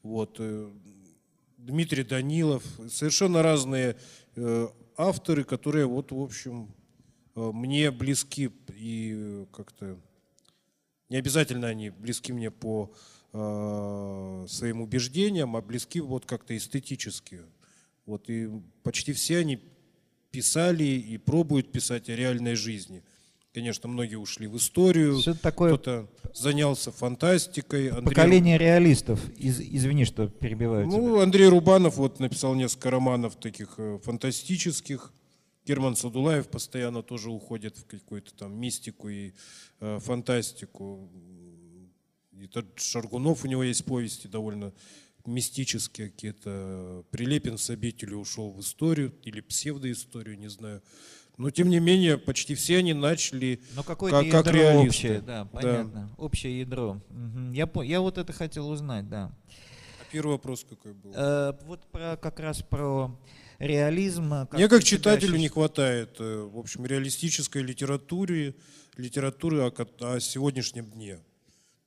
Вот. 0.02 0.36
Э, 0.38 0.70
Дмитрий 1.58 2.02
Данилов. 2.02 2.64
Совершенно 2.88 3.42
разные 3.42 3.96
э, 4.34 4.68
авторы, 4.96 5.44
которые, 5.44 5.86
вот, 5.86 6.10
в 6.10 6.20
общем, 6.20 6.74
мне 7.34 7.90
близки 7.90 8.50
и 8.74 9.46
как-то... 9.52 9.98
Не 11.08 11.16
обязательно 11.16 11.68
они 11.68 11.90
близки 11.90 12.32
мне 12.32 12.50
по 12.50 12.92
своим 13.32 14.82
убеждениям, 14.82 15.56
а 15.56 15.62
близки 15.62 16.00
вот 16.00 16.26
как-то 16.26 16.54
эстетически. 16.54 17.40
Вот, 18.04 18.28
и 18.28 18.50
почти 18.82 19.14
все 19.14 19.38
они 19.38 19.58
писали 20.32 20.84
и 20.84 21.18
пробуют 21.18 21.70
писать 21.70 22.08
о 22.08 22.16
реальной 22.16 22.56
жизни. 22.56 23.04
Конечно, 23.54 23.88
многие 23.88 24.16
ушли 24.16 24.46
в 24.46 24.56
историю, 24.56 25.20
такое... 25.42 25.74
кто-то 25.76 26.08
занялся 26.34 26.90
фантастикой. 26.90 27.88
Андрей... 27.90 28.06
Поколение 28.06 28.56
реалистов, 28.56 29.20
Из, 29.36 29.60
извини, 29.60 30.06
что 30.06 30.26
перебиваю 30.26 30.86
Ну, 30.86 31.12
тебя. 31.14 31.22
Андрей 31.22 31.48
Рубанов 31.48 31.98
вот 31.98 32.18
написал 32.18 32.54
несколько 32.54 32.90
романов 32.90 33.36
таких 33.36 33.74
э, 33.76 33.98
фантастических, 34.02 35.12
Герман 35.64 35.94
Садулаев 35.94 36.48
постоянно 36.48 37.02
тоже 37.02 37.30
уходит 37.30 37.78
в 37.78 37.86
какую-то 37.86 38.34
там 38.34 38.58
мистику 38.58 39.08
и 39.08 39.32
э, 39.80 39.98
фантастику. 40.00 41.08
И 42.32 42.46
тот 42.48 42.80
Шаргунов, 42.80 43.44
у 43.44 43.48
него 43.48 43.62
есть 43.62 43.84
повести 43.84 44.26
довольно 44.26 44.72
мистические 45.26 46.10
какие-то. 46.10 47.04
Прилепин 47.10 47.58
с 47.58 47.70
обители 47.70 48.14
ушел 48.14 48.50
в 48.52 48.60
историю 48.60 49.14
или 49.22 49.40
псевдоисторию, 49.40 50.38
не 50.38 50.48
знаю. 50.48 50.82
Но 51.38 51.50
тем 51.50 51.70
не 51.70 51.80
менее, 51.80 52.18
почти 52.18 52.54
все 52.54 52.78
они 52.78 52.92
начали 52.92 53.60
Но 53.74 53.82
какое-то 53.82 54.22
как, 54.30 54.44
как 54.44 54.54
реалисты. 54.54 54.88
общее, 54.88 55.20
да, 55.20 55.44
понятно. 55.46 56.10
Да. 56.16 56.22
Общее 56.22 56.60
ядро. 56.60 57.00
Угу. 57.10 57.52
Я, 57.52 57.68
я 57.84 58.00
вот 58.00 58.18
это 58.18 58.32
хотел 58.32 58.68
узнать, 58.68 59.08
да. 59.08 59.34
А 60.00 60.12
первый 60.12 60.32
вопрос 60.32 60.64
какой 60.68 60.92
был? 60.92 61.12
Э, 61.14 61.54
вот 61.64 61.86
про, 61.86 62.16
как 62.16 62.38
раз 62.38 62.62
про 62.62 63.18
реализм. 63.58 64.30
Как 64.30 64.52
Мне 64.54 64.68
как 64.68 64.84
читателю 64.84 65.38
не 65.38 65.48
хватает, 65.48 66.16
э, 66.18 66.48
в 66.52 66.58
общем, 66.58 66.84
реалистической 66.84 67.62
литературы, 67.62 68.54
литературы 68.96 69.62
о, 69.62 69.72
о 70.00 70.20
сегодняшнем 70.20 70.90
дне. 70.90 71.18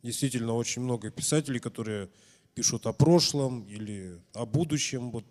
Действительно, 0.01 0.53
очень 0.53 0.81
много 0.81 1.11
писателей, 1.11 1.59
которые 1.59 2.09
пишут 2.56 2.88
о 2.88 2.93
прошлом 2.93 3.64
или 3.64 4.18
о 4.34 4.45
будущем. 4.45 5.12
Вот, 5.12 5.26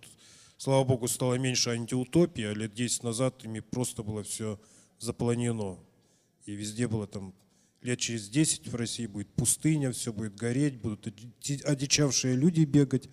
слава 0.58 0.84
богу, 0.84 1.08
стало 1.08 1.34
меньше 1.34 1.70
антиутопии, 1.70 2.44
а 2.44 2.52
лет 2.52 2.74
10 2.74 3.02
назад 3.02 3.42
ими 3.44 3.60
просто 3.60 4.02
было 4.02 4.22
все 4.22 4.60
запланено. 4.98 5.78
И 6.44 6.52
везде 6.52 6.86
было 6.86 7.06
там 7.06 7.34
лет 7.80 7.98
через 7.98 8.28
10 8.28 8.68
в 8.68 8.74
России 8.74 9.06
будет 9.06 9.28
пустыня, 9.28 9.90
все 9.90 10.12
будет 10.12 10.36
гореть, 10.36 10.76
будут 10.76 11.06
одичавшие 11.64 12.36
люди 12.36 12.64
бегать. 12.64 13.08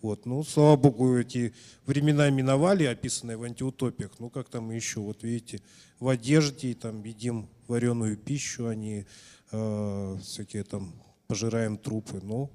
Вот. 0.00 0.26
Ну, 0.26 0.44
слава 0.44 0.76
богу, 0.76 1.16
эти 1.16 1.52
времена 1.84 2.30
миновали, 2.30 2.84
описанные 2.84 3.36
в 3.36 3.42
антиутопиях. 3.42 4.12
Ну, 4.20 4.30
как 4.30 4.48
там 4.48 4.70
еще, 4.70 5.00
вот 5.00 5.24
видите, 5.24 5.60
в 5.98 6.08
одежде 6.08 6.74
там 6.74 7.02
едим 7.02 7.48
вареную 7.66 8.16
пищу, 8.16 8.68
они 8.68 9.06
э, 9.50 10.18
всякие 10.22 10.62
там 10.62 10.92
пожираем 11.26 11.76
трупы. 11.76 12.20
Ну, 12.22 12.52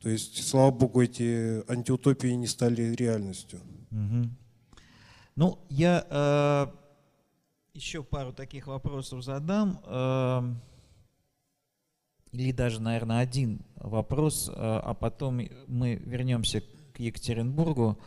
то 0.00 0.08
есть, 0.08 0.42
слава 0.48 0.70
богу, 0.70 1.02
эти 1.02 1.62
антиутопии 1.70 2.28
не 2.28 2.46
стали 2.46 2.94
реальностью. 2.94 3.60
Угу. 3.90 4.30
Ну, 5.36 5.58
я 5.68 6.06
э, 6.08 6.66
еще 7.74 8.02
пару 8.02 8.32
таких 8.32 8.66
вопросов 8.66 9.22
задам. 9.22 9.80
Э, 9.84 10.42
или 12.32 12.52
даже, 12.52 12.80
наверное, 12.80 13.20
один 13.20 13.60
вопрос, 13.76 14.48
э, 14.48 14.52
а 14.56 14.94
потом 14.94 15.42
мы 15.66 15.96
вернемся 15.96 16.62
к 16.94 17.00
Екатеринбургу. 17.00 17.98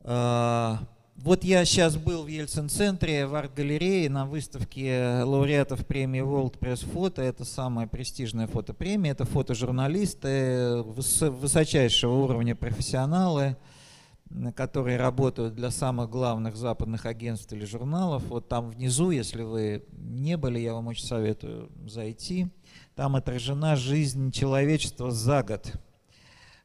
Э, 0.00 0.76
вот 1.16 1.44
я 1.44 1.64
сейчас 1.64 1.96
был 1.96 2.24
в 2.24 2.26
Ельцин-центре, 2.26 3.26
в 3.26 3.34
арт-галерее 3.34 4.10
на 4.10 4.26
выставке 4.26 5.22
лауреатов 5.22 5.86
премии 5.86 6.20
World 6.20 6.58
Press 6.58 6.84
Photo. 6.84 7.22
Это 7.22 7.44
самая 7.44 7.86
престижная 7.86 8.46
фотопремия. 8.46 9.12
Это 9.12 9.24
фотожурналисты 9.24 10.82
высочайшего 10.82 12.12
уровня 12.14 12.56
профессионалы, 12.56 13.56
которые 14.56 14.96
работают 14.96 15.54
для 15.54 15.70
самых 15.70 16.10
главных 16.10 16.56
западных 16.56 17.06
агентств 17.06 17.52
или 17.52 17.64
журналов. 17.64 18.24
Вот 18.28 18.48
там 18.48 18.70
внизу, 18.70 19.10
если 19.10 19.42
вы 19.42 19.84
не 19.92 20.36
были, 20.36 20.58
я 20.58 20.74
вам 20.74 20.88
очень 20.88 21.06
советую 21.06 21.70
зайти. 21.86 22.48
Там 22.96 23.14
отражена 23.14 23.76
жизнь 23.76 24.32
человечества 24.32 25.10
за 25.10 25.42
год 25.42 25.72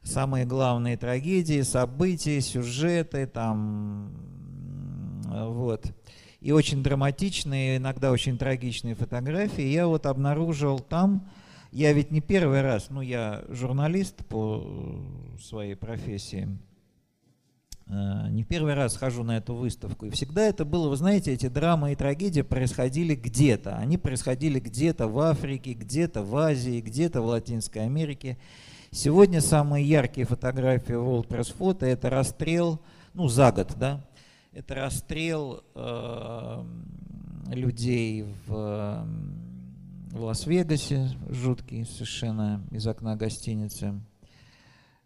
самые 0.02 0.46
главные 0.46 0.96
трагедии, 0.96 1.62
события, 1.62 2.40
сюжеты, 2.40 3.26
там 3.26 4.29
вот. 5.30 5.86
И 6.40 6.52
очень 6.52 6.82
драматичные, 6.82 7.76
иногда 7.76 8.10
очень 8.10 8.38
трагичные 8.38 8.94
фотографии. 8.94 9.62
Я 9.62 9.86
вот 9.86 10.06
обнаружил 10.06 10.78
там, 10.78 11.28
я 11.70 11.92
ведь 11.92 12.10
не 12.10 12.20
первый 12.20 12.62
раз, 12.62 12.88
ну 12.88 13.02
я 13.02 13.44
журналист 13.48 14.24
по 14.26 14.64
своей 15.40 15.74
профессии, 15.76 16.48
э, 17.86 18.28
не 18.30 18.42
первый 18.42 18.72
раз 18.72 18.96
хожу 18.96 19.22
на 19.22 19.36
эту 19.36 19.54
выставку. 19.54 20.06
И 20.06 20.10
всегда 20.10 20.42
это 20.42 20.64
было, 20.64 20.88
вы 20.88 20.96
знаете, 20.96 21.32
эти 21.32 21.48
драмы 21.48 21.92
и 21.92 21.96
трагедии 21.96 22.40
происходили 22.40 23.14
где-то. 23.14 23.76
Они 23.76 23.98
происходили 23.98 24.58
где-то 24.58 25.08
в 25.08 25.18
Африке, 25.20 25.74
где-то 25.74 26.22
в 26.22 26.34
Азии, 26.36 26.80
где-то 26.80 27.20
в 27.20 27.26
Латинской 27.26 27.84
Америке. 27.84 28.38
Сегодня 28.90 29.42
самые 29.42 29.86
яркие 29.86 30.26
фотографии 30.26 30.94
World 30.94 31.28
Press 31.28 31.54
Photo– 31.56 31.84
это 31.86 32.10
расстрел, 32.10 32.80
ну, 33.14 33.28
за 33.28 33.52
год, 33.52 33.74
да, 33.76 34.04
это 34.52 34.74
расстрел 34.74 35.62
э, 35.74 36.64
людей 37.48 38.24
в, 38.46 39.06
в 40.10 40.22
Лас-Вегасе, 40.22 41.10
жуткий 41.28 41.84
совершенно, 41.84 42.64
из 42.70 42.86
окна 42.86 43.16
гостиницы. 43.16 44.00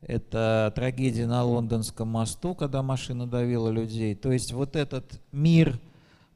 Это 0.00 0.72
трагедия 0.74 1.26
на 1.26 1.44
Лондонском 1.44 2.08
мосту, 2.08 2.54
когда 2.54 2.82
машина 2.82 3.26
давила 3.26 3.70
людей. 3.70 4.14
То 4.14 4.32
есть 4.32 4.52
вот 4.52 4.76
этот 4.76 5.20
мир 5.32 5.78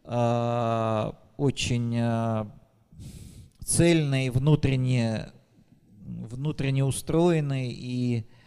э, 0.04 1.12
очень 1.36 1.94
э, 1.96 2.46
цельный, 3.64 4.30
внутренне, 4.30 5.30
внутренне 6.06 6.84
устроенный 6.84 7.70
и 7.70 8.26
Э, 8.30 8.37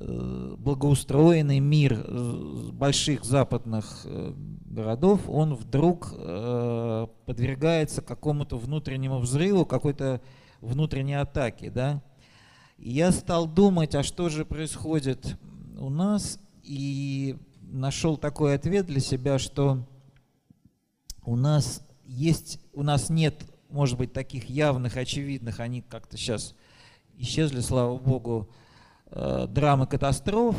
благоустроенный 0.00 1.60
мир 1.60 2.04
э, 2.06 2.70
больших 2.72 3.24
западных 3.24 4.02
э, 4.04 4.32
городов, 4.66 5.22
он 5.28 5.54
вдруг 5.54 6.10
подвергается 7.26 8.02
какому-то 8.02 8.56
внутреннему 8.58 9.18
взрыву, 9.18 9.64
какой-то 9.64 10.20
внутренней 10.60 11.14
атаке. 11.14 11.70
Да? 11.70 12.02
И 12.76 12.90
я 12.90 13.10
стал 13.10 13.46
думать, 13.46 13.94
а 13.94 14.02
что 14.02 14.28
же 14.28 14.44
происходит 14.44 15.36
у 15.78 15.88
нас, 15.90 16.38
и 16.62 17.36
нашел 17.60 18.16
такой 18.16 18.54
ответ 18.54 18.86
для 18.86 19.00
себя, 19.00 19.38
что 19.38 19.86
у 21.24 21.36
нас 21.36 21.82
есть, 22.04 22.60
у 22.72 22.82
нас 22.82 23.10
нет, 23.10 23.44
может 23.68 23.98
быть, 23.98 24.12
таких 24.12 24.48
явных, 24.48 24.96
очевидных, 24.96 25.60
они 25.60 25.82
как-то 25.82 26.16
сейчас 26.16 26.54
исчезли, 27.16 27.60
слава 27.60 27.98
богу, 27.98 28.48
э, 29.10 29.46
драмы 29.48 29.86
катастроф, 29.86 30.56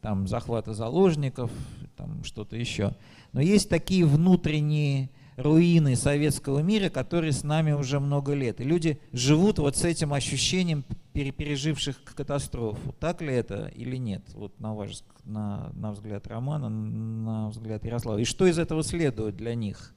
там 0.00 0.26
захвата 0.26 0.74
заложников, 0.74 1.50
там 1.96 2.22
что-то 2.24 2.56
еще. 2.56 2.92
Но 3.32 3.40
есть 3.40 3.68
такие 3.68 4.06
внутренние 4.06 5.10
руины 5.36 5.94
советского 5.94 6.60
мира, 6.60 6.88
которые 6.88 7.32
с 7.32 7.44
нами 7.44 7.72
уже 7.72 8.00
много 8.00 8.34
лет. 8.34 8.60
И 8.60 8.64
люди 8.64 9.00
живут 9.12 9.58
вот 9.58 9.76
с 9.76 9.84
этим 9.84 10.12
ощущением 10.12 10.84
переживших 11.12 12.02
катастрофу. 12.04 12.94
Так 12.98 13.22
ли 13.22 13.32
это 13.32 13.70
или 13.74 13.96
нет? 13.96 14.22
Вот 14.34 14.58
на 14.60 14.74
ваш 14.74 15.02
на, 15.24 15.70
на 15.74 15.92
взгляд 15.92 16.26
Романа, 16.26 16.68
на 16.68 17.48
взгляд 17.50 17.84
Ярослава. 17.84 18.18
И 18.18 18.24
что 18.24 18.46
из 18.46 18.58
этого 18.58 18.82
следует 18.82 19.36
для 19.36 19.54
них? 19.54 19.94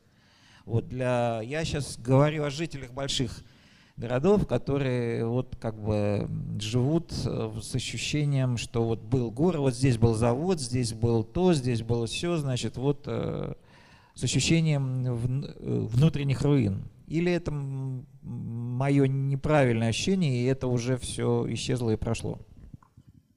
Вот 0.66 0.88
для, 0.88 1.41
я 1.43 1.66
сейчас 1.66 1.97
говорю 1.97 2.43
о 2.43 2.49
жителях 2.49 2.91
больших 2.91 3.43
городов, 4.02 4.47
которые 4.47 5.26
вот 5.26 5.56
как 5.62 5.80
бы 5.80 6.28
живут 6.60 7.14
э, 7.26 7.52
с 7.62 7.76
ощущением, 7.76 8.58
что 8.58 8.84
вот 8.84 8.99
был 8.99 9.32
город, 9.32 9.60
вот 9.62 9.76
здесь 9.76 9.97
был 9.97 10.16
завод, 10.16 10.60
здесь 10.60 10.91
был 10.91 11.24
то, 11.24 11.54
здесь 11.54 11.84
было 11.84 12.08
все, 12.08 12.36
значит, 12.38 12.78
вот 12.78 13.04
э, 13.06 13.54
с 14.16 14.24
ощущением 14.24 15.06
э, 15.06 15.86
внутренних 15.88 16.41
руин. 16.41 16.89
Или 17.08 17.32
это 17.32 17.52
мое 17.52 19.08
неправильное 19.08 19.89
ощущение, 19.89 20.41
и 20.41 20.45
это 20.45 20.68
уже 20.68 20.97
все 20.97 21.45
исчезло 21.54 21.91
и 21.91 21.95
прошло? 21.95 22.39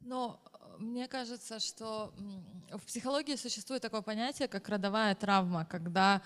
Но 0.01 0.41
мне 0.79 1.09
кажется, 1.09 1.61
что 1.61 2.13
в 2.71 2.83
психологии 2.87 3.37
существует 3.37 3.83
такое 3.83 4.03
понятие, 4.03 4.49
как 4.49 4.69
родовая 4.69 5.15
травма, 5.15 5.65
когда 5.65 6.23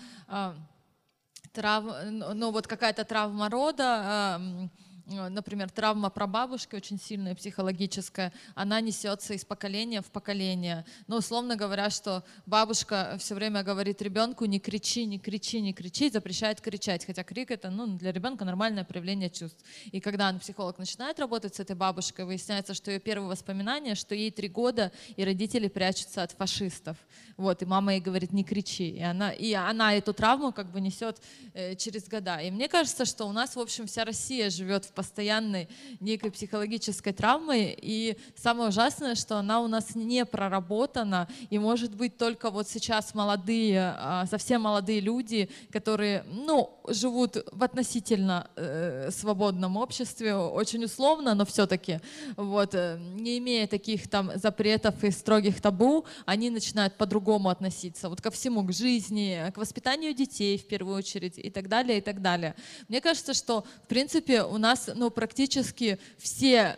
трав... 1.58 1.84
ну 2.34 2.50
вот 2.52 2.66
какая-то 2.66 3.04
травма 3.04 3.48
рода, 3.50 4.40
например, 5.08 5.70
травма 5.70 6.10
прабабушки 6.10 6.76
очень 6.76 7.00
сильная, 7.00 7.34
психологическая, 7.34 8.32
она 8.54 8.80
несется 8.80 9.34
из 9.34 9.44
поколения 9.44 10.02
в 10.02 10.06
поколение. 10.06 10.84
Но 11.06 11.16
условно 11.16 11.56
говоря, 11.56 11.90
что 11.90 12.24
бабушка 12.46 13.16
все 13.18 13.34
время 13.34 13.62
говорит 13.62 14.02
ребенку 14.02 14.44
не 14.44 14.60
кричи, 14.60 15.04
не 15.06 15.18
кричи, 15.18 15.60
не 15.60 15.72
кричи, 15.72 16.10
запрещает 16.10 16.60
кричать, 16.60 17.04
хотя 17.04 17.24
крик 17.24 17.50
это 17.50 17.70
ну, 17.70 17.86
для 17.86 18.12
ребенка 18.12 18.44
нормальное 18.44 18.84
проявление 18.84 19.30
чувств. 19.30 19.64
И 19.90 20.00
когда 20.00 20.32
психолог 20.34 20.78
начинает 20.78 21.18
работать 21.18 21.54
с 21.54 21.60
этой 21.60 21.76
бабушкой, 21.76 22.24
выясняется, 22.24 22.74
что 22.74 22.90
ее 22.90 23.00
первые 23.00 23.28
воспоминания, 23.28 23.94
что 23.94 24.14
ей 24.14 24.30
три 24.30 24.48
года, 24.48 24.92
и 25.16 25.24
родители 25.24 25.68
прячутся 25.68 26.22
от 26.22 26.32
фашистов. 26.32 26.96
Вот, 27.36 27.62
и 27.62 27.66
мама 27.66 27.94
ей 27.94 28.00
говорит, 28.00 28.32
не 28.32 28.44
кричи. 28.44 28.90
И 28.90 29.02
она, 29.02 29.32
и 29.32 29.52
она 29.52 29.94
эту 29.94 30.12
травму 30.12 30.52
как 30.52 30.70
бы 30.70 30.80
несет 30.80 31.20
э, 31.54 31.76
через 31.76 32.08
года. 32.08 32.38
И 32.38 32.50
мне 32.50 32.68
кажется, 32.68 33.04
что 33.04 33.26
у 33.26 33.32
нас, 33.32 33.56
в 33.56 33.60
общем, 33.60 33.86
вся 33.86 34.04
Россия 34.04 34.50
живет 34.50 34.84
в 34.84 34.92
постоянной 34.98 35.68
некой 36.00 36.32
психологической 36.32 37.12
травмой, 37.12 37.78
и 37.80 38.18
самое 38.34 38.70
ужасное, 38.70 39.14
что 39.14 39.36
она 39.36 39.60
у 39.60 39.68
нас 39.68 39.94
не 39.94 40.24
проработана, 40.24 41.28
и 41.50 41.58
может 41.60 41.94
быть 41.94 42.18
только 42.18 42.50
вот 42.50 42.68
сейчас 42.68 43.14
молодые, 43.14 43.94
а, 43.96 44.26
совсем 44.26 44.62
молодые 44.62 44.98
люди, 44.98 45.50
которые, 45.70 46.24
ну, 46.32 46.80
живут 46.88 47.36
в 47.52 47.62
относительно 47.62 48.50
э, 48.56 49.10
свободном 49.12 49.76
обществе, 49.76 50.34
очень 50.34 50.82
условно, 50.84 51.34
но 51.34 51.44
все-таки, 51.44 52.00
вот, 52.36 52.74
э, 52.74 52.98
не 52.98 53.38
имея 53.38 53.68
таких 53.68 54.10
там 54.10 54.32
запретов 54.34 55.04
и 55.04 55.12
строгих 55.12 55.60
табу, 55.60 56.06
они 56.26 56.50
начинают 56.50 56.96
по-другому 56.96 57.50
относиться, 57.50 58.08
вот 58.08 58.20
ко 58.20 58.30
всему, 58.30 58.64
к 58.64 58.72
жизни, 58.72 59.52
к 59.54 59.58
воспитанию 59.58 60.12
детей 60.12 60.58
в 60.58 60.66
первую 60.66 60.96
очередь 60.96 61.38
и 61.38 61.50
так 61.50 61.68
далее, 61.68 61.98
и 61.98 62.00
так 62.00 62.20
далее. 62.20 62.56
Мне 62.88 63.00
кажется, 63.00 63.34
что, 63.34 63.64
в 63.84 63.86
принципе, 63.86 64.42
у 64.48 64.58
нас, 64.58 64.87
ну, 64.94 65.10
практически 65.10 65.98
все 66.18 66.76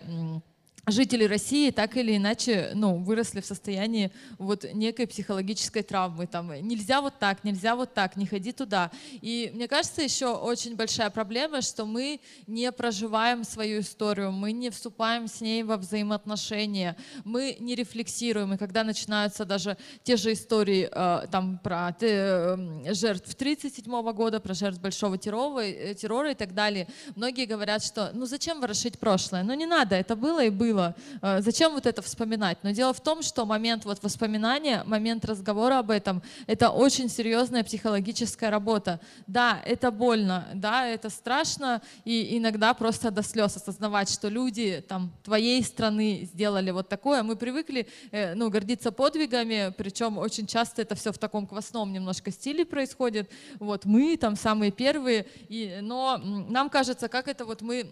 жители 0.86 1.24
России 1.24 1.70
так 1.70 1.96
или 1.96 2.16
иначе 2.16 2.70
ну, 2.74 2.96
выросли 2.96 3.40
в 3.40 3.46
состоянии 3.46 4.10
вот 4.38 4.64
некой 4.72 5.06
психологической 5.06 5.82
травмы. 5.82 6.26
Там, 6.26 6.52
нельзя 6.66 7.00
вот 7.00 7.14
так, 7.18 7.44
нельзя 7.44 7.76
вот 7.76 7.94
так, 7.94 8.16
не 8.16 8.26
ходи 8.26 8.52
туда. 8.52 8.90
И 9.20 9.50
мне 9.54 9.68
кажется, 9.68 10.02
еще 10.02 10.34
очень 10.34 10.76
большая 10.76 11.10
проблема, 11.10 11.62
что 11.62 11.84
мы 11.84 12.20
не 12.46 12.70
проживаем 12.72 13.44
свою 13.44 13.80
историю, 13.80 14.32
мы 14.32 14.52
не 14.52 14.70
вступаем 14.70 15.28
с 15.28 15.40
ней 15.40 15.62
во 15.62 15.76
взаимоотношения, 15.76 16.96
мы 17.24 17.56
не 17.60 17.74
рефлексируем. 17.74 18.54
И 18.54 18.56
когда 18.56 18.84
начинаются 18.84 19.44
даже 19.44 19.76
те 20.02 20.16
же 20.16 20.32
истории 20.32 20.88
э, 20.90 21.26
там, 21.30 21.58
про 21.58 21.94
э, 22.00 22.56
жертв 22.92 23.34
1937 23.34 24.12
года, 24.12 24.40
про 24.40 24.54
жертв 24.54 24.80
большого 24.80 25.18
террора, 25.18 25.62
э, 25.62 25.94
террора 25.94 26.32
и 26.32 26.34
так 26.34 26.54
далее, 26.54 26.88
многие 27.16 27.46
говорят, 27.46 27.84
что 27.84 28.10
ну 28.14 28.26
зачем 28.26 28.60
ворошить 28.60 28.98
прошлое? 28.98 29.42
Ну 29.42 29.54
не 29.54 29.66
надо, 29.66 29.96
это 29.96 30.16
было 30.16 30.44
и 30.44 30.50
было 30.50 30.69
было. 30.72 30.94
Э, 31.22 31.40
зачем 31.40 31.72
вот 31.72 31.86
это 31.86 32.02
вспоминать? 32.02 32.58
Но 32.62 32.70
дело 32.70 32.92
в 32.92 33.00
том, 33.00 33.22
что 33.22 33.46
момент 33.46 33.84
вот 33.84 34.02
воспоминания, 34.02 34.82
момент 34.84 35.24
разговора 35.24 35.78
об 35.78 35.90
этом, 35.90 36.22
это 36.46 36.70
очень 36.70 37.08
серьезная 37.08 37.64
психологическая 37.64 38.50
работа. 38.50 39.00
Да, 39.26 39.60
это 39.64 39.90
больно, 39.90 40.48
да, 40.54 40.86
это 40.86 41.10
страшно, 41.10 41.82
и 42.04 42.38
иногда 42.38 42.74
просто 42.74 43.10
до 43.10 43.22
слез 43.22 43.56
осознавать, 43.56 44.10
что 44.10 44.28
люди 44.28 44.84
там 44.88 45.12
твоей 45.22 45.62
страны 45.62 46.28
сделали 46.32 46.70
вот 46.70 46.88
такое. 46.88 47.22
Мы 47.22 47.36
привыкли, 47.36 47.86
э, 48.10 48.34
ну, 48.34 48.50
гордиться 48.50 48.92
подвигами, 48.92 49.72
причем 49.76 50.18
очень 50.18 50.46
часто 50.46 50.82
это 50.82 50.94
все 50.94 51.12
в 51.12 51.18
таком 51.18 51.46
квасном 51.46 51.92
немножко 51.92 52.30
стиле 52.30 52.64
происходит. 52.64 53.30
Вот 53.58 53.84
мы 53.84 54.16
там 54.16 54.36
самые 54.36 54.70
первые, 54.70 55.26
и, 55.48 55.78
но 55.82 56.18
нам 56.18 56.70
кажется, 56.70 57.08
как 57.08 57.28
это 57.28 57.44
вот 57.44 57.62
мы 57.62 57.86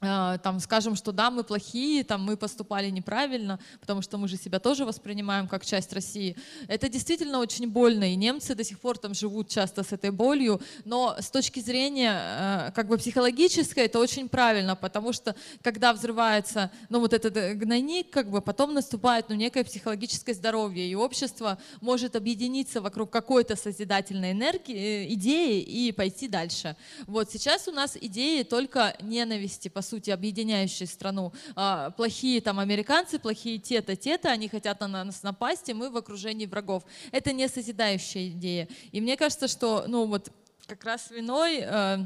там 0.00 0.60
скажем, 0.60 0.96
что 0.96 1.12
да, 1.12 1.30
мы 1.30 1.44
плохие, 1.44 2.04
там 2.04 2.22
мы 2.22 2.36
поступали 2.36 2.88
неправильно, 2.90 3.58
потому 3.80 4.02
что 4.02 4.18
мы 4.18 4.28
же 4.28 4.36
себя 4.36 4.58
тоже 4.58 4.84
воспринимаем 4.84 5.46
как 5.46 5.64
часть 5.64 5.92
России. 5.92 6.36
Это 6.68 6.88
действительно 6.88 7.38
очень 7.38 7.68
больно, 7.68 8.12
и 8.12 8.16
немцы 8.16 8.54
до 8.54 8.64
сих 8.64 8.80
пор 8.80 8.98
там 8.98 9.14
живут 9.14 9.48
часто 9.48 9.82
с 9.82 9.92
этой 9.92 10.10
болью, 10.10 10.60
но 10.84 11.16
с 11.18 11.30
точки 11.30 11.60
зрения 11.60 12.14
э, 12.14 12.72
как 12.74 12.88
бы 12.88 12.96
психологической 12.96 13.84
это 13.84 13.98
очень 13.98 14.28
правильно, 14.28 14.74
потому 14.76 15.12
что 15.12 15.34
когда 15.62 15.92
взрывается, 15.92 16.70
ну 16.88 17.00
вот 17.00 17.12
этот 17.12 17.36
э, 17.36 17.54
гнойник, 17.54 18.10
как 18.10 18.30
бы 18.30 18.40
потом 18.40 18.74
наступает 18.74 19.28
ну 19.28 19.34
некое 19.34 19.64
психологическое 19.64 20.34
здоровье, 20.34 20.88
и 20.88 20.94
общество 20.94 21.58
может 21.80 22.16
объединиться 22.16 22.80
вокруг 22.80 23.10
какой-то 23.10 23.56
созидательной 23.56 24.32
энергии, 24.32 24.76
э, 24.76 25.12
идеи 25.14 25.60
и 25.60 25.92
пойти 25.92 26.28
дальше. 26.28 26.76
Вот 27.06 27.30
сейчас 27.30 27.68
у 27.68 27.72
нас 27.72 27.96
идеи 28.00 28.42
только 28.42 28.96
ненависти, 29.00 29.68
по 29.68 29.82
сути, 29.90 30.10
объединяющие 30.10 30.86
страну. 30.86 31.32
А, 31.54 31.90
плохие 31.90 32.40
там 32.40 32.58
американцы, 32.58 33.18
плохие 33.18 33.58
те-то, 33.58 33.96
те-то, 33.96 34.30
они 34.30 34.48
хотят 34.48 34.80
на 34.80 35.04
нас 35.04 35.22
напасть, 35.22 35.68
и 35.68 35.74
мы 35.74 35.90
в 35.90 35.96
окружении 35.96 36.46
врагов. 36.46 36.84
Это 37.12 37.32
не 37.32 37.48
созидающая 37.48 38.28
идея. 38.28 38.68
И 38.92 39.00
мне 39.00 39.16
кажется, 39.16 39.48
что, 39.48 39.84
ну 39.86 40.06
вот, 40.06 40.32
как 40.66 40.84
раз 40.84 41.10
виной 41.10 41.58
э, 41.62 41.98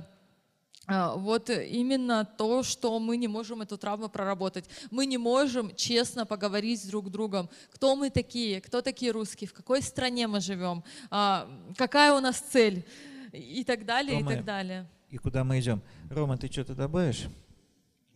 э, 0.89 1.13
вот 1.17 1.51
именно 1.51 2.25
то, 2.25 2.63
что 2.63 2.99
мы 2.99 3.17
не 3.19 3.29
можем 3.29 3.61
эту 3.61 3.77
травму 3.77 4.09
проработать. 4.09 4.65
Мы 4.91 5.07
не 5.07 5.19
можем 5.19 5.75
честно 5.77 6.25
поговорить 6.25 6.81
с 6.83 6.87
друг 6.87 7.11
другом, 7.11 7.51
кто 7.71 7.95
мы 7.95 8.11
такие, 8.11 8.61
кто 8.61 8.81
такие 8.81 9.13
русские, 9.13 9.49
в 9.49 9.53
какой 9.53 9.83
стране 9.83 10.27
мы 10.27 10.41
живем, 10.41 10.83
а, 11.11 11.47
какая 11.77 12.15
у 12.15 12.21
нас 12.21 12.39
цель 12.39 12.87
и 13.33 13.65
так 13.65 13.85
далее, 13.85 14.19
Рома, 14.19 14.33
и 14.33 14.37
так 14.37 14.45
далее. 14.45 14.87
И 15.11 15.17
куда 15.19 15.45
мы 15.45 15.61
идем. 15.61 15.83
Рома, 16.11 16.37
ты 16.39 16.49
что-то 16.51 16.75
добавишь? 16.75 17.27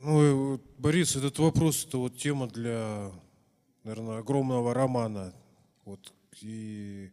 Ну, 0.01 0.61
Борис, 0.78 1.16
этот 1.16 1.40
вопрос, 1.40 1.84
это 1.84 1.99
вот 1.99 2.16
тема 2.16 2.46
для, 2.46 3.11
наверное, 3.82 4.18
огромного 4.18 4.72
романа. 4.72 5.34
Вот, 5.84 6.12
и 6.40 7.11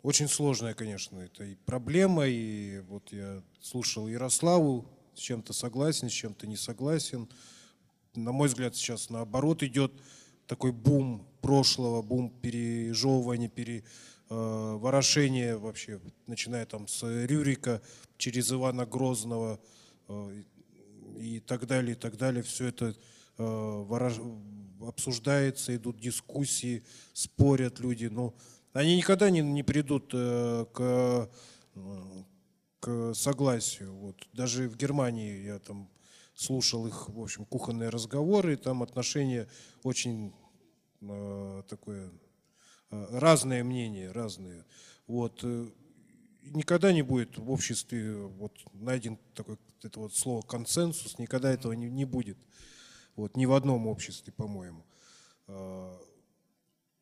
очень 0.00 0.28
сложная, 0.28 0.72
конечно, 0.72 1.18
это 1.18 1.44
и 1.44 1.56
проблема, 1.56 2.26
и 2.26 2.78
вот 2.88 3.12
я 3.12 3.42
слушал 3.60 4.08
Ярославу, 4.08 4.86
с 5.14 5.18
чем-то 5.18 5.52
согласен, 5.52 6.08
с 6.08 6.12
чем-то 6.12 6.46
не 6.46 6.56
согласен. 6.56 7.28
На 8.14 8.32
мой 8.32 8.48
взгляд, 8.48 8.74
сейчас 8.74 9.10
наоборот 9.10 9.62
идет 9.62 9.92
такой 10.46 10.72
бум 10.72 11.28
прошлого, 11.42 12.00
бум 12.00 12.30
пережевывания, 12.30 13.50
переворошения 13.50 15.52
э, 15.52 15.58
вообще, 15.58 16.00
начиная 16.26 16.64
там 16.64 16.88
с 16.88 17.02
Рюрика 17.26 17.82
через 18.16 18.50
Ивана 18.50 18.86
Грозного, 18.86 19.60
э, 20.08 20.44
и 21.18 21.40
так 21.40 21.66
далее, 21.66 21.92
и 21.92 21.98
так 21.98 22.16
далее. 22.16 22.42
Все 22.42 22.66
это 22.68 22.94
э, 23.38 23.84
обсуждается, 24.80 25.74
идут 25.74 26.00
дискуссии, 26.00 26.84
спорят 27.12 27.80
люди. 27.80 28.06
Но 28.06 28.34
они 28.72 28.96
никогда 28.96 29.30
не, 29.30 29.40
не 29.40 29.62
придут 29.62 30.10
э, 30.14 30.66
к, 30.72 31.30
к 32.80 33.14
согласию. 33.14 33.94
Вот. 33.94 34.28
Даже 34.32 34.68
в 34.68 34.76
Германии 34.76 35.42
я 35.44 35.58
там 35.58 35.90
слушал 36.34 36.86
их, 36.86 37.08
в 37.08 37.20
общем, 37.20 37.44
кухонные 37.44 37.88
разговоры, 37.88 38.54
и 38.54 38.56
там 38.56 38.82
отношения 38.82 39.48
очень 39.82 40.32
э, 41.00 41.62
такое 41.68 42.10
э, 42.90 43.06
разные 43.18 43.64
мнения, 43.64 44.12
разные. 44.12 44.64
Вот 45.06 45.42
никогда 46.42 46.92
не 46.92 47.02
будет 47.02 47.38
в 47.38 47.50
обществе 47.50 48.14
вот 48.14 48.52
найден 48.74 49.18
такой 49.34 49.58
это 49.84 50.00
вот 50.00 50.14
слово 50.14 50.42
консенсус, 50.42 51.18
никогда 51.18 51.52
этого 51.52 51.72
не, 51.72 51.88
не 51.88 52.04
будет. 52.04 52.38
Вот, 53.16 53.36
ни 53.36 53.46
в 53.46 53.52
одном 53.52 53.86
обществе, 53.86 54.32
по-моему. 54.32 54.84
А, 55.48 55.98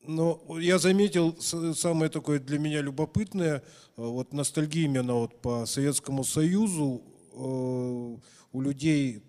но 0.03 0.59
я 0.59 0.79
заметил 0.79 1.37
самое 1.41 2.11
такое 2.11 2.39
для 2.39 2.59
меня 2.59 2.81
любопытное, 2.81 3.63
а, 3.97 4.03
вот 4.03 4.33
ностальгия 4.33 4.85
именно 4.85 5.15
вот 5.15 5.41
по 5.43 5.67
Советскому 5.67 6.25
Союзу 6.25 7.03
а, 7.33 8.19
у 8.53 8.61
людей, 8.61 9.23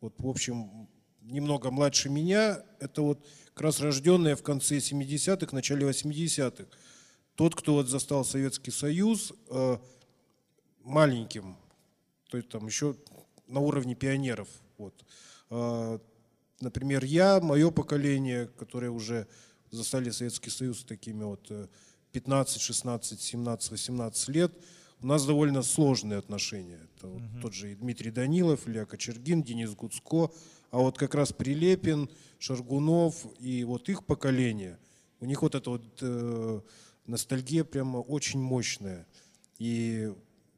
вот, 0.00 0.14
в 0.18 0.28
общем, 0.28 0.88
немного 1.22 1.70
младше 1.70 2.08
меня, 2.08 2.62
это 2.78 3.02
вот 3.02 3.26
как 3.52 3.62
раз 3.62 3.80
рожденные 3.80 4.36
в 4.36 4.42
конце 4.42 4.78
70-х, 4.78 5.54
начале 5.54 5.86
80-х. 5.86 6.64
Тот, 7.34 7.54
кто 7.54 7.74
вот 7.74 7.88
застал 7.88 8.24
Советский 8.24 8.70
Союз 8.70 9.32
маленьким, 10.82 11.56
то 12.30 12.36
есть 12.36 12.48
там 12.48 12.66
еще 12.66 12.96
на 13.46 13.60
уровне 13.60 13.94
пионеров. 13.94 14.48
Вот. 14.78 14.94
А, 15.50 16.00
например, 16.60 17.04
я, 17.04 17.40
мое 17.40 17.70
поколение, 17.70 18.48
которое 18.58 18.90
уже 18.90 19.26
застали 19.70 20.10
Советский 20.10 20.50
Союз 20.50 20.84
такими 20.84 21.24
вот 21.24 21.50
15, 22.12 22.60
16, 22.60 23.20
17, 23.20 23.70
18 23.70 24.28
лет, 24.28 24.52
у 25.02 25.06
нас 25.06 25.26
довольно 25.26 25.62
сложные 25.62 26.18
отношения. 26.18 26.80
Это 26.96 27.08
вот 27.08 27.22
угу. 27.22 27.40
тот 27.42 27.54
же 27.54 27.74
Дмитрий 27.74 28.10
Данилов, 28.10 28.68
Илья 28.68 28.84
Кочергин, 28.84 29.42
Денис 29.42 29.70
Гуцко, 29.70 30.30
а 30.70 30.78
вот 30.78 30.98
как 30.98 31.14
раз 31.14 31.32
Прилепин, 31.32 32.08
Шаргунов 32.38 33.26
и 33.38 33.64
вот 33.64 33.88
их 33.88 34.04
поколение, 34.04 34.78
у 35.20 35.26
них 35.26 35.42
вот 35.42 35.54
эта 35.54 35.70
вот 35.70 35.84
э, 36.00 36.60
ностальгия 37.06 37.64
прямо 37.64 37.98
очень 37.98 38.40
мощная. 38.40 39.06
И 39.58 40.12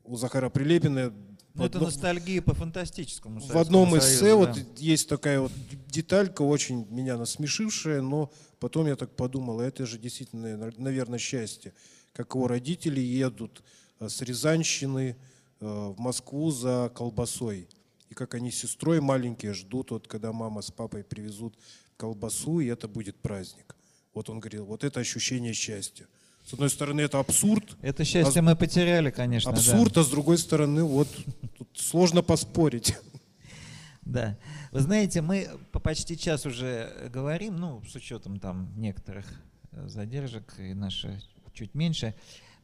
у 0.05 0.17
Захара 0.17 0.51
Прилепина 0.51 1.13
ну, 1.55 1.65
это 1.67 1.81
ностальгия 1.81 2.41
по 2.41 2.55
фантастическому. 2.55 3.41
В 3.41 3.57
одном 3.57 3.97
эссе 3.99 4.31
да. 4.31 4.37
вот 4.37 4.59
есть 4.79 5.09
такая 5.09 5.41
вот 5.41 5.53
деталька, 5.87 6.43
очень 6.43 6.87
меня 6.89 7.19
насмешившая, 7.19 8.01
но 8.01 8.33
потом 8.59 8.87
я 8.87 8.97
так 8.97 9.15
подумал, 9.15 9.61
«А 9.61 9.65
это 9.65 9.85
же 9.85 9.99
действительно, 9.99 10.73
наверное, 10.79 11.19
счастье. 11.19 11.75
Как 12.13 12.35
его 12.35 12.47
родители 12.47 13.01
едут 13.01 13.63
э, 14.01 14.09
с 14.09 14.21
Рязанщины 14.23 15.17
э, 15.61 15.67
в 15.67 15.99
Москву 15.99 16.51
за 16.51 16.91
колбасой. 16.95 17.69
И 18.09 18.15
как 18.15 18.35
они 18.35 18.51
с 18.51 18.57
сестрой 18.57 19.01
маленькие 19.01 19.55
ждут, 19.55 19.91
вот 19.91 20.07
когда 20.07 20.33
мама 20.33 20.63
с 20.63 20.71
папой 20.71 21.05
привезут 21.05 21.57
колбасу, 21.97 22.61
и 22.61 22.67
это 22.67 22.89
будет 22.89 23.17
праздник. 23.17 23.77
Вот 24.15 24.29
он 24.29 24.41
говорил, 24.41 24.67
вот 24.67 24.85
это 24.85 25.01
ощущение 25.01 25.55
счастья. 25.55 26.07
С 26.45 26.53
одной 26.53 26.71
стороны, 26.71 27.01
это 27.01 27.19
абсурд. 27.19 27.77
Это 27.83 28.05
счастье 28.05 28.41
а... 28.41 28.43
мы 28.43 28.57
потеряли, 28.57 29.11
конечно. 29.11 29.51
Абсурд, 29.51 29.95
да. 29.95 30.01
а 30.01 30.05
с 30.05 30.09
другой 30.09 30.39
стороны, 30.39 30.83
вот 30.83 31.09
тут 31.57 31.69
сложно 31.75 32.23
поспорить. 32.23 32.97
Да. 34.05 34.37
Вы 34.73 34.81
знаете, 34.81 35.23
мы 35.23 35.49
по 35.71 35.79
почти 35.79 36.19
час 36.19 36.45
уже 36.45 37.09
говорим, 37.15 37.55
ну, 37.57 37.85
с 37.89 37.95
учетом 37.95 38.41
там 38.41 38.69
некоторых 38.77 39.27
э, 39.71 39.87
задержек 39.87 40.59
и 40.59 40.75
наши 40.75 41.23
чуть 41.55 41.77
меньше. 41.77 42.13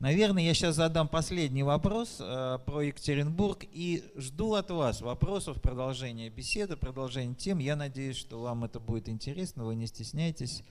Наверное, 0.01 0.43
я 0.43 0.55
сейчас 0.55 0.77
задам 0.77 1.09
последний 1.09 1.63
вопрос 1.63 2.19
э, 2.21 2.59
про 2.65 2.83
Екатеринбург 2.83 3.65
и 3.73 4.05
жду 4.17 4.55
от 4.55 4.71
вас 4.71 5.01
вопросов, 5.01 5.61
продолжения 5.61 6.29
беседы, 6.29 6.77
продолжения 6.77 7.35
тем. 7.35 7.59
Я 7.59 7.77
надеюсь, 7.77 8.17
что 8.17 8.41
вам 8.41 8.65
это 8.65 8.81
будет 8.81 9.09
интересно, 9.09 9.65
вы 9.65 9.75
не 9.75 9.87
стесняйтесь. 9.87 10.63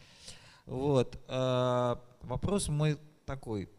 Вот. 0.65 1.17
Э, 1.27 1.95
вопрос 2.27 2.67
мой 2.67 2.97
такой. 3.25 3.69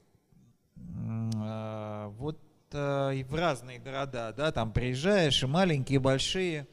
Э, 0.76 2.08
вот 2.18 2.40
э, 2.72 3.24
в 3.24 3.34
разные 3.34 3.78
города, 3.78 4.32
да, 4.36 4.50
там 4.52 4.72
приезжаешь, 4.72 5.42
и 5.42 5.46
маленькие, 5.46 5.96
и 5.96 6.00
большие, 6.00 6.66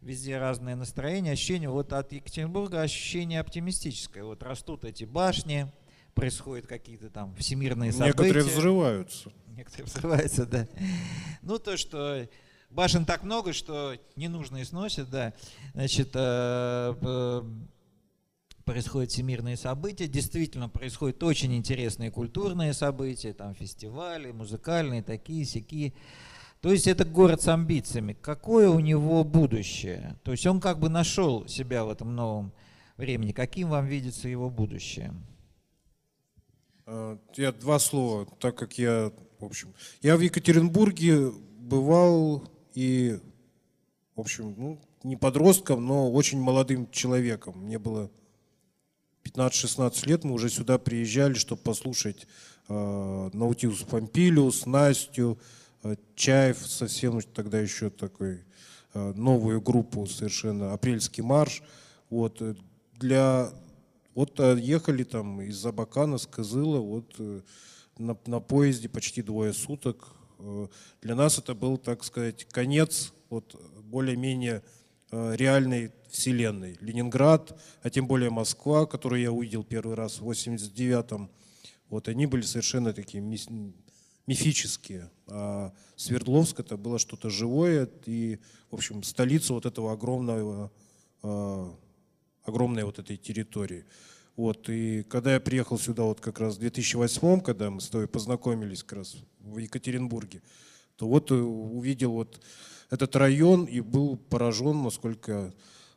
везде 0.00 0.38
разное 0.38 0.76
настроение, 0.76 1.32
ощущение, 1.32 1.70
вот 1.70 1.92
от 1.92 2.12
Екатеринбурга 2.12 2.82
ощущение 2.82 3.40
оптимистическое. 3.40 4.24
Вот 4.24 4.42
растут 4.42 4.84
эти 4.84 5.04
башни, 5.04 5.72
происходят 6.14 6.66
какие-то 6.66 7.10
там 7.10 7.34
всемирные 7.36 7.92
события. 7.92 8.18
Некоторые 8.18 8.44
взрываются. 8.44 9.32
Некоторые 9.48 9.86
взрываются, 9.86 10.46
да. 10.46 10.66
Ну, 11.42 11.58
то, 11.58 11.76
что 11.76 12.28
башен 12.70 13.04
так 13.04 13.22
много, 13.22 13.52
что 13.52 13.96
ненужные 14.16 14.64
сносят, 14.64 15.08
да. 15.10 15.32
Значит, 15.74 16.10
э, 16.14 17.42
происходят 18.64 19.10
всемирные 19.10 19.56
события, 19.56 20.06
действительно 20.06 20.68
происходят 20.68 21.22
очень 21.22 21.54
интересные 21.54 22.10
культурные 22.10 22.72
события, 22.72 23.32
там 23.32 23.54
фестивали, 23.54 24.32
музыкальные, 24.32 25.02
такие, 25.02 25.44
сякие. 25.44 25.92
То 26.60 26.72
есть 26.72 26.86
это 26.86 27.04
город 27.04 27.42
с 27.42 27.48
амбициями. 27.48 28.16
Какое 28.20 28.70
у 28.70 28.80
него 28.80 29.22
будущее? 29.22 30.18
То 30.24 30.32
есть 30.32 30.46
он 30.46 30.60
как 30.60 30.78
бы 30.78 30.88
нашел 30.88 31.46
себя 31.46 31.84
в 31.84 31.90
этом 31.90 32.14
новом 32.16 32.52
времени. 32.96 33.32
Каким 33.32 33.68
вам 33.68 33.86
видится 33.86 34.28
его 34.28 34.48
будущее? 34.48 35.12
А, 36.86 37.18
я 37.36 37.52
два 37.52 37.78
слова, 37.78 38.26
так 38.40 38.56
как 38.56 38.78
я, 38.78 39.12
в 39.38 39.44
общем, 39.44 39.74
я 40.00 40.16
в 40.16 40.20
Екатеринбурге 40.20 41.32
бывал 41.58 42.48
и, 42.74 43.18
в 44.16 44.20
общем, 44.20 44.54
ну, 44.56 44.80
не 45.02 45.16
подростком, 45.16 45.84
но 45.84 46.10
очень 46.10 46.40
молодым 46.40 46.90
человеком. 46.90 47.58
Мне 47.58 47.78
было 47.78 48.10
15-16 49.24 50.08
лет, 50.08 50.24
мы 50.24 50.34
уже 50.34 50.50
сюда 50.50 50.78
приезжали, 50.78 51.34
чтобы 51.34 51.62
послушать 51.62 52.26
э, 52.68 53.30
Наутилус 53.32 53.82
Помпилиус, 53.82 54.66
Настю, 54.66 55.38
э, 55.82 55.96
Чаев, 56.14 56.58
совсем 56.58 57.20
тогда 57.22 57.58
еще 57.58 57.90
такой 57.90 58.44
э, 58.92 59.12
новую 59.16 59.60
группу 59.60 60.06
совершенно, 60.06 60.72
Апрельский 60.72 61.22
марш. 61.22 61.62
Вот, 62.10 62.40
э, 62.40 62.54
для 62.98 63.50
вот 64.14 64.38
э, 64.38 64.56
ехали 64.60 65.04
там 65.04 65.40
из 65.40 65.64
Абакана, 65.66 66.18
с 66.18 66.26
Кызыла, 66.26 66.78
вот 66.78 67.14
э, 67.18 67.40
на, 67.98 68.16
на 68.26 68.40
поезде 68.40 68.88
почти 68.88 69.22
двое 69.22 69.52
суток. 69.52 70.08
Для 71.00 71.14
нас 71.14 71.38
это 71.38 71.54
был, 71.54 71.78
так 71.78 72.04
сказать, 72.04 72.44
конец 72.50 73.14
вот 73.30 73.58
более-менее 73.84 74.62
реальной 75.10 75.92
вселенной. 76.14 76.78
Ленинград, 76.80 77.60
а 77.82 77.90
тем 77.90 78.06
более 78.06 78.30
Москва, 78.30 78.86
которую 78.86 79.20
я 79.20 79.32
увидел 79.32 79.64
первый 79.64 79.96
раз 79.96 80.20
в 80.20 80.30
89-м, 80.30 81.28
вот 81.88 82.08
они 82.08 82.26
были 82.26 82.42
совершенно 82.42 82.92
такие 82.92 83.22
мифические. 84.26 85.10
А 85.26 85.72
Свердловск 85.96 86.60
это 86.60 86.76
было 86.76 86.98
что-то 86.98 87.30
живое 87.30 87.88
и, 88.06 88.38
в 88.70 88.74
общем, 88.74 89.02
столица 89.02 89.52
вот 89.54 89.66
этого 89.66 89.92
огромного 89.92 90.70
огромной 92.42 92.84
вот 92.84 92.98
этой 92.98 93.16
территории. 93.16 93.84
Вот, 94.36 94.68
и 94.68 95.04
когда 95.04 95.34
я 95.34 95.40
приехал 95.40 95.78
сюда 95.78 96.02
вот 96.02 96.20
как 96.20 96.38
раз 96.38 96.56
в 96.56 96.58
2008, 96.58 97.40
когда 97.40 97.70
мы 97.70 97.80
с 97.80 97.88
тобой 97.88 98.08
познакомились 98.08 98.82
как 98.82 98.98
раз 98.98 99.16
в 99.40 99.58
Екатеринбурге, 99.58 100.42
то 100.96 101.08
вот 101.08 101.30
э, 101.30 101.34
увидел 101.34 102.12
вот 102.12 102.42
этот 102.90 103.16
район 103.16 103.64
и 103.64 103.80
был 103.80 104.16
поражен, 104.16 104.82
насколько... 104.82 105.52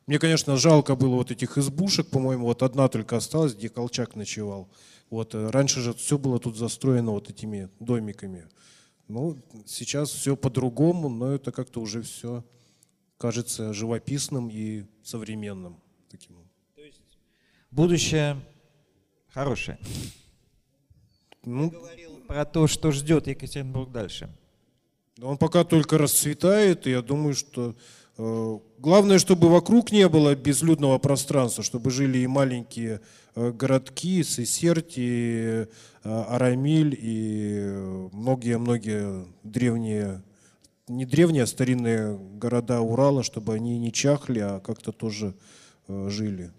Мне, 0.07 0.19
конечно, 0.19 0.55
жалко 0.55 0.95
было 0.95 1.15
вот 1.15 1.31
этих 1.31 1.57
избушек, 1.57 2.07
по-моему, 2.07 2.45
вот 2.45 2.63
одна 2.63 2.87
только 2.87 3.17
осталась, 3.17 3.53
где 3.53 3.67
Колчак 3.67 4.15
ночевал. 4.15 4.69
Вот, 5.09 5.35
э, 5.35 5.49
раньше 5.49 5.81
же 5.81 5.93
все 5.93 6.17
было 6.17 6.39
тут 6.39 6.55
застроено 6.55 7.11
вот 7.11 7.29
этими 7.29 7.69
домиками. 7.81 8.47
Ну, 9.09 9.37
сейчас 9.65 10.09
все 10.09 10.37
по-другому, 10.37 11.09
но 11.09 11.33
это 11.33 11.51
как-то 11.51 11.81
уже 11.81 12.01
все 12.03 12.45
кажется 13.17 13.73
живописным 13.73 14.49
и 14.49 14.85
современным 15.03 15.81
таким. 16.09 16.37
То 16.75 16.81
есть 16.81 17.01
будущее 17.71 18.37
хорошее. 19.27 19.77
Ну, 21.43 21.69
говорил 21.69 22.19
про 22.27 22.45
то, 22.45 22.67
что 22.67 22.91
ждет 22.91 23.27
Екатеринбург 23.27 23.91
дальше. 23.91 24.29
Он 25.21 25.37
пока 25.37 25.65
только 25.65 25.97
расцветает, 25.97 26.87
и 26.87 26.91
я 26.91 27.01
думаю, 27.01 27.33
что 27.33 27.75
главное, 28.17 29.19
чтобы 29.19 29.49
вокруг 29.49 29.91
не 29.91 30.07
было 30.09 30.35
безлюдного 30.35 30.97
пространства, 30.97 31.63
чтобы 31.63 31.91
жили 31.91 32.19
и 32.19 32.27
маленькие 32.27 33.01
э, 33.35 33.51
городки, 33.51 34.23
Сесерти, 34.23 34.99
э, 35.03 35.67
Арамиль 36.03 36.97
и 36.99 38.09
многие-многие 38.11 39.25
древние, 39.43 40.23
не 40.87 41.05
древние, 41.05 41.43
а 41.43 41.47
старинные 41.47 42.17
города 42.17 42.81
Урала, 42.81 43.23
чтобы 43.23 43.53
они 43.53 43.77
не 43.77 43.91
чахли, 43.91 44.39
а 44.39 44.59
как-то 44.59 44.91
тоже 44.91 45.35
Э, 45.87 46.09
жили. 46.09 46.51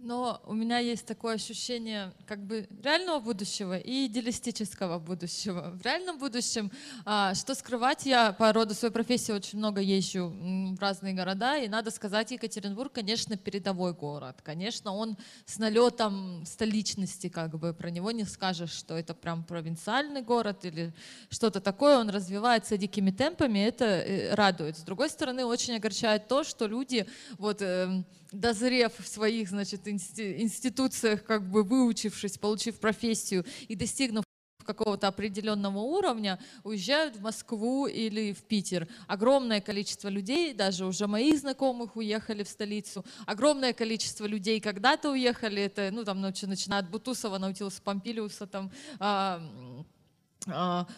Но 0.00 0.40
у 0.46 0.54
меня 0.54 0.78
есть 0.78 1.06
такое 1.06 1.34
ощущение 1.34 2.12
как 2.24 2.38
бы 2.46 2.68
реального 2.84 3.18
будущего 3.18 3.76
и 3.76 4.06
идеалистического 4.06 5.00
будущего. 5.00 5.72
В 5.74 5.82
реальном 5.82 6.18
будущем, 6.18 6.70
а, 7.04 7.34
что 7.34 7.52
скрывать, 7.56 8.06
я 8.06 8.32
по 8.32 8.52
роду 8.52 8.74
своей 8.74 8.94
профессии 8.94 9.32
очень 9.32 9.58
много 9.58 9.80
езжу 9.80 10.28
в 10.28 10.80
разные 10.80 11.14
города, 11.14 11.56
и 11.56 11.66
надо 11.66 11.90
сказать, 11.90 12.30
Екатеринбург, 12.30 12.92
конечно, 12.92 13.36
передовой 13.36 13.92
город. 13.92 14.36
Конечно, 14.44 14.94
он 14.94 15.16
с 15.46 15.58
налетом 15.58 16.44
столичности, 16.46 17.28
как 17.28 17.58
бы 17.58 17.74
про 17.74 17.90
него 17.90 18.12
не 18.12 18.24
скажешь, 18.24 18.70
что 18.70 18.96
это 18.96 19.14
прям 19.14 19.42
провинциальный 19.42 20.22
город 20.22 20.64
или 20.64 20.94
что-то 21.28 21.60
такое. 21.60 21.98
Он 21.98 22.08
развивается 22.08 22.76
дикими 22.76 23.10
темпами, 23.10 23.58
это 23.58 23.84
э, 23.84 24.34
радует. 24.36 24.78
С 24.78 24.82
другой 24.82 25.10
стороны, 25.10 25.44
очень 25.44 25.74
огорчает 25.74 26.28
то, 26.28 26.44
что 26.44 26.66
люди 26.68 27.04
вот 27.36 27.62
эм, 27.62 28.06
дозрев 28.32 28.92
в 28.98 29.06
своих, 29.06 29.48
значит, 29.48 29.86
институциях, 29.88 31.24
как 31.24 31.48
бы 31.48 31.62
выучившись, 31.62 32.38
получив 32.38 32.78
профессию 32.78 33.44
и 33.68 33.74
достигнув 33.74 34.24
какого-то 34.68 35.08
определенного 35.08 35.78
уровня, 35.78 36.38
уезжают 36.62 37.16
в 37.16 37.22
Москву 37.22 37.86
или 37.86 38.34
в 38.34 38.42
Питер. 38.42 38.86
Огромное 39.06 39.62
количество 39.62 40.08
людей, 40.08 40.52
даже 40.52 40.84
уже 40.84 41.06
моих 41.06 41.38
знакомых 41.40 41.96
уехали 41.96 42.42
в 42.42 42.48
столицу. 42.48 43.02
Огромное 43.24 43.72
количество 43.72 44.26
людей 44.26 44.60
когда-то 44.60 45.10
уехали, 45.10 45.62
это, 45.62 45.88
ну, 45.90 46.04
там, 46.04 46.20
начиная 46.20 46.80
от 46.80 46.90
Бутусова, 46.90 47.38
Наутилуса 47.38 47.80
Помпилиуса, 47.80 48.46
там, 48.46 48.70
а, 48.98 49.40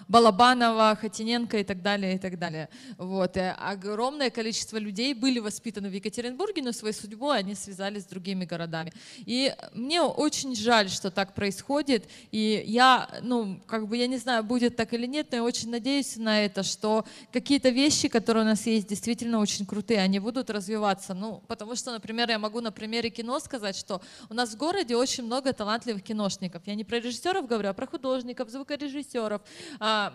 Балабанова, 0.08 0.96
Хатиненко 1.00 1.58
и 1.58 1.64
так 1.64 1.82
далее, 1.82 2.14
и 2.14 2.18
так 2.18 2.38
далее. 2.38 2.68
Вот. 2.96 3.36
И 3.36 3.40
огромное 3.40 4.30
количество 4.30 4.76
людей 4.76 5.14
были 5.14 5.38
воспитаны 5.38 5.88
в 5.88 5.92
Екатеринбурге, 5.92 6.62
но 6.62 6.72
свою 6.72 6.94
судьбу 6.94 7.30
они 7.30 7.54
связали 7.54 7.98
с 7.98 8.04
другими 8.04 8.44
городами. 8.44 8.92
И 9.18 9.54
мне 9.74 10.02
очень 10.02 10.54
жаль, 10.54 10.88
что 10.88 11.10
так 11.10 11.34
происходит. 11.34 12.08
И 12.30 12.62
я, 12.66 13.08
ну, 13.22 13.60
как 13.66 13.88
бы 13.88 13.96
я 13.96 14.06
не 14.06 14.18
знаю, 14.18 14.44
будет 14.44 14.76
так 14.76 14.92
или 14.94 15.06
нет, 15.06 15.28
но 15.30 15.38
я 15.38 15.44
очень 15.44 15.70
надеюсь 15.70 16.16
на 16.16 16.44
это, 16.44 16.62
что 16.62 17.04
какие-то 17.32 17.70
вещи, 17.70 18.08
которые 18.08 18.44
у 18.44 18.48
нас 18.48 18.66
есть, 18.66 18.88
действительно 18.88 19.40
очень 19.40 19.66
крутые, 19.66 20.00
они 20.00 20.18
будут 20.18 20.50
развиваться. 20.50 21.14
Ну, 21.14 21.42
потому 21.46 21.74
что, 21.74 21.92
например, 21.92 22.30
я 22.30 22.38
могу 22.38 22.60
на 22.60 22.72
примере 22.72 23.10
кино 23.10 23.38
сказать, 23.40 23.76
что 23.76 24.00
у 24.28 24.34
нас 24.34 24.50
в 24.50 24.56
городе 24.56 24.96
очень 24.96 25.24
много 25.24 25.52
талантливых 25.52 26.02
киношников. 26.02 26.62
Я 26.66 26.74
не 26.74 26.84
про 26.84 26.98
режиссеров 26.98 27.46
говорю, 27.46 27.70
а 27.70 27.72
про 27.72 27.86
художников, 27.86 28.48
звукорежиссеров, 28.50 29.39
а, 29.80 30.12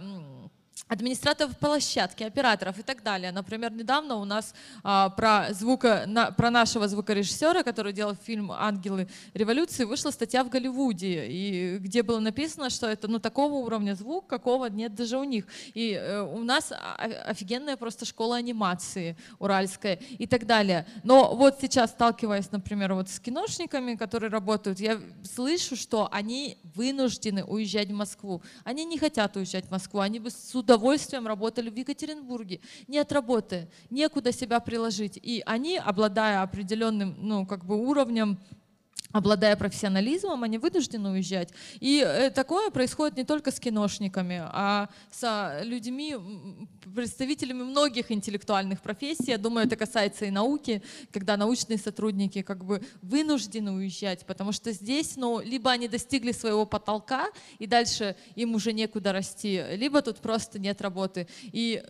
администраторов 0.88 1.58
площадки, 1.58 2.24
операторов 2.24 2.78
и 2.78 2.84
так 2.84 3.02
далее. 3.02 3.32
Например, 3.32 3.72
недавно 3.72 4.18
у 4.18 4.26
нас 4.26 4.54
а, 4.84 5.10
про, 5.10 5.48
звука, 5.52 6.04
на, 6.06 6.32
про 6.32 6.52
нашего 6.52 6.88
звукорежиссера, 6.88 7.64
который 7.64 7.94
делал 7.94 8.16
фильм 8.16 8.52
«Ангелы 8.52 9.08
революции», 9.34 9.86
вышла 9.86 10.12
статья 10.12 10.44
в 10.44 10.50
Голливуде, 10.50 11.26
и, 11.28 11.78
где 11.80 12.04
было 12.04 12.20
написано, 12.20 12.70
что 12.70 12.88
это 12.88 13.08
ну, 13.08 13.20
такого 13.20 13.54
уровня 13.54 13.96
звук, 13.96 14.28
какого 14.28 14.66
нет 14.68 14.94
даже 14.94 15.18
у 15.18 15.24
них. 15.24 15.48
И 15.74 15.94
э, 15.94 16.22
у 16.22 16.44
нас 16.44 16.72
офигенная 16.72 17.78
просто 17.78 18.06
школа 18.06 18.36
анимации 18.36 19.18
уральская 19.40 20.00
и 20.18 20.28
так 20.28 20.46
далее. 20.46 20.86
Но 21.04 21.36
вот 21.36 21.58
сейчас, 21.62 21.92
сталкиваясь, 21.92 22.52
например, 22.52 22.94
вот 22.94 23.10
с 23.10 23.20
киношниками, 23.20 23.96
которые 23.96 24.30
работают, 24.30 24.80
я 24.80 25.00
слышу, 25.24 25.76
что 25.76 26.10
они 26.12 26.58
вынуждены 26.76 27.44
уезжать 27.44 27.88
в 27.90 27.94
Москву. 27.94 28.44
Они 28.64 28.86
не 28.86 29.00
хотят 29.00 29.36
уезжать 29.36 29.68
в 29.68 29.72
Москву, 29.72 30.02
они 30.02 30.20
бы 30.20 30.30
с 30.30 30.36
удовольствием 30.66 31.28
работали 31.28 31.70
в 31.70 31.76
Екатеринбурге. 31.76 32.60
Нет 32.88 33.12
работы, 33.12 33.70
некуда 33.90 34.32
себя 34.32 34.60
приложить. 34.60 35.18
И 35.18 35.42
они, 35.46 35.78
обладая 35.78 36.42
определенным 36.42 37.16
ну, 37.20 37.46
как 37.46 37.66
бы 37.66 37.78
уровнем 37.78 38.40
обладая 39.16 39.56
профессионализмом, 39.56 40.44
они 40.44 40.58
вынуждены 40.58 41.12
уезжать. 41.12 41.50
И 41.80 42.04
э, 42.06 42.30
такое 42.32 42.70
происходит 42.70 43.16
не 43.16 43.24
только 43.24 43.50
с 43.50 43.62
киношниками, 43.62 44.42
а 44.44 44.90
с 45.10 45.62
людьми, 45.64 46.18
представителями 46.94 47.64
многих 47.64 48.12
интеллектуальных 48.12 48.82
профессий. 48.82 49.32
Я 49.32 49.38
думаю, 49.38 49.68
это 49.68 49.78
касается 49.78 50.26
и 50.26 50.32
науки, 50.32 50.82
когда 51.14 51.38
научные 51.38 51.78
сотрудники 51.78 52.42
как 52.42 52.66
бы 52.66 52.82
вынуждены 53.02 53.72
уезжать, 53.72 54.26
потому 54.26 54.52
что 54.52 54.74
здесь, 54.74 55.16
ну, 55.16 55.40
либо 55.40 55.72
они 55.72 55.88
достигли 55.88 56.34
своего 56.34 56.66
потолка, 56.66 57.28
и 57.58 57.68
дальше 57.68 58.18
им 58.36 58.54
уже 58.54 58.74
некуда 58.74 59.14
расти, 59.14 59.64
либо 59.76 60.02
тут 60.02 60.18
просто 60.18 60.60
нет 60.60 60.82
работы. 60.82 61.30
И 61.44 61.82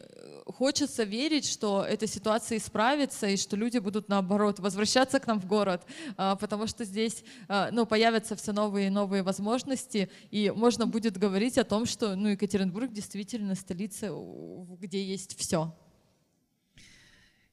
хочется 0.45 1.03
верить, 1.03 1.47
что 1.47 1.83
эта 1.83 2.07
ситуация 2.07 2.57
исправится 2.57 3.27
и 3.27 3.37
что 3.37 3.55
люди 3.55 3.79
будут 3.79 4.09
наоборот 4.09 4.59
возвращаться 4.59 5.19
к 5.19 5.27
нам 5.27 5.39
в 5.39 5.47
город, 5.47 5.85
а, 6.17 6.35
потому 6.35 6.67
что 6.67 6.85
здесь 6.85 7.23
а, 7.47 7.69
ну, 7.71 7.85
появятся 7.85 8.35
все 8.35 8.51
новые 8.51 8.87
и 8.87 8.91
новые 8.91 9.23
возможности, 9.23 10.09
и 10.31 10.51
можно 10.55 10.85
будет 10.85 11.17
говорить 11.17 11.57
о 11.57 11.63
том, 11.63 11.85
что 11.85 12.15
ну, 12.15 12.29
Екатеринбург 12.29 12.91
действительно 12.91 13.55
столица, 13.55 14.09
где 14.79 15.03
есть 15.03 15.37
все. 15.37 15.75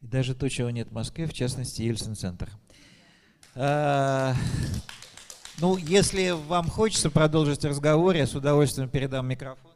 И 0.01 0.07
даже 0.07 0.35
то, 0.35 0.49
чего 0.49 0.71
нет 0.71 0.89
в 0.89 0.93
Москве, 0.93 1.27
в 1.27 1.33
частности, 1.33 1.83
Ельцин-центр. 1.83 2.51
А, 3.55 4.35
ну, 5.59 5.77
если 5.77 6.31
вам 6.31 6.69
хочется 6.69 7.11
продолжить 7.11 7.65
разговор, 7.65 8.17
я 8.17 8.27
с 8.27 8.35
удовольствием 8.35 8.89
передам 8.89 9.29
микрофон. 9.29 9.72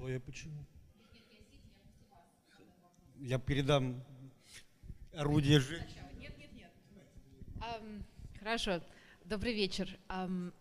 Стоя 0.00 0.18
почему? 0.18 0.64
Я 3.18 3.38
передам 3.38 4.02
орудие 5.12 5.60
женщины. 5.60 6.08
Нет, 6.18 6.38
нет, 6.38 6.50
нет. 6.54 6.70
Um, 7.58 8.02
хорошо. 8.38 8.80
Добрый 9.26 9.52
вечер. 9.52 9.98
Um, 10.08 10.54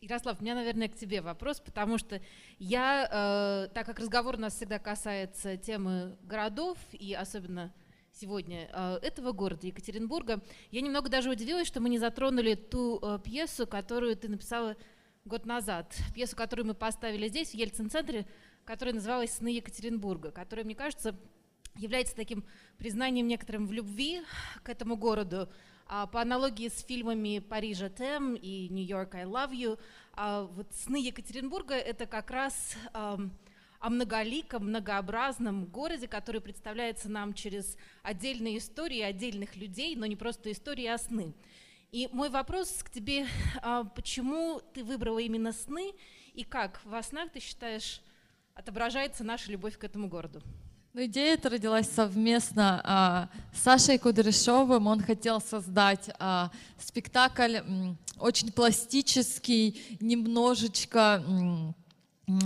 Ярослав, 0.00 0.38
у 0.38 0.44
меня, 0.44 0.54
наверное, 0.54 0.86
к 0.86 0.94
тебе 0.94 1.22
вопрос, 1.22 1.58
потому 1.58 1.98
что 1.98 2.22
я, 2.60 3.66
э, 3.66 3.74
так 3.74 3.84
как 3.84 3.98
разговор 3.98 4.36
у 4.36 4.38
нас 4.38 4.54
всегда 4.54 4.78
касается 4.78 5.56
темы 5.56 6.16
городов 6.22 6.78
и 6.92 7.14
особенно 7.14 7.74
сегодня 8.12 8.70
э, 8.72 8.98
этого 9.02 9.32
города, 9.32 9.66
Екатеринбурга, 9.66 10.40
я 10.70 10.82
немного 10.82 11.08
даже 11.08 11.30
удивилась, 11.30 11.66
что 11.66 11.80
мы 11.80 11.88
не 11.88 11.98
затронули 11.98 12.54
ту 12.54 13.00
э, 13.02 13.18
пьесу, 13.24 13.66
которую 13.66 14.16
ты 14.16 14.28
написала 14.28 14.76
год 15.24 15.46
назад, 15.46 15.92
пьесу, 16.14 16.36
которую 16.36 16.66
мы 16.66 16.74
поставили 16.74 17.26
здесь, 17.26 17.50
в 17.50 17.54
Ельцин-центре, 17.54 18.26
которая 18.64 18.94
называлась 18.94 19.34
«Сны 19.34 19.48
Екатеринбурга», 19.48 20.30
которая, 20.30 20.64
мне 20.64 20.74
кажется, 20.74 21.16
является 21.76 22.14
таким 22.14 22.44
признанием 22.78 23.26
некоторым 23.26 23.66
в 23.66 23.72
любви 23.72 24.22
к 24.62 24.68
этому 24.68 24.96
городу. 24.96 25.48
А, 25.86 26.06
по 26.06 26.20
аналогии 26.20 26.68
с 26.68 26.84
фильмами 26.84 27.38
«Парижа 27.38 27.88
Тем» 27.88 28.34
и 28.34 28.68
«Нью-Йорк, 28.68 29.14
I 29.14 29.24
love 29.24 29.52
you», 29.52 29.78
а, 30.14 30.44
вот 30.44 30.72
«Сны 30.72 30.96
Екатеринбурга»— 31.04 31.74
это 31.76 32.06
как 32.06 32.30
раз 32.30 32.76
о 33.82 33.90
многоликом, 33.90 34.68
многообразном 34.68 35.64
городе, 35.64 36.06
который 36.06 36.40
представляется 36.40 37.08
нам 37.08 37.34
через 37.34 37.76
отдельные 38.04 38.58
истории 38.58 39.00
отдельных 39.00 39.56
людей, 39.56 39.96
но 39.96 40.06
не 40.06 40.14
просто 40.14 40.52
истории, 40.52 40.86
а 40.86 40.98
сны. 40.98 41.34
И 41.90 42.08
мой 42.12 42.30
вопрос 42.30 42.82
к 42.84 42.90
тебе, 42.90 43.26
а, 43.60 43.84
почему 43.84 44.62
ты 44.72 44.84
выбрала 44.84 45.18
именно 45.18 45.52
сны, 45.52 45.92
и 46.32 46.44
как 46.44 46.80
во 46.84 47.02
снах 47.02 47.32
ты 47.32 47.40
считаешь 47.40 48.00
отображается 48.54 49.24
наша 49.24 49.50
любовь 49.50 49.78
к 49.78 49.84
этому 49.84 50.08
городу? 50.08 50.42
Ну, 50.94 51.04
идея 51.06 51.34
эта 51.34 51.48
родилась 51.48 51.88
совместно 51.90 52.80
а, 52.84 53.28
с 53.54 53.62
Сашей 53.62 53.98
Кудряшовым. 53.98 54.86
Он 54.86 55.00
хотел 55.00 55.40
создать 55.40 56.10
а, 56.18 56.50
спектакль 56.78 57.56
м, 57.56 57.96
очень 58.18 58.52
пластический, 58.52 59.96
немножечко 60.00 61.24
м, 61.26 61.74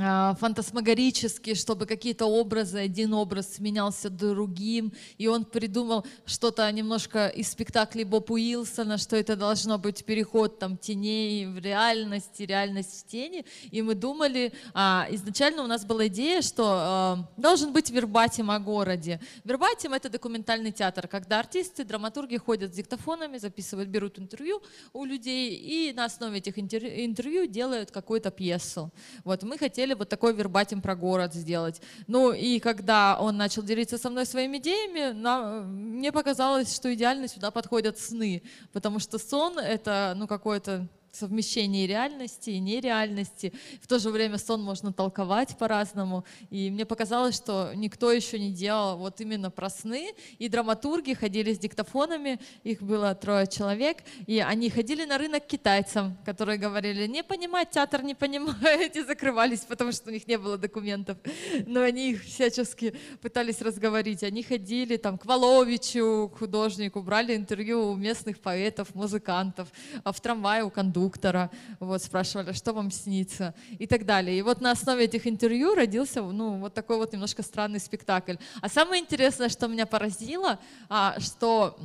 а, 0.01 0.35
фантасмагорический, 0.41 1.55
чтобы 1.55 1.85
какие-то 1.85 2.25
образы, 2.25 2.79
один 2.79 3.13
образ 3.13 3.57
сменялся 3.57 4.09
другим, 4.09 4.95
и 5.19 5.27
он 5.27 5.45
придумал 5.45 6.07
что-то 6.25 6.71
немножко 6.73 7.27
из 7.29 7.51
спектаклей 7.51 8.05
Боб 8.05 8.31
Уилсона, 8.31 8.97
что 8.97 9.17
это 9.17 9.37
должно 9.37 9.77
быть 9.77 10.03
переход 10.07 10.59
там 10.59 10.79
теней 10.79 11.47
в 11.47 11.59
реальность, 11.59 12.41
реальность 12.41 13.05
в 13.05 13.07
тени, 13.11 13.45
и 13.71 13.83
мы 13.83 13.95
думали, 13.95 14.55
а, 14.73 15.07
изначально 15.11 15.63
у 15.63 15.67
нас 15.67 15.85
была 15.85 16.07
идея, 16.07 16.41
что 16.41 16.65
а, 16.67 17.29
должен 17.37 17.75
быть 17.75 17.91
вербатим 17.91 18.51
о 18.51 18.59
городе. 18.59 19.21
Вербатим— 19.45 19.93
это 19.95 20.09
документальный 20.09 20.73
театр, 20.73 21.07
когда 21.07 21.39
артисты, 21.39 21.85
драматурги 21.85 22.39
ходят 22.39 22.73
с 22.73 22.77
диктофонами, 22.77 23.37
записывают, 23.37 23.91
берут 23.91 24.19
интервью 24.19 24.63
у 24.95 25.05
людей, 25.05 25.55
и 25.55 25.93
на 25.93 26.07
основе 26.07 26.39
этих 26.39 26.59
интервью 26.59 27.47
делают 27.47 27.91
какую-то 27.91 28.31
пьесу. 28.31 28.91
Вот 29.23 29.43
мы 29.43 29.59
хотели 29.59 29.66
вот 29.95 30.09
такой 30.09 30.35
вербатим 30.35 30.81
про 30.81 30.95
город 30.95 31.35
сделать. 31.35 31.81
Ну 32.07 32.33
и 32.33 32.59
когда 32.59 33.19
он 33.21 33.37
начал 33.37 33.63
делиться 33.63 33.99
со 33.99 34.11
мной 34.11 34.27
своими 34.27 34.59
идеями, 34.59 35.13
на, 35.13 35.63
мне 35.63 36.13
показалось, 36.13 36.75
что 36.75 36.93
идеально 36.95 37.29
сюда 37.29 37.51
подходят 37.51 37.99
сны, 37.99 38.43
потому 38.73 38.99
что 38.99 39.19
сон— 39.19 39.59
это 39.61 40.15
ну, 40.17 40.27
какое-то 40.27 40.87
совмещение 41.17 41.87
реальности 41.87 42.51
и 42.51 42.59
нереальности. 42.59 43.53
В 43.81 43.87
то 43.87 43.99
же 43.99 44.11
время 44.11 44.39
сон 44.39 44.63
можно 44.63 44.93
толковать 44.93 45.57
по-разному. 45.59 46.25
И 46.51 46.71
мне 46.71 46.85
показалось, 46.85 47.37
что 47.37 47.73
никто 47.75 48.13
еще 48.13 48.39
не 48.39 48.53
делал 48.53 48.99
вот 48.99 49.21
именно 49.21 49.51
про 49.51 49.71
сны. 49.71 50.13
И 50.39 50.49
драматурги 50.49 51.15
ходили 51.15 51.53
с 51.53 51.59
диктофонами, 51.59 52.39
их 52.65 52.83
было 52.83 53.15
трое 53.15 53.47
человек, 53.47 53.99
и 54.27 54.39
они 54.41 54.71
ходили 54.71 55.05
на 55.05 55.19
рынок 55.19 55.47
китайцам, 55.47 56.17
которые 56.25 56.59
говорили, 56.59 57.07
не 57.07 57.23
понимать, 57.23 57.71
театр 57.71 58.03
не 58.03 58.15
понимает, 58.15 58.97
и 58.97 59.03
закрывались, 59.03 59.61
потому 59.61 59.93
что 59.93 60.11
у 60.11 60.13
них 60.13 60.27
не 60.29 60.39
было 60.39 60.59
документов. 60.59 61.19
Но 61.67 61.81
они 61.81 62.11
их 62.13 62.25
всячески 62.25 62.95
пытались 63.23 63.63
разговорить. 63.63 64.23
Они 64.23 64.43
ходили 64.43 64.97
там 64.97 65.19
к 65.19 65.25
Воловичу, 65.25 66.31
к 66.35 66.39
художнику, 66.39 67.03
брали 67.03 67.35
интервью 67.35 67.91
у 67.93 67.97
местных 67.97 68.39
поэтов, 68.39 68.95
музыкантов, 68.95 69.69
а 70.05 70.13
в 70.13 70.21
трамвае 70.21 70.65
у 70.65 70.71
кондуктора 70.71 71.06
кондуктора, 71.07 71.51
вот, 71.81 72.03
спрашивали, 72.03 72.53
что 72.53 72.73
вам 72.73 72.91
снится 72.91 73.55
и 73.79 73.87
так 73.87 74.05
далее. 74.05 74.39
И 74.39 74.43
вот 74.43 74.61
на 74.61 74.73
основе 74.73 75.05
этих 75.05 75.27
интервью 75.27 75.75
родился 75.75 76.23
ну, 76.23 76.59
вот 76.59 76.75
такой 76.75 76.97
вот 76.97 77.13
немножко 77.13 77.43
странный 77.43 77.79
спектакль. 77.81 78.35
А 78.61 78.69
самое 78.69 79.03
интересное, 79.03 79.49
что 79.49 79.69
меня 79.69 79.87
поразило, 79.87 80.59
а, 80.89 81.15
что 81.21 81.79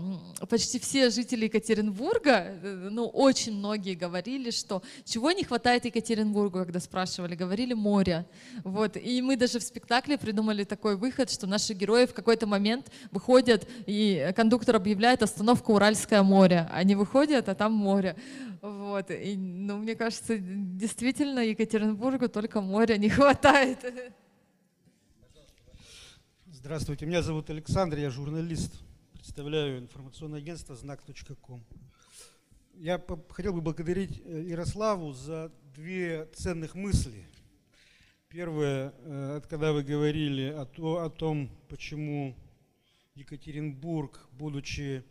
почти 0.50 0.80
все 0.80 1.10
жители 1.10 1.46
Екатеринбурга, 1.46 2.32
э, 2.32 2.90
ну, 2.92 3.06
очень 3.06 3.54
многие 3.54 3.96
говорили, 3.96 4.52
что 4.52 4.82
чего 5.06 5.32
не 5.32 5.44
хватает 5.44 5.86
Екатеринбургу, 5.86 6.60
когда 6.60 6.80
спрашивали, 6.80 7.36
говорили 7.36 7.74
море. 7.74 8.26
Вот. 8.64 8.98
И 8.98 9.22
мы 9.22 9.38
даже 9.38 9.60
в 9.60 9.64
спектакле 9.64 10.18
придумали 10.18 10.64
такой 10.64 10.96
выход, 10.96 11.30
что 11.30 11.48
наши 11.48 11.74
герои 11.74 12.06
в 12.06 12.14
какой-то 12.14 12.48
момент 12.48 12.92
выходят, 13.12 13.68
и 13.88 14.32
кондуктор 14.36 14.76
объявляет 14.76 15.22
остановку 15.22 15.74
Уральское 15.74 16.24
море. 16.24 16.68
Они 16.74 16.96
выходят, 16.96 17.50
а 17.50 17.56
там 17.56 17.74
море. 17.74 18.16
Вот. 18.62 19.10
И, 19.10 19.36
ну, 19.36 19.78
мне 19.78 19.96
кажется, 19.96 20.38
действительно 20.38 21.40
Екатеринбургу 21.40 22.30
только 22.30 22.62
моря 22.62 22.98
не 22.98 23.10
хватает. 23.10 23.80
Здравствуйте, 26.46 27.08
меня 27.08 27.24
зовут 27.24 27.50
Александр, 27.50 27.98
я 27.98 28.12
журналист, 28.12 28.76
представляю 29.14 29.80
информационное 29.80 30.40
агентство 30.40 30.76
«Знак.ком». 30.76 31.66
Я 32.76 33.04
хотел 33.30 33.54
бы 33.54 33.62
благодарить 33.62 34.22
э, 34.24 34.44
Ярославу 34.44 35.12
за 35.12 35.52
две 35.74 36.28
ценных 36.36 36.76
мысли. 36.76 37.26
Первое, 38.28 38.94
э, 39.00 39.42
когда 39.50 39.74
вы 39.74 39.82
говорили 39.82 40.50
о, 40.50 40.66
то, 40.66 41.04
о 41.04 41.10
том, 41.10 41.50
почему 41.68 42.36
Екатеринбург, 43.16 44.28
будучи 44.32 45.04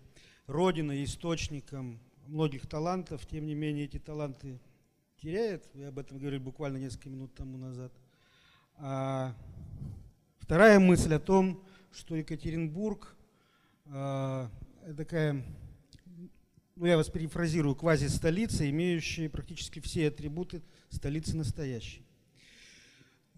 родиной, 0.46 1.03
источником 1.03 2.01
многих 2.31 2.66
талантов, 2.66 3.26
тем 3.26 3.47
не 3.47 3.55
менее 3.55 3.85
эти 3.85 3.99
таланты 3.99 4.61
теряет. 5.16 5.68
Вы 5.74 5.87
об 5.87 5.99
этом 5.99 6.18
говорили 6.18 6.39
буквально 6.39 6.78
несколько 6.78 7.11
минут 7.11 7.35
тому 7.35 7.59
назад. 7.59 7.93
А 8.76 9.35
вторая 10.39 10.78
мысль 10.78 11.12
о 11.14 11.18
том, 11.18 11.62
что 11.93 12.14
Екатеринбург 12.14 13.16
э, 13.87 14.49
такая, 14.97 15.45
ну 16.76 16.87
я 16.87 16.97
вас 16.97 17.11
перефразирую, 17.11 17.74
квази-столица, 17.74 18.68
имеющая 18.70 19.28
практически 19.28 19.81
все 19.81 20.09
атрибуты 20.09 20.62
столицы 20.89 21.37
настоящей. 21.37 22.07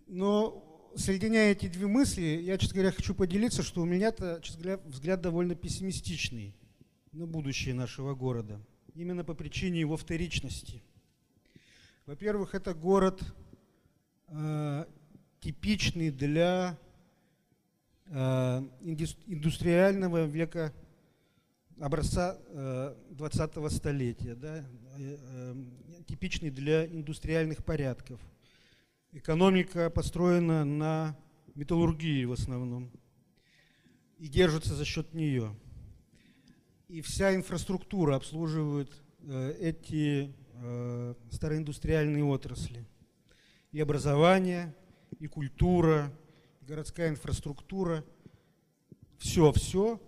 Но 0.06 0.90
соединяя 0.94 1.52
эти 1.52 1.68
две 1.68 1.86
мысли, 1.86 2.42
я, 2.42 2.58
честно 2.58 2.74
говоря, 2.74 2.92
хочу 2.92 3.14
поделиться, 3.14 3.62
что 3.62 3.80
у 3.80 3.86
меня-то, 3.86 4.40
честно 4.42 4.62
говоря, 4.62 4.82
взгляд 4.84 5.22
довольно 5.22 5.54
пессимистичный 5.54 6.54
на 7.12 7.26
будущее 7.26 7.74
нашего 7.74 8.14
города. 8.14 8.60
Именно 8.94 9.24
по 9.24 9.34
причине 9.34 9.80
его 9.80 9.96
вторичности. 9.96 10.82
Во-первых, 12.04 12.54
это 12.54 12.74
город 12.74 13.22
э, 14.28 14.84
типичный 15.40 16.10
для 16.10 16.78
э, 18.06 18.62
индустриального 19.26 20.26
века 20.26 20.72
образца 21.80 22.38
20-го 22.52 23.68
столетия, 23.70 24.34
да, 24.34 24.64
типичный 26.06 26.50
для 26.50 26.86
индустриальных 26.86 27.64
порядков. 27.64 28.20
Экономика 29.10 29.90
построена 29.90 30.64
на 30.64 31.16
металлургии 31.54 32.24
в 32.24 32.32
основном 32.32 32.90
и 34.18 34.28
держится 34.28 34.74
за 34.74 34.84
счет 34.84 35.12
нее. 35.14 35.56
И 36.92 37.00
вся 37.00 37.34
инфраструктура 37.34 38.16
обслуживает 38.16 38.92
э, 39.20 39.56
эти 39.58 40.30
э, 40.56 41.14
староиндустриальные 41.30 42.22
отрасли. 42.22 42.84
И 43.70 43.80
образование, 43.80 44.74
и 45.18 45.26
культура, 45.26 46.12
и 46.60 46.66
городская 46.66 47.08
инфраструктура. 47.08 48.04
Все-все 49.16 50.02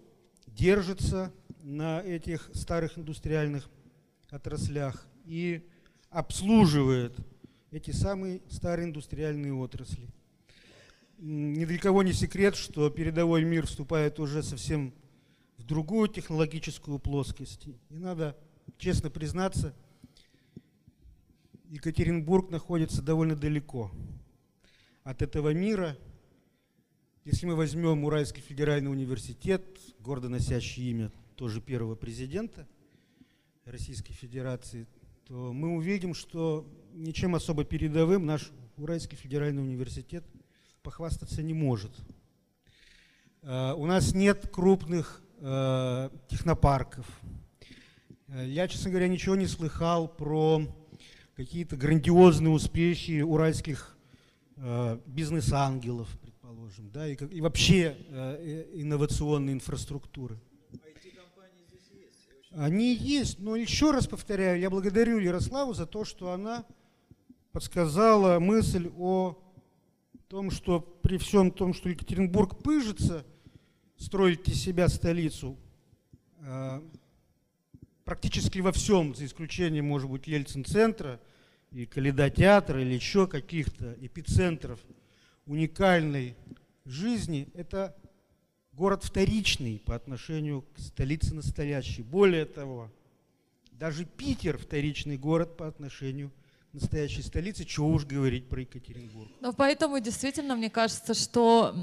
держится 0.47 1.33
на 1.63 2.03
этих 2.03 2.51
старых 2.53 2.99
индустриальных 2.99 3.71
отраслях 4.29 5.07
и 5.25 5.67
обслуживает 6.11 7.17
эти 7.71 7.93
самые 7.93 8.43
старые 8.51 8.89
индустриальные 8.89 9.55
отрасли. 9.55 10.11
Ни 11.17 11.65
для 11.65 11.79
кого 11.79 12.03
не 12.03 12.13
секрет, 12.13 12.57
что 12.57 12.91
передовой 12.91 13.43
мир 13.45 13.67
вступает 13.67 14.21
уже 14.21 14.43
совсем 14.43 14.93
в 15.57 15.65
другую 15.65 16.09
технологическую 16.09 16.99
плоскость. 16.99 17.69
И 17.91 17.97
надо 17.97 18.37
честно 18.79 19.11
признаться, 19.11 19.75
Екатеринбург 21.69 22.51
находится 22.51 23.03
довольно 23.03 23.35
далеко 23.35 23.91
от 25.03 25.23
этого 25.23 25.53
мира. 25.53 25.99
Если 27.25 27.47
мы 27.47 27.57
возьмем 27.57 28.05
Уральский 28.05 28.43
федеральный 28.43 28.91
университет, 28.91 29.65
гордо 29.99 30.29
носящий 30.29 30.91
имя 30.91 31.11
тоже 31.37 31.61
первого 31.61 31.97
президента 31.97 32.69
Российской 33.65 34.13
Федерации, 34.13 34.87
то 35.25 35.53
мы 35.53 35.75
увидим, 35.75 36.15
что 36.15 36.71
ничем 36.93 37.35
особо 37.35 37.65
передовым 37.65 38.27
наш 38.27 38.53
Уральский 38.77 39.17
федеральный 39.17 39.63
университет 39.63 40.25
похвастаться 40.83 41.43
не 41.43 41.55
может. 41.55 41.93
Э, 43.43 43.73
у 43.73 43.87
нас 43.87 44.15
нет 44.15 44.49
крупных 44.53 45.24
э, 45.45 46.11
технопарков. 46.29 47.07
Э, 48.29 48.47
я, 48.49 48.67
честно 48.67 48.91
говоря, 48.91 49.09
ничего 49.09 49.37
не 49.37 49.47
слыхал 49.47 50.09
про 50.09 50.63
какие-то 51.37 51.77
грандиозные 51.77 52.51
успехи 52.51 53.21
уральских 53.21 53.91
бизнес-ангелов, 55.07 56.09
предположим, 56.23 56.91
да, 56.91 57.09
и, 57.09 57.17
и 57.17 57.41
вообще 57.41 57.97
инновационной 58.73 59.53
инфраструктуры. 59.53 60.39
Они 62.53 62.95
есть, 62.95 63.41
но 63.41 63.57
еще 63.57 63.91
раз 63.91 64.07
повторяю, 64.07 64.61
я 64.61 64.71
благодарю 64.71 65.19
Ярославу 65.19 65.75
за 65.75 65.87
то, 65.87 66.05
что 66.05 66.31
она 66.31 66.65
подсказала 67.51 68.39
мысль 68.39 68.89
о 68.97 69.37
том, 70.29 70.53
что 70.53 70.81
при 70.81 71.19
всем 71.19 71.51
том, 71.51 71.75
что 71.75 71.89
Екатеринбург 71.89 72.63
пыжится, 72.63 73.25
строить 73.97 74.49
из 74.49 74.61
себя 74.61 74.89
столицу, 74.89 75.57
а, 76.41 76.83
практически 78.05 78.59
во 78.59 78.73
всем, 78.73 79.15
за 79.15 79.27
исключением, 79.27 79.87
может 79.87 80.11
быть, 80.11 80.27
Ельцин-центра 80.27 81.21
и 81.71 81.87
Каледа-театра 81.87 82.81
или 82.81 82.95
еще 82.95 83.27
каких-то 83.27 83.97
эпицентров 84.01 84.81
уникальной 85.47 86.37
жизни, 86.85 87.49
это 87.55 87.97
город 88.73 89.05
вторичный 89.05 89.79
по 89.79 89.95
отношению 89.95 90.63
к 90.63 90.79
столице 90.79 91.35
настоящей. 91.35 92.03
Более 92.03 92.45
того, 92.45 92.91
даже 93.73 94.05
Питер 94.05 94.59
вторичный 94.59 95.17
город 95.17 95.57
по 95.57 95.67
отношению 95.67 96.31
к 96.31 96.35
настоящей 96.75 97.23
столице, 97.23 97.65
чего 97.65 97.89
уж 97.89 98.05
говорить 98.05 98.49
про 98.49 98.61
Екатеринбург. 98.61 99.31
Но 99.41 99.53
поэтому 99.53 100.01
действительно 100.01 100.57
мне 100.57 100.71
кажется, 100.71 101.15
что 101.15 101.75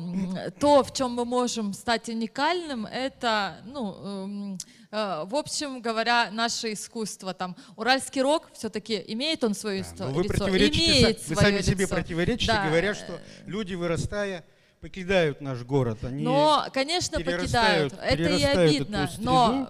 то, 0.59 0.83
в 0.83 0.93
чем 0.93 1.13
мы 1.13 1.25
можем 1.25 1.73
стать 1.73 2.09
уникальным, 2.09 2.85
это, 2.85 3.61
ну, 3.65 3.95
эм, 4.03 4.57
э, 4.91 5.23
в 5.25 5.35
общем 5.35 5.81
говоря, 5.81 6.29
наше 6.31 6.73
искусство. 6.73 7.33
Там 7.33 7.55
Уральский 7.77 8.21
рок 8.21 8.51
все-таки 8.53 9.03
имеет 9.07 9.43
он 9.43 9.53
свою 9.53 9.81
да. 9.81 10.07
Вы 10.07 10.25
противоречите, 10.25 11.01
имеет 11.01 11.27
вы 11.27 11.35
сами 11.35 11.57
лицо. 11.57 11.71
себе 11.71 11.87
противоречите, 11.87 12.51
да. 12.51 12.67
говоря, 12.67 12.93
что 12.93 13.19
люди 13.45 13.73
вырастая 13.73 14.45
покидают 14.81 15.41
наш 15.41 15.63
город. 15.63 16.03
Они 16.03 16.23
но, 16.23 16.67
конечно, 16.73 17.19
покидают. 17.19 17.93
Это 17.93 18.23
и 18.23 18.43
обидно. 18.43 19.09
Но 19.19 19.69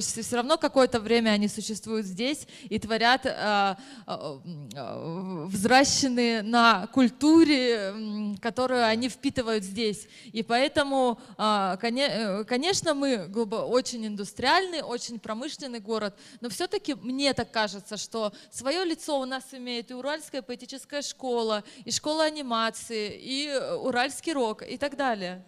все 0.00 0.36
равно 0.36 0.56
какое-то 0.58 1.00
время 1.00 1.30
они 1.30 1.48
существуют 1.48 2.06
здесь 2.06 2.46
и 2.68 2.78
творят 2.78 3.26
э, 3.26 3.76
э, 4.06 5.44
взращенные 5.46 6.42
на 6.42 6.86
культуре, 6.88 8.36
которую 8.40 8.84
они 8.84 9.08
впитывают 9.08 9.64
здесь. 9.64 10.08
И 10.32 10.42
поэтому, 10.42 11.18
э, 11.38 12.44
конечно, 12.46 12.94
мы 12.94 13.26
очень 13.26 14.06
индустриальный, 14.06 14.82
очень 14.82 15.18
промышленный 15.18 15.80
город, 15.80 16.14
но 16.40 16.48
все-таки 16.48 16.94
мне 16.94 17.32
так 17.34 17.50
кажется, 17.50 17.96
что 17.96 18.32
свое 18.50 18.84
лицо 18.84 19.20
у 19.20 19.24
нас 19.24 19.44
имеет 19.52 19.90
и 19.90 19.94
Уральская 19.94 20.42
поэтическая 20.42 21.02
школа, 21.02 21.64
и 21.84 21.90
школа 21.90 22.24
анимации, 22.24 23.18
и 23.18 23.52
Уральский 23.82 24.32
рок, 24.32 24.62
и 24.62 24.76
так 24.76 24.96
далее 24.96 25.44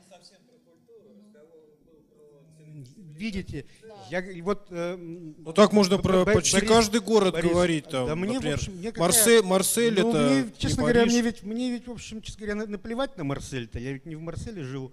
видите, 3.19 3.67
я, 4.11 4.25
вот, 4.43 4.69
э, 4.71 4.97
ну 4.97 5.53
так 5.53 5.73
можно 5.73 5.99
про 5.99 6.25
Борис, 6.25 6.41
почти 6.41 6.61
каждый 6.65 7.01
город 7.01 7.35
Борис, 7.35 7.51
говорить. 7.51 7.89
Там, 7.89 8.07
да 8.07 8.15
мне, 8.15 8.35
например, 8.35 8.57
в 8.57 8.61
общем, 8.61 8.73
мне 8.75 8.93
Марсель, 8.97 9.43
Марсель 9.43 10.01
ну, 10.01 10.11
это 10.11 10.19
мне, 10.19 10.53
Честно 10.57 10.83
говоря, 10.83 11.05
мне 11.05 11.21
ведь, 11.21 11.43
мне 11.43 11.71
ведь, 11.71 11.87
в 11.87 11.91
общем, 11.93 12.23
честно 12.23 12.47
говоря, 12.47 12.67
наплевать 12.67 13.17
на 13.17 13.25
Марсель-то. 13.25 13.79
Я 13.79 13.93
ведь 13.93 14.07
не 14.07 14.17
в 14.17 14.21
Марселе 14.21 14.63
живу. 14.63 14.93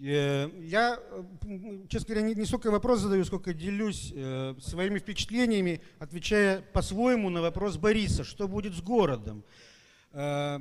Э, 0.00 0.50
я, 0.60 0.98
честно 1.88 2.14
говоря, 2.14 2.22
не, 2.28 2.34
не 2.34 2.46
столько 2.46 2.70
вопрос 2.70 3.00
задаю, 3.00 3.24
сколько 3.24 3.52
делюсь 3.52 4.12
э, 4.14 4.54
своими 4.60 4.98
впечатлениями, 4.98 5.80
отвечая 5.98 6.62
по-своему 6.72 7.30
на 7.30 7.42
вопрос 7.42 7.76
Бориса, 7.76 8.24
что 8.24 8.48
будет 8.48 8.74
с 8.74 8.80
городом. 8.80 9.44
Э, 10.12 10.58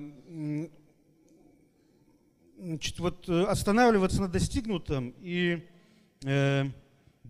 значит, 2.58 3.00
вот 3.00 3.30
э, 3.30 3.44
останавливаться 3.44 4.22
на 4.22 4.28
достигнутом 4.28 5.14
и 5.20 5.66
э, 6.24 6.66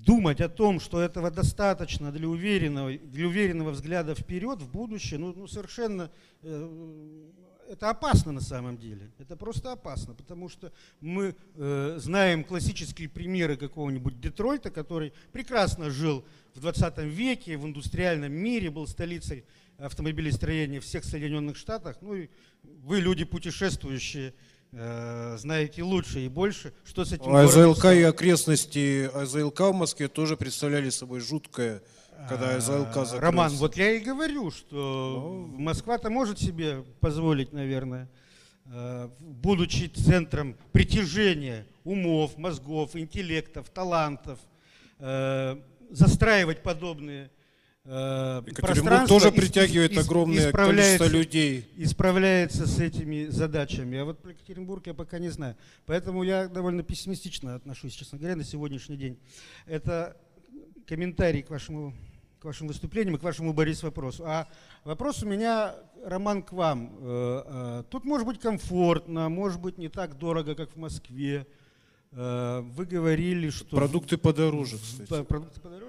думать 0.05 0.41
о 0.41 0.49
том, 0.49 0.79
что 0.79 0.99
этого 1.01 1.31
достаточно 1.31 2.11
для 2.11 2.27
уверенного, 2.27 2.97
для 2.97 3.27
уверенного 3.27 3.71
взгляда 3.71 4.15
вперед, 4.15 4.61
в 4.61 4.69
будущее, 4.69 5.19
ну, 5.19 5.33
ну 5.35 5.47
совершенно 5.47 6.09
э, 6.43 7.29
это 7.69 7.89
опасно 7.89 8.31
на 8.31 8.41
самом 8.41 8.77
деле. 8.77 9.11
Это 9.19 9.35
просто 9.35 9.73
опасно, 9.73 10.13
потому 10.13 10.49
что 10.49 10.71
мы 11.01 11.35
э, 11.55 11.97
знаем 11.99 12.43
классические 12.43 13.09
примеры 13.09 13.57
какого-нибудь 13.57 14.19
Детройта, 14.19 14.71
который 14.71 15.13
прекрасно 15.31 15.89
жил 15.89 16.23
в 16.53 16.61
20 16.61 16.97
веке, 16.99 17.57
в 17.57 17.65
индустриальном 17.65 18.31
мире, 18.31 18.69
был 18.69 18.87
столицей 18.87 19.43
автомобилестроения 19.77 20.79
всех 20.79 21.03
Соединенных 21.03 21.57
Штатах. 21.57 21.97
Ну 22.01 22.15
и 22.15 22.29
вы, 22.63 22.99
люди 22.99 23.25
путешествующие, 23.25 24.33
знаете 24.71 25.81
лучше 25.81 26.21
и 26.21 26.27
больше, 26.27 26.73
что 26.83 27.05
с 27.05 27.13
этим 27.13 27.33
АЗЛК 27.33 27.85
и 27.85 28.03
окрестности 28.03 29.09
АЗЛК 29.13 29.61
в 29.61 29.73
Москве 29.73 30.07
тоже 30.07 30.35
представляли 30.35 30.89
собой 30.89 31.21
жуткое, 31.21 31.81
когда 32.27 32.49
а, 32.49 32.57
АЗЛК 32.57 32.93
закрылся. 32.93 33.19
Роман, 33.21 33.51
вот 33.53 33.77
я 33.77 33.91
и 33.91 33.99
говорю, 33.99 34.51
что 34.51 35.47
ну, 35.47 35.57
Москва-то 35.57 36.09
может 36.09 36.39
себе 36.39 36.83
позволить, 36.99 37.53
наверное, 37.53 38.09
э, 38.65 39.09
будучи 39.19 39.85
центром 39.85 40.57
притяжения 40.73 41.65
умов, 41.85 42.37
мозгов, 42.37 42.95
интеллектов, 42.95 43.69
талантов, 43.69 44.39
э, 44.99 45.55
застраивать 45.91 46.61
подобные 46.61 47.29
Э, 47.29 47.36
Екатеринбург 47.87 49.07
тоже 49.07 49.31
притягивает 49.31 49.93
из, 49.93 49.97
огромное 49.99 50.51
количество 50.51 51.05
людей. 51.05 51.69
Исправляется 51.77 52.67
с 52.67 52.79
этими 52.79 53.27
задачами. 53.27 53.97
А 53.97 54.03
вот 54.03 54.19
про 54.19 54.31
Екатеринбург 54.31 54.85
я 54.87 54.93
пока 54.93 55.19
не 55.19 55.29
знаю. 55.29 55.55
Поэтому 55.85 56.23
я 56.23 56.49
довольно 56.49 56.83
пессимистично 56.83 57.55
отношусь, 57.55 57.93
честно 57.93 58.17
говоря, 58.17 58.35
на 58.35 58.43
сегодняшний 58.43 58.97
день. 58.97 59.17
Это 59.65 60.17
комментарий 60.85 61.43
к 61.43 61.49
вашему, 61.49 61.93
к 62.41 62.45
вашим 62.45 62.67
выступлениям 62.67 63.15
и 63.15 63.19
к 63.19 63.23
вашему, 63.23 63.53
Борис, 63.53 63.81
вопросу. 63.83 64.25
А 64.25 64.49
вопрос 64.83 65.23
у 65.23 65.25
меня, 65.25 65.73
Роман, 66.03 66.43
к 66.43 66.51
вам. 66.51 66.91
Э, 66.99 67.43
э, 67.45 67.83
тут 67.89 68.03
может 68.03 68.27
быть 68.27 68.41
комфортно, 68.41 69.29
может 69.29 69.61
быть 69.61 69.77
не 69.77 69.87
так 69.87 70.17
дорого, 70.17 70.55
как 70.55 70.73
в 70.73 70.77
Москве. 70.77 71.47
Вы 72.09 72.85
говорили, 72.85 73.49
что... 73.49 73.75
Продукты 73.75 74.17
подороже, 74.17 74.77
кстати. 74.77 75.23
Продукты 75.23 75.59
подороже, 75.59 75.86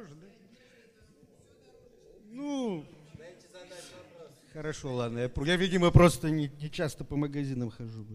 Ну, 2.38 2.84
хорошо, 4.52 4.94
ладно. 4.94 5.18
Я, 5.18 5.30
я 5.44 5.56
видимо, 5.56 5.90
просто 5.90 6.30
не, 6.30 6.48
не 6.60 6.70
часто 6.70 7.04
по 7.04 7.16
магазинам 7.16 7.70
хожу, 7.70 8.06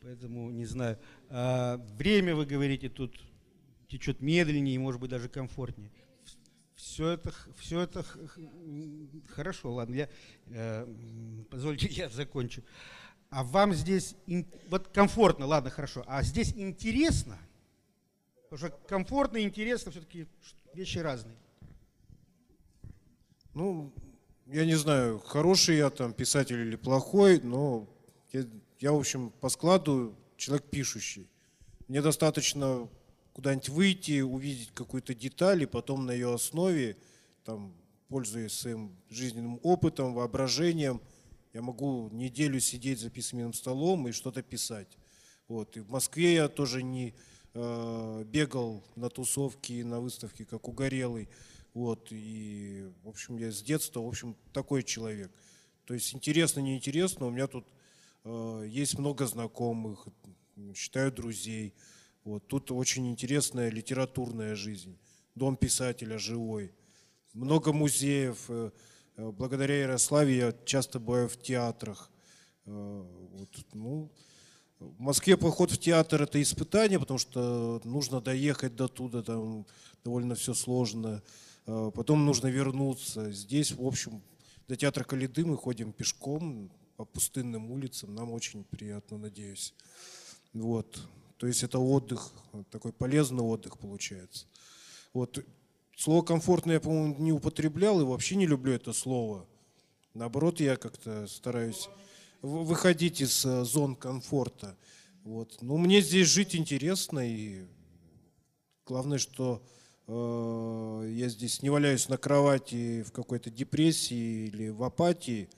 поэтому 0.00 0.52
не 0.52 0.64
знаю. 0.64 0.96
А, 1.28 1.78
время, 1.98 2.36
вы 2.36 2.46
говорите, 2.46 2.88
тут 2.88 3.20
течет 3.88 4.20
медленнее 4.20 4.78
может 4.78 5.00
быть, 5.00 5.10
даже 5.10 5.28
комфортнее. 5.28 5.90
Все 6.76 7.08
это, 7.08 7.34
все 7.58 7.80
это 7.80 8.04
хорошо, 9.34 9.72
ладно, 9.72 9.96
я, 9.96 10.08
э, 10.46 10.86
позвольте, 11.50 11.86
я 11.90 12.08
закончу. 12.10 12.62
А 13.28 13.42
вам 13.42 13.74
здесь, 13.74 14.14
вот 14.68 14.86
комфортно, 14.86 15.46
ладно, 15.46 15.70
хорошо, 15.70 16.04
а 16.06 16.22
здесь 16.22 16.52
интересно? 16.54 17.38
Потому 18.48 18.68
что 18.68 18.78
комфортно 18.86 19.38
и 19.38 19.42
интересно 19.42 19.90
все-таки 19.90 20.28
вещи 20.74 20.98
разные. 20.98 21.41
Ну, 23.54 23.92
я 24.46 24.64
не 24.64 24.74
знаю, 24.76 25.18
хороший 25.18 25.76
я 25.76 25.90
там 25.90 26.14
писатель 26.14 26.58
или 26.58 26.76
плохой, 26.76 27.40
но 27.40 27.86
я, 28.32 28.46
я 28.80 28.92
в 28.92 28.96
общем, 28.96 29.30
по 29.40 29.50
складу 29.50 30.16
человек 30.36 30.70
пишущий. 30.70 31.28
Мне 31.86 32.00
достаточно 32.00 32.88
куда-нибудь 33.34 33.68
выйти, 33.68 34.20
увидеть 34.22 34.70
какую-то 34.72 35.14
деталь, 35.14 35.62
и 35.62 35.66
потом 35.66 36.06
на 36.06 36.12
ее 36.12 36.32
основе, 36.32 36.96
там, 37.44 37.74
пользуясь 38.08 38.52
своим 38.52 38.96
жизненным 39.10 39.60
опытом, 39.62 40.14
воображением, 40.14 41.02
я 41.52 41.60
могу 41.60 42.08
неделю 42.10 42.58
сидеть 42.60 43.00
за 43.00 43.10
письменным 43.10 43.52
столом 43.52 44.08
и 44.08 44.12
что-то 44.12 44.42
писать. 44.42 44.96
Вот. 45.48 45.76
И 45.76 45.80
в 45.80 45.90
Москве 45.90 46.34
я 46.34 46.48
тоже 46.48 46.82
не 46.82 47.14
э, 47.52 48.24
бегал 48.26 48.82
на 48.96 49.10
тусовки, 49.10 49.82
на 49.82 50.00
выставки, 50.00 50.44
как 50.44 50.68
угорелый. 50.68 51.28
Вот. 51.74 52.08
И, 52.10 52.88
в 53.02 53.08
общем, 53.08 53.36
я 53.38 53.50
с 53.50 53.62
детства, 53.62 54.00
в 54.00 54.08
общем, 54.08 54.36
такой 54.52 54.82
человек. 54.82 55.30
То 55.84 55.94
есть 55.94 56.14
интересно, 56.14 56.60
неинтересно, 56.60 57.26
у 57.26 57.30
меня 57.30 57.46
тут 57.46 57.66
э, 58.24 58.64
есть 58.68 58.98
много 58.98 59.26
знакомых, 59.26 60.06
считаю 60.74 61.10
друзей. 61.12 61.74
Вот. 62.24 62.46
Тут 62.46 62.70
очень 62.70 63.10
интересная 63.10 63.70
литературная 63.70 64.54
жизнь. 64.54 64.96
Дом 65.34 65.56
писателя 65.56 66.18
живой. 66.18 66.72
Много 67.32 67.72
музеев. 67.72 68.44
Э, 68.48 68.70
э, 69.16 69.30
благодаря 69.30 69.80
Ярославе 69.80 70.36
я 70.36 70.54
часто 70.64 71.00
бываю 71.00 71.28
в 71.28 71.36
театрах. 71.36 72.10
Э, 72.66 73.04
вот, 73.32 73.48
ну, 73.72 74.12
в 74.78 75.00
Москве 75.00 75.36
поход 75.36 75.70
в 75.70 75.78
театр– 75.78 76.22
это 76.24 76.42
испытание, 76.42 76.98
потому 76.98 77.18
что 77.18 77.80
нужно 77.84 78.20
доехать 78.20 78.74
до 78.74 78.88
туда, 78.88 79.22
там 79.22 79.64
довольно 80.04 80.34
все 80.34 80.54
сложно. 80.54 81.22
Потом 81.64 82.24
нужно 82.26 82.48
вернуться. 82.48 83.30
Здесь, 83.30 83.72
в 83.72 83.86
общем, 83.86 84.22
до 84.68 84.76
театра 84.76 85.04
Калиды 85.04 85.44
мы 85.44 85.56
ходим 85.56 85.92
пешком 85.92 86.70
по 86.96 87.04
пустынным 87.04 87.70
улицам. 87.70 88.14
Нам 88.14 88.32
очень 88.32 88.64
приятно, 88.64 89.18
надеюсь. 89.18 89.74
Вот. 90.52 91.00
То 91.38 91.46
есть 91.46 91.62
это 91.62 91.78
отдых, 91.78 92.32
такой 92.70 92.92
полезный 92.92 93.42
отдых 93.42 93.78
получается. 93.78 94.46
Вот. 95.12 95.44
Слово 95.96 96.22
комфортное 96.22 96.74
я, 96.74 96.80
по-моему, 96.80 97.16
не 97.18 97.32
употреблял 97.32 98.00
и 98.00 98.04
вообще 98.04 98.36
не 98.36 98.46
люблю 98.46 98.72
это 98.72 98.92
слово. 98.92 99.46
Наоборот, 100.14 100.60
я 100.60 100.76
как-то 100.76 101.26
стараюсь 101.26 101.88
выходить 102.42 103.20
из 103.20 103.44
э, 103.44 103.64
зон 103.64 103.94
комфорта. 103.94 104.76
Вот. 105.22 105.58
Ну, 105.60 105.76
мне 105.76 106.00
здесь 106.00 106.28
жить 106.28 106.56
интересно, 106.56 107.20
и 107.20 107.64
главное, 108.84 109.18
что 109.18 109.62
э, 109.62 109.81
я 111.06 111.28
здесь 111.28 111.62
не 111.62 111.70
валяюсь 111.70 112.08
на 112.08 112.16
кровати 112.16 113.02
в 113.02 113.12
какой-то 113.12 113.50
депрессии 113.50 114.46
или 114.46 114.68
в 114.68 114.82
апатии. 114.82 115.48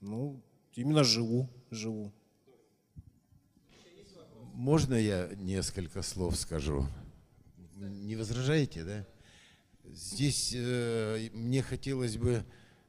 Ну, 0.00 0.40
именно 0.74 1.04
живу, 1.04 1.48
живу. 1.70 2.12
Можно 4.52 4.94
я 4.94 5.30
несколько 5.36 6.02
слов 6.02 6.36
скажу? 6.36 6.86
Не 7.76 8.16
возражаете, 8.16 8.84
да? 8.84 9.06
Здесь 9.84 10.52
э, 10.56 11.30
мне 11.32 11.62
хотелось 11.62 12.16
бы 12.16 12.44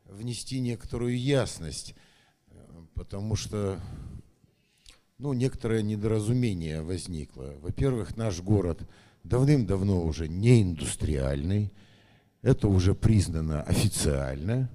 внести 0.06 0.60
некоторую 0.60 1.20
ясность, 1.20 1.96
потому 2.94 3.36
что 3.36 3.80
ну, 5.18 5.34
некоторое 5.34 5.82
недоразумение 5.82 6.82
возникло. 6.82 7.56
Во-первых, 7.62 8.18
наш 8.18 8.42
город 8.42 8.82
давным-давно 9.26 10.04
уже 10.04 10.28
не 10.28 10.62
индустриальный, 10.64 11.72
это 12.42 12.68
уже 12.68 12.96
признано 12.96 13.62
официально. 13.62 14.70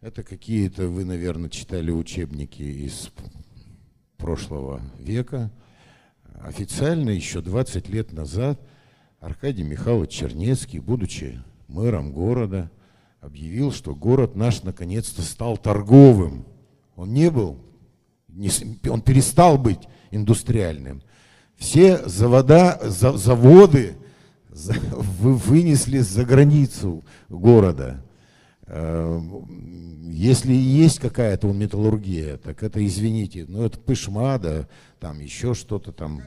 Это 0.00 0.22
какие-то, 0.22 0.88
вы, 0.88 1.04
наверное, 1.04 1.48
читали 1.48 1.90
учебники 1.90 2.62
из 2.62 3.10
прошлого 4.18 4.80
века– 4.98 5.50
официально 6.42 7.10
еще 7.10 7.40
20 7.40 7.88
лет 7.88 8.12
назад 8.12 8.60
Аркадий 9.20 9.62
Михайлович 9.62 10.10
Чернецкий, 10.10 10.78
будучи 10.78 11.42
мэром 11.68 12.12
города, 12.12 12.70
объявил, 13.20 13.72
что 13.72 13.94
город 13.94 14.36
наш 14.36 14.62
наконец-то 14.62 15.22
стал 15.22 15.56
торговым. 15.56 16.44
Он 16.94 17.12
не 17.12 17.30
был, 17.30 17.58
не, 18.28 18.50
он 18.88 19.00
перестал 19.00 19.56
быть 19.56 19.80
индустриальным. 20.10 21.02
Все 21.56 22.06
завода, 22.06 22.78
за, 22.82 23.16
заводы 23.16 23.96
за, 24.50 24.72
вы, 24.92 25.34
вынесли 25.34 25.98
за 25.98 26.24
границу 26.24 27.04
города. 27.28 28.02
Э, 28.66 29.20
если 30.10 30.52
есть 30.52 31.00
какая-то 31.00 31.52
металлургия, 31.52 32.36
так 32.36 32.62
это, 32.62 32.84
извините, 32.84 33.44
ну 33.48 33.64
это 33.64 33.78
пышмада, 33.78 34.68
там 35.00 35.20
еще 35.20 35.54
что-то 35.54 35.92
там. 35.92 36.22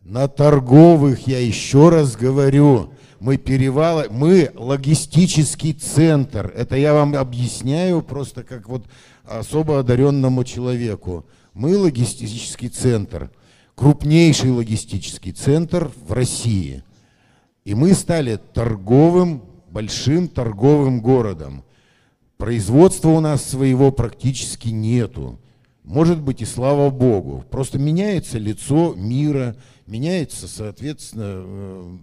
На 0.00 0.28
торговых, 0.28 1.26
я 1.26 1.38
еще 1.40 1.88
раз 1.88 2.14
говорю, 2.14 2.92
мы 3.20 3.38
перевалы, 3.38 4.08
мы 4.10 4.52
логистический 4.54 5.72
центр. 5.72 6.52
Это 6.54 6.76
я 6.76 6.92
вам 6.92 7.16
объясняю 7.16 8.02
просто 8.02 8.42
как 8.44 8.68
вот 8.68 8.84
особо 9.24 9.78
одаренному 9.78 10.44
человеку. 10.44 11.24
Мы 11.54 11.78
логистический 11.78 12.68
центр, 12.68 13.30
крупнейший 13.76 14.50
логистический 14.50 15.30
центр 15.30 15.90
в 16.06 16.12
России. 16.12 16.82
И 17.64 17.74
мы 17.74 17.94
стали 17.94 18.40
торговым 18.52 19.44
большим 19.70 20.26
торговым 20.26 21.00
городом. 21.00 21.64
Производства 22.38 23.08
у 23.10 23.20
нас 23.20 23.44
своего 23.44 23.92
практически 23.92 24.68
нету. 24.68 25.38
Может 25.84 26.20
быть 26.20 26.42
и 26.42 26.44
слава 26.44 26.90
богу. 26.90 27.44
Просто 27.50 27.78
меняется 27.78 28.38
лицо 28.38 28.94
мира, 28.96 29.56
меняется, 29.86 30.48
соответственно, 30.48 31.22
э, 31.26 31.96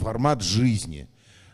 формат 0.00 0.42
жизни. 0.42 1.06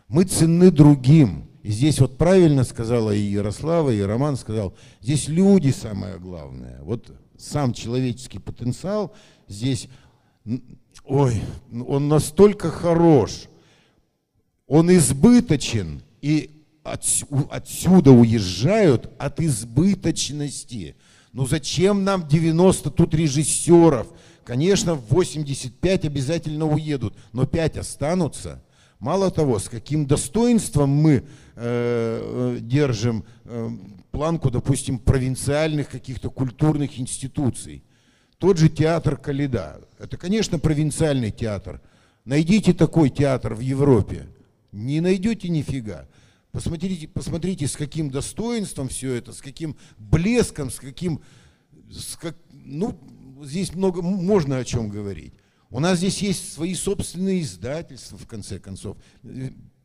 Мы 0.09 0.25
ценны 0.25 0.71
другим. 0.71 1.50
И 1.63 1.71
здесь 1.71 2.01
вот 2.01 2.17
правильно 2.17 2.65
сказала 2.65 3.11
и 3.11 3.21
Ярослава, 3.21 3.91
и 3.91 4.01
Роман 4.01 4.37
сказал, 4.37 4.75
здесь 5.01 5.29
люди 5.29 5.71
самое 5.71 6.19
главное. 6.19 6.81
Вот 6.83 7.13
сам 7.37 7.75
человеческий 7.75 8.39
потенциал 8.39 9.15
здесь, 9.47 9.89
ой, 11.05 11.43
он 11.71 12.09
настолько 12.09 12.71
хорош, 12.71 13.49
он 14.67 14.91
избыточен, 14.95 16.03
и 16.23 16.65
отсюда 16.83 18.13
уезжают 18.13 19.11
от 19.19 19.41
избыточности. 19.41 20.97
Ну 21.33 21.47
зачем 21.47 22.05
нам 22.05 22.27
90 22.27 22.91
тут 22.91 23.15
режиссеров? 23.15 24.07
Конечно, 24.45 24.95
в 24.95 25.09
85 25.11 26.07
обязательно 26.07 26.67
уедут, 26.67 27.15
но 27.33 27.47
5 27.47 27.77
останутся. 27.77 28.63
Мало 29.01 29.31
того, 29.31 29.59
с 29.59 29.71
каким 29.71 30.07
достоинством 30.07 30.91
мы 30.91 31.13
э, 31.13 31.23
э, 31.57 32.59
держим 32.61 33.25
э, 33.47 33.71
планку, 34.11 34.51
допустим, 34.51 34.99
провинциальных 34.99 35.89
каких-то 35.89 36.31
культурных 36.31 37.01
институций. 37.01 37.83
Тот 38.37 38.59
же 38.59 38.69
театр 38.69 39.17
Каледа. 39.17 39.81
Это, 39.99 40.19
конечно, 40.19 40.59
провинциальный 40.59 41.31
театр. 41.31 41.81
Найдите 42.27 42.75
такой 42.75 43.09
театр 43.09 43.55
в 43.55 43.61
Европе. 43.61 44.27
Не 44.71 45.01
найдете 45.01 45.49
нифига. 45.49 46.07
Посмотрите, 46.53 47.09
посмотрите, 47.09 47.69
с 47.69 47.77
каким 47.77 48.11
достоинством 48.11 48.89
все 48.89 49.15
это, 49.15 49.33
с 49.33 49.41
каким 49.41 49.77
блеском, 49.99 50.71
с 50.71 50.79
каким... 50.79 51.23
С 51.91 52.17
как, 52.17 52.37
ну, 52.53 52.99
здесь 53.43 53.75
много, 53.75 54.03
можно 54.03 54.59
о 54.59 54.65
чем 54.65 54.91
говорить. 54.91 55.33
У 55.71 55.81
нас 55.81 55.99
здесь 55.99 56.21
есть 56.23 56.53
свои 56.53 56.75
собственные 56.75 57.43
издательства, 57.43 58.19
в 58.19 58.27
конце 58.27 58.59
концов. 58.59 58.97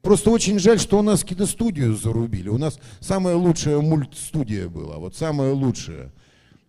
Просто 0.01 0.29
очень 0.29 0.59
жаль, 0.59 0.79
что 0.79 0.99
у 0.99 1.01
нас 1.01 1.23
киностудию 1.23 1.95
зарубили. 1.95 2.49
У 2.49 2.57
нас 2.57 2.79
самая 2.99 3.35
лучшая 3.35 3.79
мультстудия 3.79 4.67
была, 4.67 4.97
вот 4.97 5.15
самая 5.15 5.53
лучшая. 5.53 6.11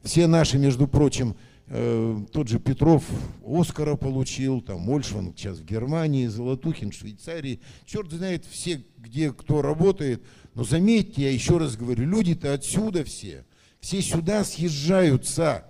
Все 0.02 0.26
наши, 0.26 0.58
между 0.58 0.86
прочим, 0.86 1.36
Э, 1.68 2.16
тот 2.32 2.46
же 2.46 2.60
Петров 2.60 3.04
Оскара 3.44 3.96
получил, 3.96 4.60
там 4.60 4.80
Мольшван 4.80 5.34
сейчас 5.36 5.58
в 5.58 5.64
Германии, 5.64 6.28
Золотухин 6.28 6.92
в 6.92 6.94
Швейцарии. 6.94 7.60
Черт 7.84 8.12
знает 8.12 8.44
все, 8.44 8.84
где 8.98 9.32
кто 9.32 9.62
работает. 9.62 10.22
Но 10.54 10.62
заметьте, 10.62 11.22
я 11.22 11.32
еще 11.32 11.58
раз 11.58 11.76
говорю, 11.76 12.06
люди-то 12.06 12.54
отсюда 12.54 13.02
все. 13.04 13.44
Все 13.80 14.00
сюда 14.00 14.44
съезжаются. 14.44 15.66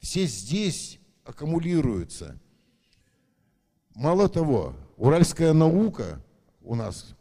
Все 0.00 0.26
здесь 0.26 0.98
аккумулируются. 1.24 2.40
Мало 3.94 4.28
того, 4.28 4.74
уральская 4.96 5.52
наука 5.52 6.20
у 6.62 6.74
нас, 6.74 7.14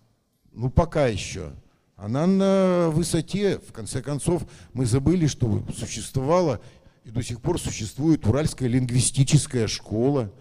ну 0.51 0.69
пока 0.69 1.07
еще, 1.07 1.51
она 1.95 2.27
на 2.27 2.89
высоте. 2.89 3.59
В 3.59 3.73
конце 3.73 4.01
концов, 4.01 4.45
мы 4.73 4.85
забыли, 4.85 5.27
что 5.27 5.63
существовала 5.75 6.61
и 7.03 7.11
до 7.11 7.23
сих 7.23 7.41
пор 7.41 7.59
существует 7.59 8.25
Уральская 8.27 8.69
лингвистическая 8.69 9.67
школа, 9.67 10.31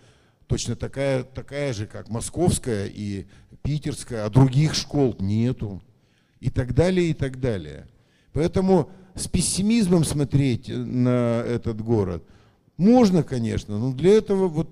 точно 0.46 0.76
такая, 0.76 1.22
такая 1.22 1.72
же, 1.72 1.86
как 1.86 2.10
Московская 2.10 2.86
и 2.86 3.26
Питерская, 3.62 4.26
а 4.26 4.30
других 4.30 4.74
школ 4.74 5.16
нету. 5.18 5.82
И 6.40 6.50
так 6.50 6.74
далее, 6.74 7.10
и 7.10 7.14
так 7.14 7.40
далее. 7.40 7.88
Поэтому 8.32 8.90
с 9.14 9.26
пессимизмом 9.26 10.05
смотреть 10.05 10.68
на 10.68 11.42
этот 11.42 11.80
город 11.80 12.22
можно, 12.76 13.24
конечно, 13.24 13.78
но 13.78 13.92
для 13.92 14.12
этого 14.12 14.46
вот 14.46 14.70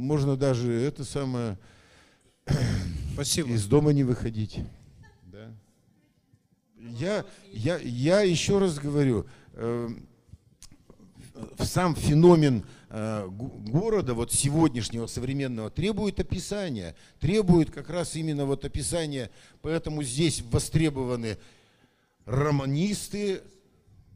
можно 0.00 0.36
даже 0.36 0.72
это 0.72 1.04
самое 1.04 1.58
Спасибо. 3.14 3.50
из 3.50 3.66
дома 3.66 3.92
не 3.92 4.02
выходить. 4.02 4.60
Да? 5.24 5.52
Я, 6.76 7.24
я, 7.52 7.78
я 7.78 8.22
еще 8.22 8.58
раз 8.58 8.78
говорю, 8.78 9.26
э, 9.52 9.88
сам 11.58 11.94
феномен 11.94 12.64
э, 12.88 13.28
города, 13.28 14.14
вот 14.14 14.32
сегодняшнего 14.32 15.06
современного, 15.06 15.70
требует 15.70 16.18
описания, 16.18 16.96
требует 17.20 17.70
как 17.70 17.90
раз 17.90 18.16
именно 18.16 18.46
вот 18.46 18.64
описания, 18.64 19.30
поэтому 19.60 20.02
здесь 20.02 20.42
востребованы 20.50 21.36
романисты, 22.24 23.42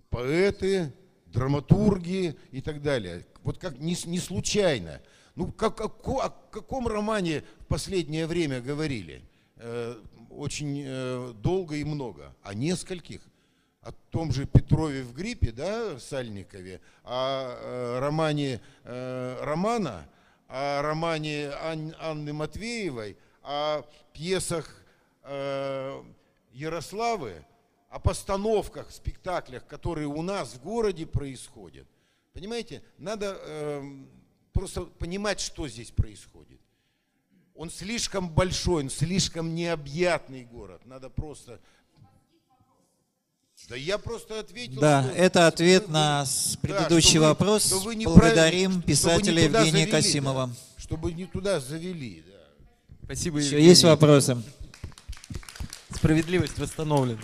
поэты, 0.08 0.92
драматурги 1.26 2.36
и 2.52 2.60
так 2.62 2.80
далее. 2.80 3.26
Вот 3.42 3.58
как 3.58 3.78
не, 3.78 3.96
не 4.06 4.18
случайно. 4.18 5.02
Ну, 5.34 5.50
как, 5.52 5.76
как, 5.76 6.08
о 6.08 6.30
каком 6.50 6.86
романе 6.86 7.42
в 7.60 7.66
последнее 7.66 8.26
время 8.26 8.60
говорили? 8.60 9.22
Э, 9.56 9.96
очень 10.30 10.82
э, 10.84 11.32
долго 11.36 11.76
и 11.76 11.84
много. 11.84 12.34
О 12.42 12.54
нескольких 12.54 13.20
о 13.84 13.92
том 14.10 14.32
же 14.32 14.46
Петрове 14.46 15.02
в 15.02 15.12
гриппе, 15.12 15.52
да, 15.52 15.98
Сальникове, 15.98 16.80
о 17.04 17.54
э, 17.54 17.98
романе 17.98 18.60
э, 18.84 19.38
Романа, 19.42 20.08
о 20.48 20.80
романе 20.80 21.50
Ан, 21.50 21.94
Анны 22.00 22.32
Матвеевой, 22.32 23.16
о 23.42 23.82
пьесах 24.14 24.82
э, 25.22 26.02
Ярославы, 26.52 27.44
о 27.90 27.98
постановках, 27.98 28.90
спектаклях, 28.90 29.66
которые 29.66 30.06
у 30.06 30.22
нас 30.22 30.54
в 30.54 30.62
городе 30.62 31.04
происходят. 31.04 31.86
Понимаете, 32.32 32.82
надо 32.96 33.36
э, 33.38 33.82
просто 34.54 34.82
понимать, 34.82 35.40
что 35.40 35.68
здесь 35.68 35.90
происходит. 35.90 36.60
Он 37.54 37.70
слишком 37.70 38.30
большой, 38.30 38.84
он 38.84 38.90
слишком 38.90 39.54
необъятный 39.54 40.44
город. 40.44 40.86
Надо 40.86 41.10
просто 41.10 41.60
да 43.68 43.76
я 43.76 43.98
просто 43.98 44.40
ответил. 44.40 44.80
Да, 44.80 45.04
что... 45.04 45.12
это 45.12 45.46
ответ 45.46 45.88
на 45.88 46.26
предыдущий 46.60 47.18
да, 47.18 47.28
вопрос. 47.28 47.72
Вы 47.72 47.94
не 47.94 48.04
Благодарим 48.04 48.82
писателя 48.82 49.42
Евгения 49.42 49.70
завели, 49.70 49.90
Касимова. 49.90 50.46
Да. 50.48 50.54
Чтобы 50.76 51.12
не 51.12 51.24
туда 51.24 51.60
завели. 51.60 52.24
Да. 52.26 52.32
Спасибо, 53.04 53.38
Еще 53.38 53.52
Евгений. 53.52 53.68
есть 53.68 53.84
вопросы? 53.84 54.42
Справедливость 55.90 56.58
восстановлена. 56.58 57.22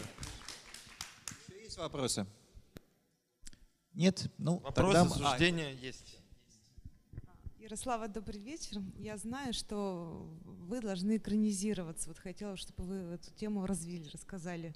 Еще 1.48 1.62
есть 1.62 1.76
вопросы? 1.76 2.26
Нет? 3.92 4.30
Ну, 4.38 4.58
Вопросы, 4.60 5.10
тогда... 5.10 5.30
суждения 5.30 5.68
а, 5.68 5.84
есть. 5.86 6.19
Ярослава, 7.70 8.08
добрый 8.08 8.40
вечер. 8.40 8.82
Я 8.98 9.16
знаю, 9.16 9.52
что 9.52 10.28
вы 10.44 10.80
должны 10.80 11.18
экранизироваться. 11.18 12.08
Вот 12.08 12.18
хотела, 12.18 12.56
чтобы 12.56 12.82
вы 12.82 12.94
эту 13.14 13.30
тему 13.36 13.64
развили, 13.64 14.08
рассказали. 14.12 14.74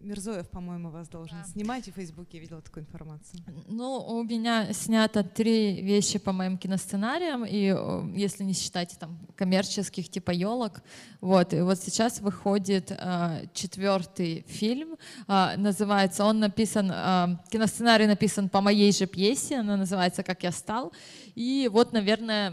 Мирзоев, 0.00 0.48
по-моему, 0.48 0.90
вас 0.90 1.08
должен 1.08 1.38
да. 1.38 1.44
снимать, 1.44 1.88
и 1.88 1.92
в 1.92 1.94
Фейсбуке 1.94 2.36
я 2.36 2.40
видела 2.42 2.60
такую 2.60 2.84
информацию. 2.84 3.42
Ну, 3.66 3.98
у 3.98 4.22
меня 4.22 4.72
снято 4.72 5.24
три 5.24 5.80
вещи 5.82 6.18
по 6.18 6.32
моим 6.32 6.58
киносценариям, 6.58 7.44
и 7.44 7.74
если 8.18 8.44
не 8.44 8.52
считать 8.52 8.96
там 8.98 9.18
коммерческих, 9.36 10.08
типа 10.08 10.30
елок, 10.30 10.82
вот, 11.20 11.54
и 11.54 11.60
вот 11.60 11.78
сейчас 11.78 12.20
выходит 12.20 12.90
э, 12.90 13.46
четвертый 13.54 14.44
фильм, 14.48 14.96
э, 15.26 15.56
называется, 15.56 16.24
он 16.24 16.40
написан, 16.40 16.90
э, 16.90 17.38
киносценарий 17.50 18.06
написан 18.06 18.48
по 18.48 18.60
моей 18.60 18.92
же 18.92 19.06
пьесе, 19.06 19.56
она 19.56 19.76
называется 19.76 20.22
«Как 20.22 20.42
я 20.42 20.52
стал», 20.52 20.92
и 21.34 21.68
вот, 21.72 21.92
наверное, 21.92 22.52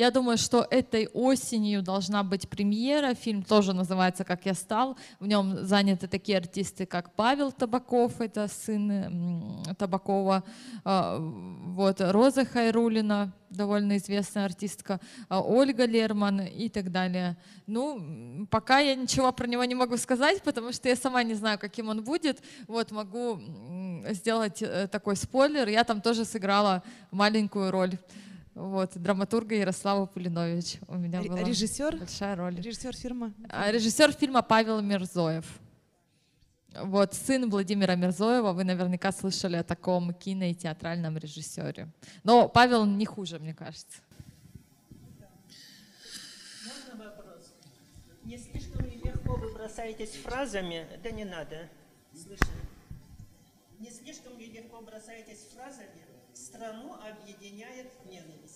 я 0.00 0.10
думаю, 0.10 0.38
что 0.38 0.66
этой 0.70 1.08
осенью 1.12 1.82
должна 1.82 2.22
быть 2.22 2.48
премьера. 2.48 3.12
Фильм 3.12 3.42
тоже 3.42 3.74
называется 3.74 4.24
«Как 4.24 4.46
я 4.46 4.54
стал». 4.54 4.96
В 5.18 5.26
нем 5.26 5.66
заняты 5.66 6.08
такие 6.08 6.38
артисты, 6.38 6.86
как 6.86 7.12
Павел 7.14 7.52
Табаков, 7.52 8.18
это 8.22 8.48
сын 8.48 9.62
Табакова, 9.76 10.42
а, 10.84 11.18
вот, 11.18 12.00
Роза 12.00 12.46
Хайрулина, 12.46 13.34
довольно 13.50 13.98
известная 13.98 14.46
артистка, 14.46 15.00
а, 15.28 15.42
Ольга 15.42 15.84
Лерман 15.84 16.40
и 16.40 16.70
так 16.70 16.90
далее. 16.90 17.36
Ну, 17.66 18.46
пока 18.50 18.78
я 18.78 18.94
ничего 18.94 19.30
про 19.32 19.46
него 19.46 19.64
не 19.64 19.74
могу 19.74 19.98
сказать, 19.98 20.42
потому 20.42 20.72
что 20.72 20.88
я 20.88 20.96
сама 20.96 21.22
не 21.24 21.34
знаю, 21.34 21.58
каким 21.58 21.90
он 21.90 22.02
будет. 22.02 22.42
Вот, 22.68 22.90
могу 22.90 23.38
сделать 24.12 24.62
э, 24.62 24.88
такой 24.88 25.16
спойлер. 25.16 25.68
Я 25.68 25.84
там 25.84 26.00
тоже 26.00 26.24
сыграла 26.24 26.82
маленькую 27.10 27.70
роль. 27.70 27.98
Вот, 28.60 28.90
драматурга 28.94 29.54
Ярослава 29.54 30.04
Пулинович. 30.04 30.80
У 30.86 30.94
меня 30.96 31.22
была 31.22 31.42
режиссер? 31.42 31.96
большая 31.96 32.36
роль. 32.36 32.56
Режиссер 32.56 32.94
фильма? 32.94 33.32
А, 33.48 33.70
режиссер 33.72 34.12
фильма 34.12 34.42
Павел 34.42 34.82
Мирзоев. 34.82 35.46
Вот, 36.74 37.14
сын 37.14 37.48
Владимира 37.48 37.94
Мирзоева, 37.94 38.52
вы 38.52 38.64
наверняка 38.64 39.12
слышали 39.12 39.56
о 39.56 39.64
таком 39.64 40.12
кино- 40.12 40.44
и 40.44 40.54
театральном 40.54 41.16
режиссере. 41.16 41.88
Но 42.22 42.50
Павел 42.50 42.84
не 42.84 43.06
хуже, 43.06 43.38
мне 43.38 43.54
кажется. 43.54 43.96
Можно 46.66 47.02
вопрос? 47.02 47.54
Не 48.24 48.36
слишком 48.36 48.84
ли 48.84 49.00
легко 49.02 49.36
вы 49.36 49.54
бросаетесь 49.54 50.10
фразами? 50.22 50.86
Да 51.02 51.10
не 51.10 51.24
надо. 51.24 51.66
Слышали? 52.12 52.60
Не 53.78 53.90
слишком 53.90 54.38
ли 54.38 54.46
легко 54.52 54.82
бросаетесь 54.82 55.46
фразами? 55.54 55.88
Страну 56.32 56.94
объединяет 56.94 57.90
ненависть. 58.06 58.49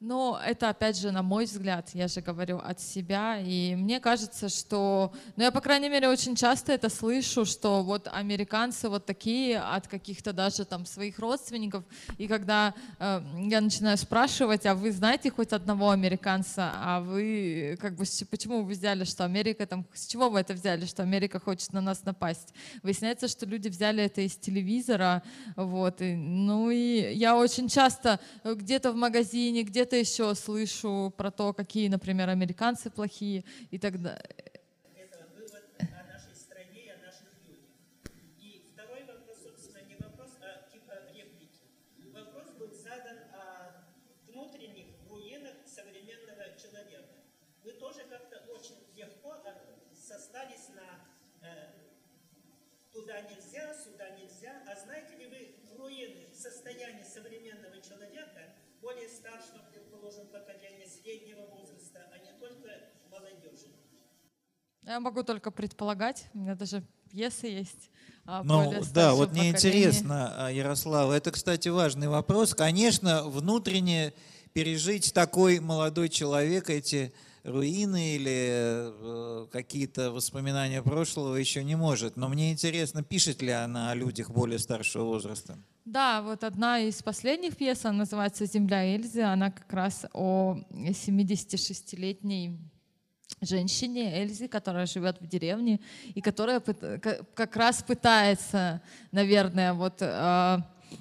Но 0.00 0.40
это, 0.42 0.70
опять 0.70 0.96
же, 0.96 1.10
на 1.10 1.22
мой 1.22 1.44
взгляд, 1.44 1.90
я 1.92 2.08
же 2.08 2.22
говорю 2.22 2.56
от 2.56 2.80
себя, 2.80 3.38
и 3.38 3.74
мне 3.74 4.00
кажется, 4.00 4.48
что, 4.48 5.12
ну 5.36 5.42
я, 5.42 5.50
по 5.50 5.60
крайней 5.60 5.90
мере, 5.90 6.08
очень 6.08 6.34
часто 6.34 6.72
это 6.72 6.88
слышу, 6.88 7.44
что 7.44 7.82
вот 7.82 8.08
американцы 8.10 8.88
вот 8.88 9.04
такие 9.04 9.60
от 9.60 9.88
каких-то 9.88 10.32
даже 10.32 10.64
там 10.64 10.86
своих 10.86 11.18
родственников, 11.18 11.84
и 12.16 12.28
когда 12.28 12.72
э, 12.98 13.20
я 13.40 13.60
начинаю 13.60 13.98
спрашивать, 13.98 14.64
а 14.64 14.74
вы 14.74 14.90
знаете 14.90 15.30
хоть 15.30 15.52
одного 15.52 15.90
американца, 15.90 16.72
а 16.76 17.00
вы, 17.02 17.76
как 17.78 17.96
бы, 17.96 18.04
почему 18.30 18.62
вы 18.62 18.70
взяли, 18.70 19.04
что 19.04 19.26
Америка 19.26 19.66
там, 19.66 19.84
с 19.92 20.06
чего 20.06 20.30
вы 20.30 20.40
это 20.40 20.54
взяли, 20.54 20.86
что 20.86 21.02
Америка 21.02 21.38
хочет 21.38 21.74
на 21.74 21.82
нас 21.82 22.06
напасть? 22.06 22.54
Выясняется, 22.82 23.28
что 23.28 23.44
люди 23.44 23.68
взяли 23.68 24.02
это 24.02 24.22
из 24.22 24.34
телевизора, 24.36 25.22
вот, 25.56 26.00
и, 26.00 26.14
ну 26.14 26.70
и 26.70 27.12
я 27.12 27.36
очень 27.36 27.68
часто 27.68 28.18
где-то 28.44 28.92
в 28.92 28.96
магазине, 28.96 29.62
где-то 29.62 29.89
где-то 29.90 29.96
еще 29.96 30.34
слышу 30.36 31.12
про 31.16 31.30
то, 31.30 31.52
какие, 31.52 31.88
например, 31.88 32.28
американцы 32.28 32.90
плохие 32.90 33.44
и 33.72 33.78
так 33.78 34.00
далее. 34.00 34.22
А 40.22 40.70
типа 40.70 40.92
э. 40.92 41.10
А 41.10 41.30
старшего 59.20 59.69
предположим, 60.10 60.26
поколения 60.32 60.86
среднего 60.86 61.42
возраста, 61.46 62.00
а 62.12 62.18
не 62.18 62.38
только 62.38 62.68
молодежи. 63.10 63.66
Я 64.84 65.00
могу 65.00 65.22
только 65.22 65.50
предполагать. 65.50 66.26
У 66.34 66.38
меня 66.38 66.54
даже 66.54 66.82
пьесы 67.10 67.46
есть. 67.46 67.90
а, 68.26 68.42
Ну 68.42 68.82
да, 68.92 69.14
вот 69.14 69.30
мне 69.32 69.52
поколения. 69.52 69.84
интересно, 69.84 70.46
а, 70.46 70.50
Ярослава, 70.50 71.12
это, 71.12 71.30
кстати, 71.30 71.68
важный 71.68 72.08
вопрос. 72.08 72.54
Конечно, 72.54 73.24
внутренне 73.24 74.12
пережить 74.52 75.12
такой 75.14 75.60
молодой 75.60 76.08
человек 76.08 76.70
эти 76.70 77.12
руины 77.44 78.16
или 78.16 78.48
э, 78.50 79.46
какие-то 79.50 80.10
воспоминания 80.10 80.82
прошлого 80.82 81.36
еще 81.36 81.64
не 81.64 81.76
может. 81.76 82.16
Но 82.16 82.28
мне 82.28 82.52
интересно, 82.52 83.02
пишет 83.02 83.42
ли 83.42 83.50
она 83.50 83.90
о 83.90 83.94
людях 83.94 84.30
более 84.30 84.58
старшего 84.58 85.04
возраста? 85.04 85.58
Да, 85.84 86.22
вот 86.22 86.44
одна 86.44 86.78
из 86.78 87.02
последних 87.02 87.56
пьес, 87.56 87.84
она 87.84 87.98
называется 87.98 88.46
«Земля 88.46 88.94
Эльзы», 88.94 89.22
она 89.22 89.50
как 89.50 89.72
раз 89.72 90.06
о 90.12 90.58
76-летней 90.70 92.58
женщине 93.40 94.14
Эльзе, 94.20 94.48
которая 94.48 94.86
живет 94.86 95.20
в 95.20 95.26
деревне 95.26 95.80
и 96.14 96.20
которая 96.20 96.60
как 96.60 97.56
раз 97.56 97.82
пытается, 97.82 98.82
наверное, 99.12 99.72
вот 99.72 100.02
э, 100.02 100.58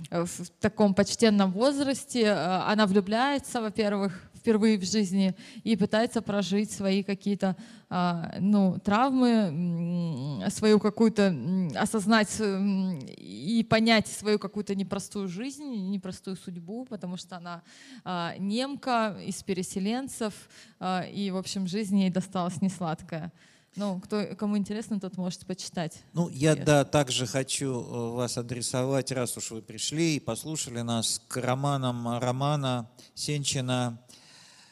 в 0.09 0.49
таком 0.59 0.93
почтенном 0.93 1.51
возрасте, 1.51 2.21
э, 2.21 2.33
она 2.33 2.85
влюбляется, 2.85 3.61
во-первых, 3.61 4.28
впервые 4.39 4.77
в 4.77 4.83
жизни 4.83 5.35
и 5.63 5.75
пытается 5.75 6.21
прожить 6.21 6.71
свои 6.71 7.03
какие-то 7.03 7.55
а, 7.89 8.35
ну, 8.39 8.79
травмы, 8.79 10.45
свою 10.49 10.79
какую-то, 10.79 11.35
осознать 11.75 12.29
и 12.39 13.65
понять 13.69 14.07
свою 14.07 14.39
какую-то 14.39 14.75
непростую 14.75 15.27
жизнь, 15.27 15.89
непростую 15.89 16.37
судьбу, 16.37 16.85
потому 16.85 17.17
что 17.17 17.37
она 17.37 17.63
а, 18.03 18.35
немка 18.37 19.17
из 19.25 19.43
переселенцев, 19.43 20.33
а, 20.79 21.01
и, 21.01 21.31
в 21.31 21.37
общем, 21.37 21.67
жизнь 21.67 21.99
ей 21.99 22.09
досталась 22.09 22.61
несладкая. 22.61 23.31
Ну, 23.75 23.99
кто, 23.99 24.25
кому 24.35 24.57
интересно, 24.57 24.99
тот 24.99 25.17
может 25.17 25.45
почитать. 25.45 26.01
Ну, 26.13 26.27
я, 26.29 26.55
да, 26.55 26.83
также 26.83 27.27
хочу 27.27 27.81
э, 27.81 28.09
вас 28.15 28.37
адресовать, 28.37 29.11
раз 29.11 29.37
уж 29.37 29.51
вы 29.51 29.61
пришли 29.61 30.15
и 30.15 30.19
послушали 30.19 30.81
нас, 30.81 31.21
к 31.27 31.37
романам 31.37 32.19
Романа 32.19 32.89
Сенчина, 33.13 34.01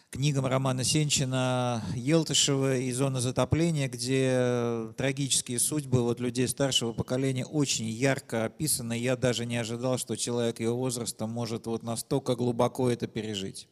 книгам 0.10 0.46
Романа 0.46 0.84
Сенчина 0.84 1.84
Елтышева 1.96 2.78
и 2.78 2.92
«Зона 2.92 3.22
затопления», 3.22 3.90
где 3.90 4.30
э, 4.32 4.94
трагические 4.98 5.60
судьбы 5.60 6.02
вот 6.02 6.20
людей 6.20 6.48
старшего 6.48 6.94
поколения 6.94 7.46
очень 7.46 7.88
ярко 7.88 8.46
описаны. 8.46 8.98
Я 8.98 9.16
даже 9.16 9.46
не 9.46 9.58
ожидал, 9.58 9.98
что 9.98 10.16
человек 10.16 10.60
его 10.60 10.78
возраста 10.78 11.28
может 11.28 11.68
вот 11.68 11.84
настолько 11.84 12.36
глубоко 12.36 12.90
это 12.90 13.08
пережить. 13.08 13.68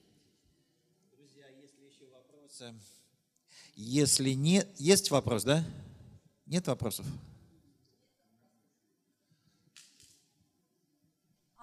Друзья, 1.18 1.46
есть 1.62 1.80
ли 1.80 1.88
еще 1.88 2.06
вопросы? 2.14 2.74
Если 3.76 4.32
нет... 4.32 4.68
Есть 4.78 5.12
вопрос, 5.12 5.44
да? 5.44 5.64
Нет 6.46 6.68
вопросов? 6.68 7.06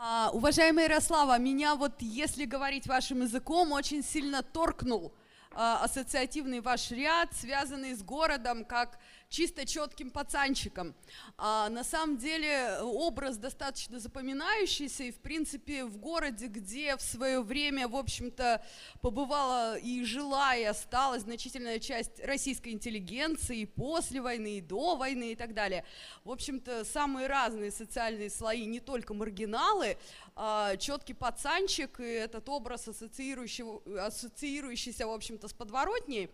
А, 0.05 0.31
уважаемая 0.33 0.87
Ярослава, 0.89 1.39
меня 1.39 1.77
вот, 1.77 2.03
если 2.03 2.45
говорить 2.45 2.89
вашим 2.89 3.21
языком, 3.21 3.71
очень 3.71 4.03
сильно 4.03 4.43
торкнул 4.43 5.15
а, 5.53 5.85
ассоциативный 5.85 6.61
ваш 6.61 6.91
ряд, 6.91 7.33
связанный 7.33 7.95
с 7.95 8.03
городом 8.03 8.65
как 8.65 8.99
чисто 9.33 9.67
четким 9.67 10.11
пацанчиком. 10.11 10.95
А, 11.39 11.69
на 11.71 11.83
самом 11.83 12.19
деле 12.19 12.79
образ 12.83 13.39
достаточно 13.39 13.99
запоминающийся, 13.99 15.05
и 15.05 15.11
в 15.11 15.21
принципе 15.21 15.85
в 15.85 15.97
городе, 15.97 16.47
где 16.47 16.97
в 16.97 17.03
свое 17.03 17.41
время, 17.41 17.89
в 17.89 17.97
общем-то, 17.97 18.63
побывала 19.01 19.79
и 19.79 20.05
жила, 20.05 20.55
и 20.55 20.65
осталась 20.65 21.23
значительная 21.23 21.79
часть 21.79 22.21
российской 22.25 22.69
интеллигенции 22.69 23.61
и 23.61 23.67
после 23.67 24.21
войны, 24.21 24.59
и 24.59 24.61
до 24.61 24.97
войны 24.97 25.33
и 25.33 25.35
так 25.35 25.55
далее. 25.55 25.85
В 26.25 26.31
общем-то, 26.31 26.85
самые 26.85 27.27
разные 27.27 27.71
социальные 27.71 28.29
слои, 28.29 28.67
не 28.67 28.81
только 28.81 29.15
маргиналы, 29.15 29.97
а, 30.37 30.77
четкий 30.77 31.15
пацанчик 31.15 32.01
и 32.01 32.05
этот 32.05 32.49
образ, 32.51 32.87
ассоциирующий, 32.87 33.65
ассоциирующийся, 33.99 35.07
в 35.07 35.11
общем-то, 35.11 35.49
с 35.49 35.55
подворотней, 35.55 36.31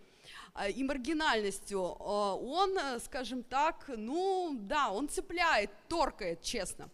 и 0.66 0.82
маргинальностью, 0.82 1.96
а, 2.00 2.34
он, 2.34 2.76
э, 2.76 2.98
скажем 3.00 3.42
так, 3.42 3.84
ну 3.96 4.56
да, 4.60 4.90
он 4.90 5.08
цепляет, 5.08 5.70
торкает, 5.88 6.42
честно. 6.42 6.90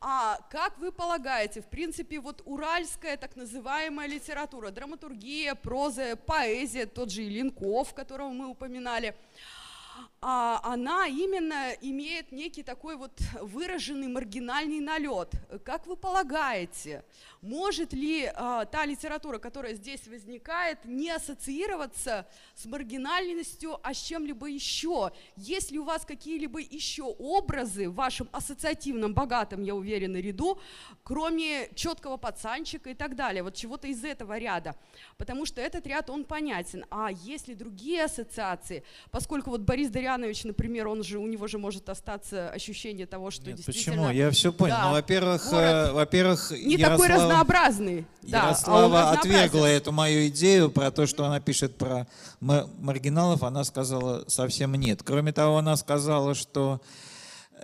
А 0.00 0.38
как 0.50 0.78
вы 0.78 0.90
полагаете, 0.90 1.60
в 1.60 1.66
принципе, 1.66 2.18
вот 2.18 2.42
уральская 2.44 3.16
так 3.16 3.36
называемая 3.36 4.08
литература, 4.08 4.70
драматургия, 4.70 5.54
проза, 5.54 6.16
поэзия, 6.16 6.86
тот 6.86 7.10
же 7.12 7.22
Ленков, 7.22 7.94
которого 7.94 8.30
мы 8.30 8.46
упоминали, 8.46 9.14
она 10.20 11.08
именно 11.08 11.72
имеет 11.80 12.30
некий 12.30 12.62
такой 12.62 12.96
вот 12.96 13.12
выраженный 13.40 14.06
маргинальный 14.06 14.78
налет. 14.78 15.32
Как 15.64 15.86
вы 15.86 15.96
полагаете, 15.96 17.04
может 17.40 17.92
ли 17.92 18.30
а, 18.32 18.64
та 18.66 18.86
литература, 18.86 19.38
которая 19.38 19.74
здесь 19.74 20.06
возникает, 20.06 20.84
не 20.84 21.10
ассоциироваться 21.10 22.28
с 22.54 22.66
маргинальностью, 22.66 23.80
а 23.82 23.92
с 23.92 24.00
чем-либо 24.00 24.46
еще? 24.46 25.10
Есть 25.36 25.72
ли 25.72 25.80
у 25.80 25.84
вас 25.84 26.04
какие-либо 26.04 26.60
еще 26.60 27.02
образы 27.02 27.88
в 27.88 27.94
вашем 27.94 28.28
ассоциативном, 28.30 29.14
богатом, 29.14 29.62
я 29.62 29.74
уверена, 29.74 30.18
ряду, 30.18 30.60
кроме 31.02 31.68
четкого 31.74 32.16
пацанчика 32.16 32.90
и 32.90 32.94
так 32.94 33.16
далее, 33.16 33.42
вот 33.42 33.56
чего-то 33.56 33.88
из 33.88 34.04
этого 34.04 34.38
ряда? 34.38 34.76
Потому 35.16 35.44
что 35.44 35.60
этот 35.60 35.84
ряд, 35.88 36.10
он 36.10 36.24
понятен. 36.24 36.84
А 36.90 37.10
есть 37.10 37.48
ли 37.48 37.56
другие 37.56 38.04
ассоциации? 38.04 38.84
Поскольку 39.10 39.50
вот 39.50 39.62
Борис 39.62 39.90
Дарьянович, 39.92 40.44
например, 40.44 40.88
он 40.88 41.04
же, 41.04 41.18
у 41.18 41.26
него 41.26 41.46
же 41.46 41.58
может 41.58 41.88
остаться 41.88 42.48
ощущение 42.50 43.06
того, 43.06 43.30
что 43.30 43.46
Нет, 43.46 43.56
действительно... 43.56 43.96
почему? 44.08 44.10
Я 44.10 44.30
все 44.30 44.52
понял. 44.52 44.74
Да, 44.74 44.84
Ну, 44.86 44.92
во-первых, 44.92 45.52
э, 45.52 45.92
во-первых, 45.92 46.50
не 46.50 46.76
такой 46.78 47.08
Ярослава- 47.08 47.14
разнообразный. 47.14 48.06
Да, 48.22 48.40
а 48.42 48.44
Ярослава 48.46 48.82
разнообразен. 49.00 49.18
отвергла 49.18 49.66
эту 49.66 49.92
мою 49.92 50.26
идею 50.28 50.70
про 50.70 50.90
то, 50.90 51.06
что 51.06 51.24
она 51.24 51.40
пишет 51.40 51.76
про 51.76 52.06
ма- 52.40 52.68
маргиналов. 52.80 53.42
Она 53.42 53.62
сказала 53.64 54.24
совсем 54.28 54.74
нет. 54.74 55.02
Кроме 55.02 55.32
того, 55.32 55.58
она 55.58 55.76
сказала, 55.76 56.34
что 56.34 56.80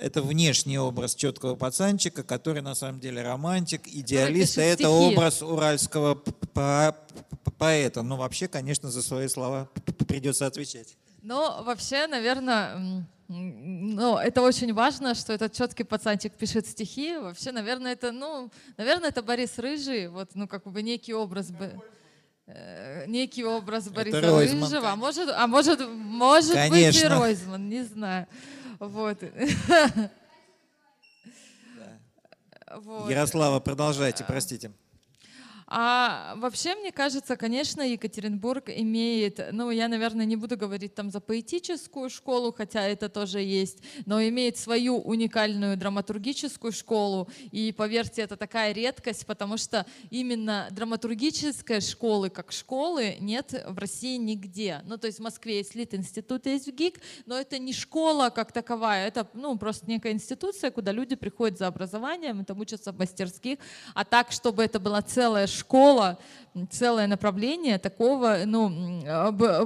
это 0.00 0.22
внешний 0.22 0.78
образ 0.78 1.14
четкого 1.16 1.56
пацанчика, 1.56 2.22
который 2.22 2.62
на 2.62 2.74
самом 2.76 3.00
деле 3.00 3.22
романтик, 3.22 3.88
идеалист, 3.88 4.55
пишет 4.56 4.64
это 4.80 4.84
стихи. 4.84 5.14
образ 5.14 5.42
уральского 5.42 6.22
поэта. 7.59 8.02
Ну, 8.02 8.16
вообще, 8.16 8.46
конечно, 8.48 8.90
за 8.90 9.02
свои 9.02 9.26
слова 9.28 9.68
придется 10.06 10.46
отвечать. 10.46 10.96
Но 11.23 11.62
вообще, 11.65 12.07
наверное, 12.07 13.05
ну, 13.28 14.16
это 14.16 14.40
очень 14.43 14.73
важно, 14.73 15.15
что 15.15 15.32
этот 15.32 15.53
четкий 15.53 15.85
пацанчик 15.85 16.32
пишет 16.32 16.66
стихи. 16.66 17.16
Вообще, 17.19 17.53
наверное, 17.53 17.93
это, 17.93 18.12
ну, 18.12 18.51
наверное, 18.77 19.11
это 19.11 19.23
Борис 19.23 19.59
Рыжий, 19.59 20.09
вот, 20.09 20.31
ну, 20.35 20.49
как 20.49 20.65
бы 20.65 20.82
некий 20.82 21.12
образ 21.12 21.51
бы 21.51 21.73
э, 22.47 23.05
некий 23.07 23.45
образ 23.45 23.89
Бориса 23.89 24.20
Ройзман, 24.20 24.62
Рыжего, 24.62 24.90
а 24.90 24.97
может, 24.97 25.28
а 25.28 25.47
может, 25.47 25.86
может 25.89 26.57
быть 26.70 26.97
и. 26.97 27.07
Ройзман, 27.07 27.69
не 27.69 27.85
знаю. 27.85 28.27
Вот. 28.78 29.19
Вот. 32.77 33.09
Ярослава, 33.09 33.61
продолжайте, 33.61 34.24
простите. 34.24 34.73
А 35.70 36.35
вообще, 36.36 36.74
мне 36.77 36.93
кажется, 36.93 37.36
конечно, 37.36 37.82
Екатеринбург 37.82 38.70
имеет, 38.70 39.53
ну, 39.53 39.70
я, 39.70 39.89
наверное, 39.89 40.24
не 40.24 40.36
буду 40.36 40.57
говорить 40.57 40.95
там 40.95 41.11
за 41.11 41.20
поэтическую 41.20 42.09
школу, 42.09 42.55
хотя 42.57 42.86
это 42.86 43.11
тоже 43.11 43.40
есть, 43.40 43.78
но 44.07 44.23
имеет 44.23 44.57
свою 44.57 44.97
уникальную 44.97 45.77
драматургическую 45.77 46.73
школу. 46.73 47.28
И 47.53 47.73
поверьте, 47.73 48.23
это 48.23 48.39
такая 48.39 48.73
редкость, 48.73 49.27
потому 49.27 49.59
что 49.59 49.85
именно 50.09 50.69
драматургической 50.70 51.82
школы, 51.82 52.31
как 52.31 52.51
школы, 52.51 53.16
нет 53.20 53.53
в 53.69 53.77
России 53.77 54.16
нигде. 54.16 54.81
Ну, 54.86 54.97
то 54.97 55.07
есть 55.07 55.19
в 55.19 55.23
Москве 55.23 55.59
есть 55.59 55.74
Лит-институт, 55.74 56.47
есть 56.47 56.73
ГИК, 56.73 56.99
но 57.27 57.39
это 57.39 57.59
не 57.59 57.74
школа 57.74 58.31
как 58.31 58.53
таковая, 58.53 59.07
это, 59.07 59.28
ну, 59.35 59.59
просто 59.59 59.85
некая 59.86 60.12
институция, 60.12 60.70
куда 60.70 60.93
люди 60.93 61.15
приходят 61.15 61.59
за 61.59 61.66
образованием, 61.66 62.43
там 62.47 62.59
учатся 62.59 62.90
в 62.90 62.99
мастерских, 62.99 63.59
а 63.93 64.07
так, 64.07 64.32
чтобы 64.32 64.62
это 64.65 64.81
была 64.81 65.03
целая 65.03 65.47
школа, 65.47 65.57
м, 65.64 66.16
целое 66.66 67.06
направление 67.06 67.78
такого, 67.78 68.39
ну, 68.44 68.70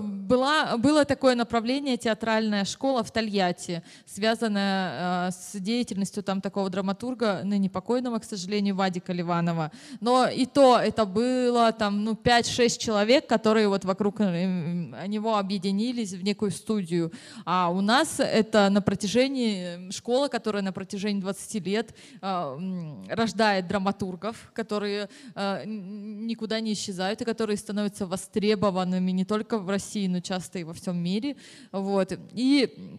была, 0.06 0.76
было 0.76 1.04
такое 1.04 1.34
направление 1.34 1.96
театральная 1.96 2.64
школа 2.64 3.02
в 3.02 3.10
Тольятти, 3.10 3.82
связанная 4.06 4.90
а, 4.92 5.30
с 5.30 5.58
деятельностью 5.58 6.22
там 6.22 6.40
такого 6.40 6.70
драматурга, 6.70 7.40
ныне 7.44 7.70
покойного, 7.70 8.18
к 8.18 8.24
сожалению, 8.24 8.76
Вадика 8.76 9.12
Ливанова. 9.12 9.70
Но 10.00 10.26
и 10.26 10.46
то 10.46 10.78
это 10.78 11.04
было 11.04 11.72
там, 11.72 12.04
ну, 12.04 12.12
5-6 12.12 12.78
человек, 12.78 13.26
которые 13.26 13.68
вот 13.68 13.84
вокруг 13.84 14.20
э, 14.20 14.24
м, 14.24 14.94
него 15.06 15.36
объединились 15.36 16.12
в 16.12 16.22
некую 16.22 16.50
студию. 16.50 17.12
А 17.44 17.70
у 17.70 17.80
нас 17.80 18.20
это 18.20 18.68
на 18.70 18.82
протяжении, 18.82 19.88
э, 19.88 19.90
школа, 19.90 20.28
которая 20.28 20.62
на 20.62 20.72
протяжении 20.72 21.20
20 21.20 21.66
лет 21.66 21.94
а, 22.20 22.58
рождает 23.08 23.66
драматургов, 23.66 24.50
которые 24.54 25.08
а, 25.34 25.64
никуда 25.64 26.60
не 26.60 26.72
исчезают 26.82 27.22
и 27.22 27.24
которые 27.24 27.56
становятся 27.56 28.06
востребованными 28.06 29.10
не 29.12 29.24
только 29.24 29.58
в 29.58 29.68
России, 29.68 30.06
но 30.08 30.20
часто 30.20 30.58
и 30.58 30.64
во 30.64 30.74
всем 30.74 30.96
мире. 30.96 31.36
Вот. 31.70 32.12
И 32.32 32.98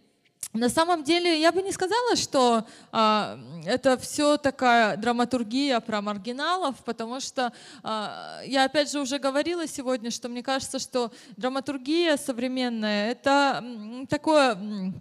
на 0.53 0.69
самом 0.69 1.03
деле 1.03 1.41
я 1.41 1.51
бы 1.51 1.61
не 1.61 1.71
сказала, 1.71 2.15
что 2.15 2.65
а, 2.91 3.39
это 3.65 3.97
все 3.97 4.37
такая 4.37 4.97
драматургия 4.97 5.79
про 5.79 6.01
маргиналов, 6.01 6.75
потому 6.85 7.19
что 7.19 7.51
а, 7.81 8.41
я 8.45 8.65
опять 8.65 8.91
же 8.91 8.99
уже 8.99 9.17
говорила 9.17 9.67
сегодня, 9.67 10.11
что 10.11 10.29
мне 10.29 10.43
кажется, 10.43 10.79
что 10.79 11.11
драматургия 11.37 12.17
современная 12.17 13.11
это 13.11 13.63
такое 14.09 14.93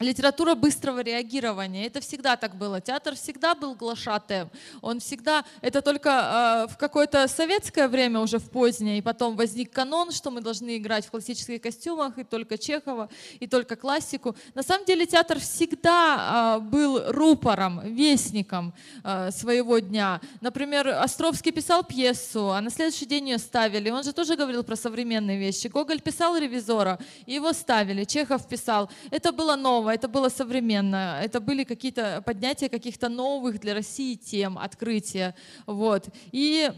Литература 0.00 0.54
быстрого 0.54 1.00
реагирования. 1.02 1.86
Это 1.86 2.00
всегда 2.00 2.34
так 2.36 2.56
было. 2.56 2.80
Театр 2.80 3.14
всегда 3.14 3.54
был 3.54 3.74
глашатаем. 3.74 4.48
Он 4.80 4.98
всегда... 4.98 5.44
Это 5.60 5.82
только 5.82 6.66
э, 6.68 6.72
в 6.72 6.78
какое-то 6.78 7.28
советское 7.28 7.86
время, 7.86 8.20
уже 8.20 8.38
в 8.38 8.48
позднее, 8.48 8.96
и 8.96 9.02
потом 9.02 9.36
возник 9.36 9.70
канон, 9.70 10.10
что 10.10 10.30
мы 10.30 10.40
должны 10.40 10.78
играть 10.78 11.04
в 11.04 11.10
классических 11.10 11.60
костюмах, 11.60 12.16
и 12.16 12.24
только 12.24 12.56
Чехова, 12.56 13.10
и 13.40 13.46
только 13.46 13.76
классику. 13.76 14.34
На 14.54 14.62
самом 14.62 14.86
деле 14.86 15.04
театр 15.04 15.38
всегда 15.38 16.56
э, 16.56 16.60
был 16.60 17.12
рупором, 17.12 17.82
вестником 17.84 18.72
э, 19.04 19.30
своего 19.30 19.80
дня. 19.80 20.22
Например, 20.40 20.88
Островский 20.88 21.52
писал 21.52 21.84
пьесу, 21.84 22.52
а 22.52 22.62
на 22.62 22.70
следующий 22.70 23.04
день 23.04 23.28
ее 23.28 23.38
ставили. 23.38 23.90
Он 23.90 24.02
же 24.02 24.14
тоже 24.14 24.34
говорил 24.34 24.64
про 24.64 24.76
современные 24.76 25.38
вещи. 25.38 25.66
Гоголь 25.66 26.00
писал 26.00 26.38
«Ревизора», 26.38 26.98
и 27.26 27.34
его 27.34 27.52
ставили. 27.52 28.04
Чехов 28.04 28.48
писал. 28.48 28.90
Это 29.10 29.30
было 29.30 29.56
новое 29.56 29.89
это 29.92 30.08
было 30.08 30.28
современно, 30.28 31.20
это 31.22 31.40
были 31.40 31.64
какие-то 31.64 32.22
поднятия 32.24 32.68
каких-то 32.68 33.08
новых 33.08 33.60
для 33.60 33.74
России 33.74 34.14
тем, 34.14 34.58
открытия. 34.58 35.34
Вот. 35.66 36.08
И, 36.32 36.70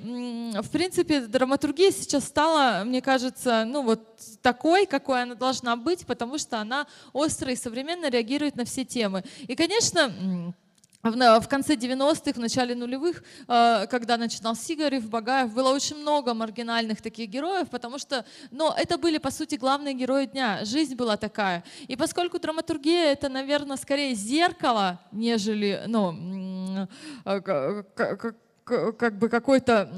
в 0.60 0.68
принципе, 0.70 1.20
драматургия 1.20 1.90
сейчас 1.90 2.24
стала, 2.24 2.84
мне 2.84 3.00
кажется, 3.00 3.64
ну 3.66 3.82
вот 3.82 4.00
такой, 4.42 4.86
какой 4.86 5.22
она 5.22 5.34
должна 5.34 5.76
быть, 5.76 6.06
потому 6.06 6.38
что 6.38 6.58
она 6.58 6.86
остро 7.12 7.52
и 7.52 7.56
современно 7.56 8.10
реагирует 8.10 8.56
на 8.56 8.64
все 8.64 8.84
темы. 8.84 9.24
И, 9.46 9.54
конечно, 9.54 10.54
в 11.02 11.48
конце 11.48 11.74
90-х, 11.74 12.32
в 12.32 12.38
начале 12.38 12.76
нулевых, 12.76 13.24
э, 13.48 13.86
когда 13.90 14.16
начинал 14.16 14.54
Сигарев, 14.54 15.08
Багаев, 15.10 15.52
было 15.52 15.70
очень 15.70 15.96
много 15.96 16.32
маргинальных 16.32 17.02
таких 17.02 17.28
героев, 17.28 17.68
потому 17.70 17.98
что, 17.98 18.24
но 18.52 18.72
это 18.78 18.98
были, 18.98 19.18
по 19.18 19.32
сути, 19.32 19.56
главные 19.56 19.94
герои 19.94 20.26
дня. 20.26 20.64
Жизнь 20.64 20.94
была 20.94 21.16
такая. 21.16 21.64
И 21.88 21.96
поскольку 21.96 22.38
драматургия— 22.38 23.12
это, 23.12 23.28
наверное, 23.28 23.76
скорее 23.76 24.14
зеркало, 24.14 25.00
нежели, 25.10 25.82
ну, 25.88 26.86
э, 27.24 27.40
как 27.40 29.18
бы 29.18 29.28
какой-то 29.28 29.90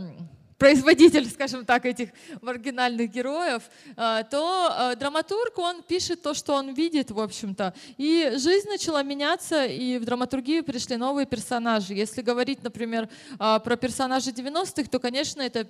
производитель, 0.65 1.29
скажем 1.29 1.67
так, 1.67 1.85
этих 1.85 2.09
маргинальных 2.41 3.11
героев, 3.11 3.65
э, 3.97 4.23
то 4.31 4.93
э, 4.93 4.97
драматург, 4.97 5.59
он 5.59 5.83
пишет 5.83 6.23
то, 6.23 6.33
что 6.33 6.55
он 6.55 6.73
видит, 6.73 7.11
в 7.11 7.21
общем-то. 7.21 7.75
И 7.99 8.33
жизнь 8.37 8.71
начала 8.71 9.03
меняться, 9.03 9.67
и 9.67 9.99
в 9.99 10.07
драматургию 10.07 10.65
пришли 10.65 10.97
новые 10.97 11.27
персонажи. 11.27 11.93
Если 11.93 12.23
говорить, 12.23 12.63
например, 12.63 13.11
э, 13.39 13.61
про 13.63 13.77
персонажей 13.77 14.33
90-х, 14.33 14.89
то, 14.89 14.99
конечно, 14.99 15.43
это 15.43 15.69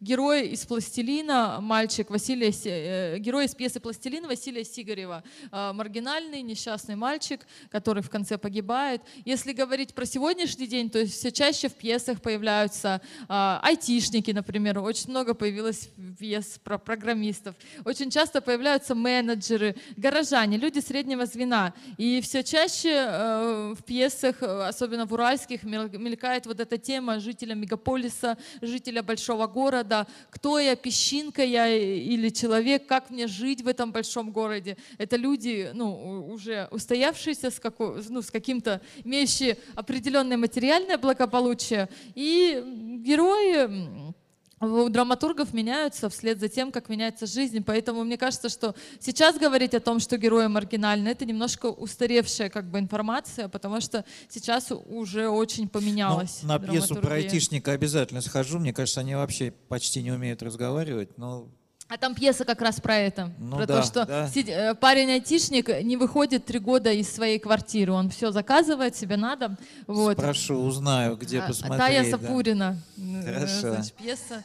герой 0.00 0.48
из 0.48 0.64
«Пластилина», 0.64 1.58
мальчик 1.60 2.08
Василия, 2.08 3.18
герой 3.18 3.44
из 3.44 3.54
пьесы 3.54 3.80
«Пластилин» 3.80 4.26
Василия 4.26 4.64
Сигарева. 4.64 5.22
Маргинальный, 5.52 6.40
несчастный 6.40 6.96
мальчик, 6.96 7.46
который 7.70 8.02
в 8.02 8.08
конце 8.08 8.38
погибает. 8.38 9.02
Если 9.26 9.52
говорить 9.52 9.92
про 9.92 10.06
сегодняшний 10.06 10.66
день, 10.66 10.88
то 10.88 11.04
все 11.04 11.30
чаще 11.30 11.68
в 11.68 11.74
пьесах 11.74 12.22
появляются 12.22 13.02
IT 13.28 13.89
айтишники, 13.90 14.30
например, 14.30 14.78
очень 14.78 15.10
много 15.10 15.34
появилось 15.34 15.88
пьес 16.18 16.60
про 16.62 16.78
программистов. 16.78 17.54
Очень 17.84 18.10
часто 18.10 18.40
появляются 18.40 18.94
менеджеры, 18.94 19.74
горожане, 19.96 20.56
люди 20.56 20.78
среднего 20.78 21.26
звена. 21.26 21.74
И 21.98 22.20
все 22.20 22.42
чаще 22.42 22.90
э, 22.90 23.74
в 23.76 23.82
пьесах, 23.82 24.42
особенно 24.42 25.06
в 25.06 25.12
уральских, 25.12 25.64
мелькает 25.64 26.46
вот 26.46 26.60
эта 26.60 26.78
тема 26.78 27.18
жителя 27.20 27.54
мегаполиса, 27.54 28.38
жителя 28.62 29.02
большого 29.02 29.46
города. 29.46 30.06
Кто 30.30 30.58
я, 30.58 30.76
песчинка 30.76 31.42
я 31.42 31.68
или 31.68 32.28
человек, 32.28 32.86
как 32.86 33.10
мне 33.10 33.26
жить 33.26 33.62
в 33.62 33.68
этом 33.68 33.92
большом 33.92 34.30
городе? 34.30 34.76
Это 34.98 35.16
люди, 35.16 35.70
ну, 35.74 36.26
уже 36.32 36.68
устоявшиеся, 36.70 37.50
с, 37.50 37.58
какой, 37.58 38.02
ну, 38.08 38.22
с 38.22 38.30
каким-то, 38.30 38.80
имеющие 39.04 39.56
определенное 39.74 40.36
материальное 40.36 40.98
благополучие. 40.98 41.88
И 42.14 42.89
герои 43.02 44.12
у 44.60 44.88
драматургов 44.90 45.54
меняются 45.54 46.10
вслед 46.10 46.38
за 46.38 46.48
тем, 46.48 46.70
как 46.70 46.90
меняется 46.90 47.26
жизнь. 47.26 47.64
Поэтому 47.64 48.04
мне 48.04 48.18
кажется, 48.18 48.50
что 48.50 48.74
сейчас 48.98 49.38
говорить 49.38 49.74
о 49.74 49.80
том, 49.80 50.00
что 50.00 50.18
герои 50.18 50.48
маргинальны, 50.48 51.08
это 51.08 51.24
немножко 51.24 51.66
устаревшая 51.66 52.50
как 52.50 52.70
бы 52.70 52.78
информация, 52.78 53.48
потому 53.48 53.80
что 53.80 54.04
сейчас 54.28 54.70
уже 54.70 55.28
очень 55.28 55.68
поменялось. 55.68 56.40
Ну, 56.42 56.48
на 56.48 56.58
пьесу 56.58 56.94
про 56.96 57.14
айтишника 57.14 57.72
обязательно 57.72 58.20
схожу. 58.20 58.58
Мне 58.58 58.74
кажется, 58.74 59.00
они 59.00 59.14
вообще 59.14 59.50
почти 59.50 60.02
не 60.02 60.12
умеют 60.12 60.42
разговаривать, 60.42 61.16
но 61.16 61.48
а 61.90 61.98
там 61.98 62.14
пьеса 62.14 62.44
как 62.44 62.62
раз 62.62 62.80
про 62.80 62.96
это. 62.96 63.32
Ну, 63.38 63.56
про 63.56 63.66
да, 63.66 63.80
то, 63.80 63.82
что 63.82 64.06
да. 64.06 64.30
Э, 64.32 64.74
парень-айтишник 64.76 65.82
не 65.82 65.96
выходит 65.96 66.46
три 66.46 66.60
года 66.60 66.92
из 66.92 67.12
своей 67.12 67.40
квартиры. 67.40 67.92
Он 67.92 68.10
все 68.10 68.30
заказывает, 68.30 68.94
себе 68.94 69.16
надо. 69.16 69.56
Вот. 69.88 70.16
Спрошу, 70.16 70.54
узнаю, 70.54 71.16
где 71.16 71.40
а, 71.40 71.48
посмотреть. 71.48 71.78
Тая 71.78 72.08
Сапурина. 72.08 72.78
Да. 72.96 73.22
Хорошо. 73.22 73.74
Значит, 73.74 73.94
пьеса. 73.94 74.44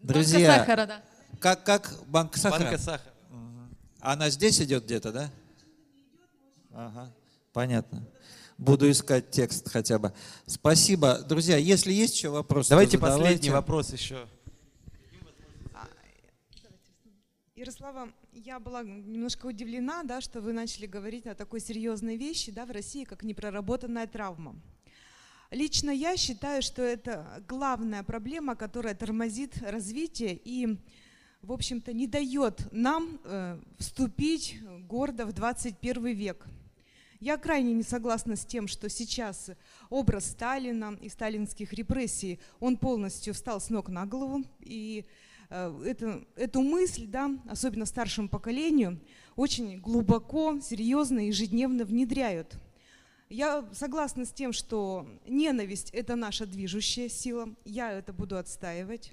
Друзья, 0.00 0.48
Банка 0.48 0.58
сахара, 0.58 0.86
да. 0.86 1.02
Как, 1.38 1.64
как 1.64 1.94
банка 2.06 2.38
сахара? 2.38 2.62
Банка 2.62 2.78
сахара. 2.78 3.12
Угу. 3.30 3.76
Она 4.00 4.30
здесь 4.30 4.62
идет 4.62 4.84
где-то, 4.84 5.12
да? 5.12 5.30
Ага, 6.72 7.12
понятно. 7.52 8.06
Буду 8.56 8.90
искать 8.90 9.30
текст 9.30 9.68
хотя 9.70 9.98
бы. 9.98 10.14
Спасибо. 10.46 11.18
Друзья, 11.28 11.58
если 11.58 11.92
есть 11.92 12.14
еще 12.14 12.30
вопросы, 12.30 12.70
Давайте 12.70 12.98
последний 12.98 13.50
вопрос 13.50 13.92
еще. 13.92 14.26
Ярослава, 17.60 18.08
я 18.32 18.58
была 18.58 18.82
немножко 18.82 19.44
удивлена, 19.44 20.02
да, 20.02 20.22
что 20.22 20.40
вы 20.40 20.54
начали 20.54 20.86
говорить 20.86 21.26
о 21.26 21.34
такой 21.34 21.60
серьезной 21.60 22.16
вещи 22.16 22.50
да, 22.50 22.64
в 22.64 22.70
России, 22.70 23.04
как 23.04 23.22
непроработанная 23.22 24.06
травма. 24.06 24.56
Лично 25.50 25.90
я 25.90 26.16
считаю, 26.16 26.62
что 26.62 26.80
это 26.80 27.44
главная 27.46 28.02
проблема, 28.02 28.56
которая 28.56 28.94
тормозит 28.94 29.58
развитие 29.58 30.40
и, 30.42 30.78
в 31.42 31.52
общем-то, 31.52 31.92
не 31.92 32.06
дает 32.06 32.66
нам 32.72 33.20
э, 33.24 33.60
вступить 33.78 34.56
гордо 34.88 35.26
в 35.26 35.34
21 35.34 36.06
век. 36.14 36.46
Я 37.20 37.36
крайне 37.36 37.74
не 37.74 37.82
согласна 37.82 38.36
с 38.36 38.46
тем, 38.46 38.68
что 38.68 38.88
сейчас 38.88 39.50
образ 39.90 40.30
Сталина 40.30 40.96
и 40.98 41.10
сталинских 41.10 41.74
репрессий, 41.74 42.40
он 42.58 42.78
полностью 42.78 43.34
встал 43.34 43.60
с 43.60 43.68
ног 43.68 43.90
на 43.90 44.06
голову, 44.06 44.44
и 44.60 45.04
это, 45.50 46.24
эту 46.36 46.62
мысль, 46.62 47.06
да, 47.06 47.30
особенно 47.48 47.84
старшему 47.84 48.28
поколению, 48.28 49.00
очень 49.36 49.80
глубоко, 49.80 50.60
серьезно, 50.60 51.26
ежедневно 51.26 51.84
внедряют. 51.84 52.56
Я 53.28 53.68
согласна 53.72 54.24
с 54.24 54.32
тем, 54.32 54.52
что 54.52 55.06
ненависть– 55.26 55.90
это 55.92 56.16
наша 56.16 56.46
движущая 56.46 57.08
сила, 57.08 57.54
я 57.64 57.92
это 57.92 58.12
буду 58.12 58.36
отстаивать. 58.36 59.12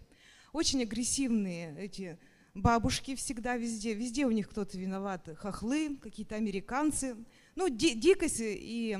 Очень 0.53 0.81
агрессивные 0.83 1.75
эти 1.77 2.17
бабушки 2.55 3.15
всегда 3.15 3.57
везде, 3.57 3.93
везде 3.93 4.25
у 4.25 4.31
них 4.31 4.49
кто-то 4.49 4.77
виноват, 4.77 5.29
хохлы, 5.37 5.97
какие-то 5.97 6.35
американцы. 6.35 7.15
Ну, 7.55 7.69
ди 7.69 7.93
дикость 7.93 8.41
и 8.41 8.97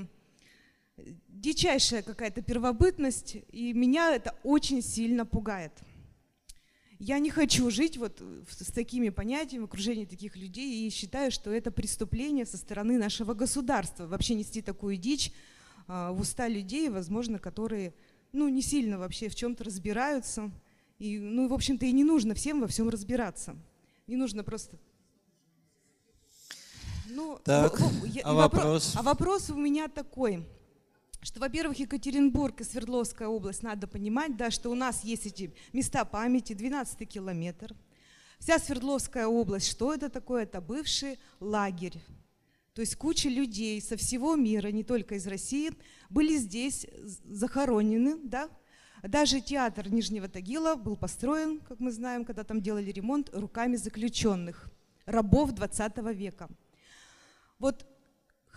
дичайшая 1.28 2.04
какая-то 2.04 2.42
первобытность, 2.42 3.38
и 3.52 3.74
меня 3.74 4.16
это 4.16 4.36
очень 4.44 4.82
сильно 4.82 5.26
пугает. 5.26 5.74
Я 7.00 7.20
не 7.20 7.30
хочу 7.30 7.70
жить 7.70 7.98
вот 7.98 8.24
с 8.50 8.72
такими 8.72 9.10
понятиями, 9.10 9.64
в 9.64 9.66
окружении 9.66 10.06
таких 10.06 10.36
людей, 10.36 10.88
и 10.88 10.90
считаю, 10.90 11.32
что 11.32 11.52
это 11.52 11.70
преступление 11.70 12.46
со 12.46 12.58
стороны 12.58 12.98
нашего 12.98 13.36
государства. 13.36 14.08
Вообще 14.08 14.34
нести 14.34 14.64
такую 14.64 14.98
дичь 14.98 15.32
э, 15.88 16.10
в 16.12 16.20
уста 16.20 16.48
людей, 16.48 16.90
возможно, 16.90 17.38
которые 17.38 17.94
ну, 18.32 18.50
не 18.50 18.64
сильно 18.64 18.98
вообще 18.98 19.30
в 19.30 19.36
чем-то 19.36 19.64
разбираются. 19.64 20.52
И, 20.98 21.20
ну, 21.20 21.48
в 21.48 21.54
общем-то, 21.54 21.86
и 21.86 21.92
не 21.92 22.04
нужно 22.04 22.34
всем 22.34 22.62
во 22.62 22.68
всем 22.68 22.90
разбираться. 22.90 23.56
Не 24.08 24.16
нужно 24.16 24.44
просто... 24.44 24.78
Ну, 27.10 27.40
так, 27.44 27.80
я, 28.06 28.24
а 28.24 28.34
вопрос? 28.34 28.94
А 28.96 29.02
вопрос 29.02 29.50
у 29.50 29.56
меня 29.56 29.88
такой 29.88 30.46
что, 31.28 31.42
во-первых, 31.42 31.78
Екатеринбург 31.78 32.62
и 32.62 32.64
Свердловская 32.64 33.28
область, 33.28 33.62
надо 33.62 33.86
понимать, 33.86 34.38
да, 34.38 34.50
что 34.50 34.70
у 34.70 34.76
нас 34.76 35.04
есть 35.04 35.26
эти 35.26 35.54
места 35.74 36.06
памяти, 36.06 36.54
12 36.54 37.06
километр. 37.06 37.76
Вся 38.40 38.58
Свердловская 38.58 39.28
область, 39.28 39.68
что 39.68 39.94
это 39.94 40.08
такое? 40.08 40.44
Это 40.44 40.62
бывший 40.62 41.20
лагерь. 41.42 42.02
То 42.74 42.80
есть 42.80 42.96
куча 42.96 43.28
людей 43.28 43.82
со 43.82 43.98
всего 43.98 44.38
мира, 44.38 44.70
не 44.70 44.86
только 44.86 45.16
из 45.16 45.28
России, 45.28 45.74
были 46.10 46.38
здесь 46.38 46.88
захоронены, 47.26 48.16
да, 48.24 48.50
даже 49.04 49.42
театр 49.42 49.92
Нижнего 49.92 50.30
Тагила 50.30 50.76
был 50.76 50.96
построен, 50.96 51.60
как 51.60 51.82
мы 51.82 51.92
знаем, 51.92 52.24
когда 52.24 52.46
там 52.46 52.62
делали 52.62 52.90
ремонт, 52.90 53.32
руками 53.34 53.76
заключенных, 53.76 54.72
рабов 55.06 55.52
20 55.52 55.98
века. 56.14 56.48
Вот 57.60 57.86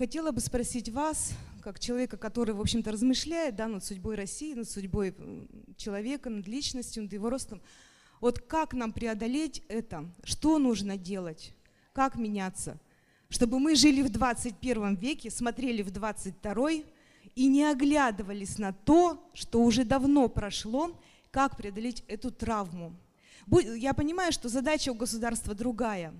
хотела 0.00 0.30
бы 0.30 0.40
спросить 0.40 0.88
вас, 0.88 1.34
как 1.60 1.78
человека, 1.78 2.16
который, 2.16 2.54
в 2.54 2.60
общем-то, 2.62 2.90
размышляет 2.90 3.56
да, 3.56 3.68
над 3.68 3.84
судьбой 3.84 4.14
России, 4.14 4.54
над 4.54 4.66
судьбой 4.66 5.14
человека, 5.76 6.30
над 6.30 6.48
личностью, 6.48 7.02
над 7.02 7.12
его 7.12 7.28
ростом, 7.28 7.60
вот 8.18 8.38
как 8.38 8.72
нам 8.72 8.94
преодолеть 8.94 9.62
это? 9.68 10.10
Что 10.24 10.58
нужно 10.58 10.96
делать? 10.96 11.52
Как 11.92 12.14
меняться? 12.14 12.78
Чтобы 13.28 13.58
мы 13.58 13.76
жили 13.76 14.00
в 14.00 14.08
21 14.08 14.94
веке, 14.94 15.28
смотрели 15.28 15.82
в 15.82 15.90
22 15.90 16.70
и 17.34 17.46
не 17.46 17.64
оглядывались 17.64 18.56
на 18.56 18.72
то, 18.72 19.22
что 19.34 19.62
уже 19.62 19.84
давно 19.84 20.30
прошло, 20.30 20.98
как 21.30 21.58
преодолеть 21.58 22.04
эту 22.08 22.30
травму. 22.30 22.96
Я 23.76 23.92
понимаю, 23.92 24.32
что 24.32 24.48
задача 24.48 24.92
у 24.92 24.94
государства 24.94 25.54
другая. 25.54 26.14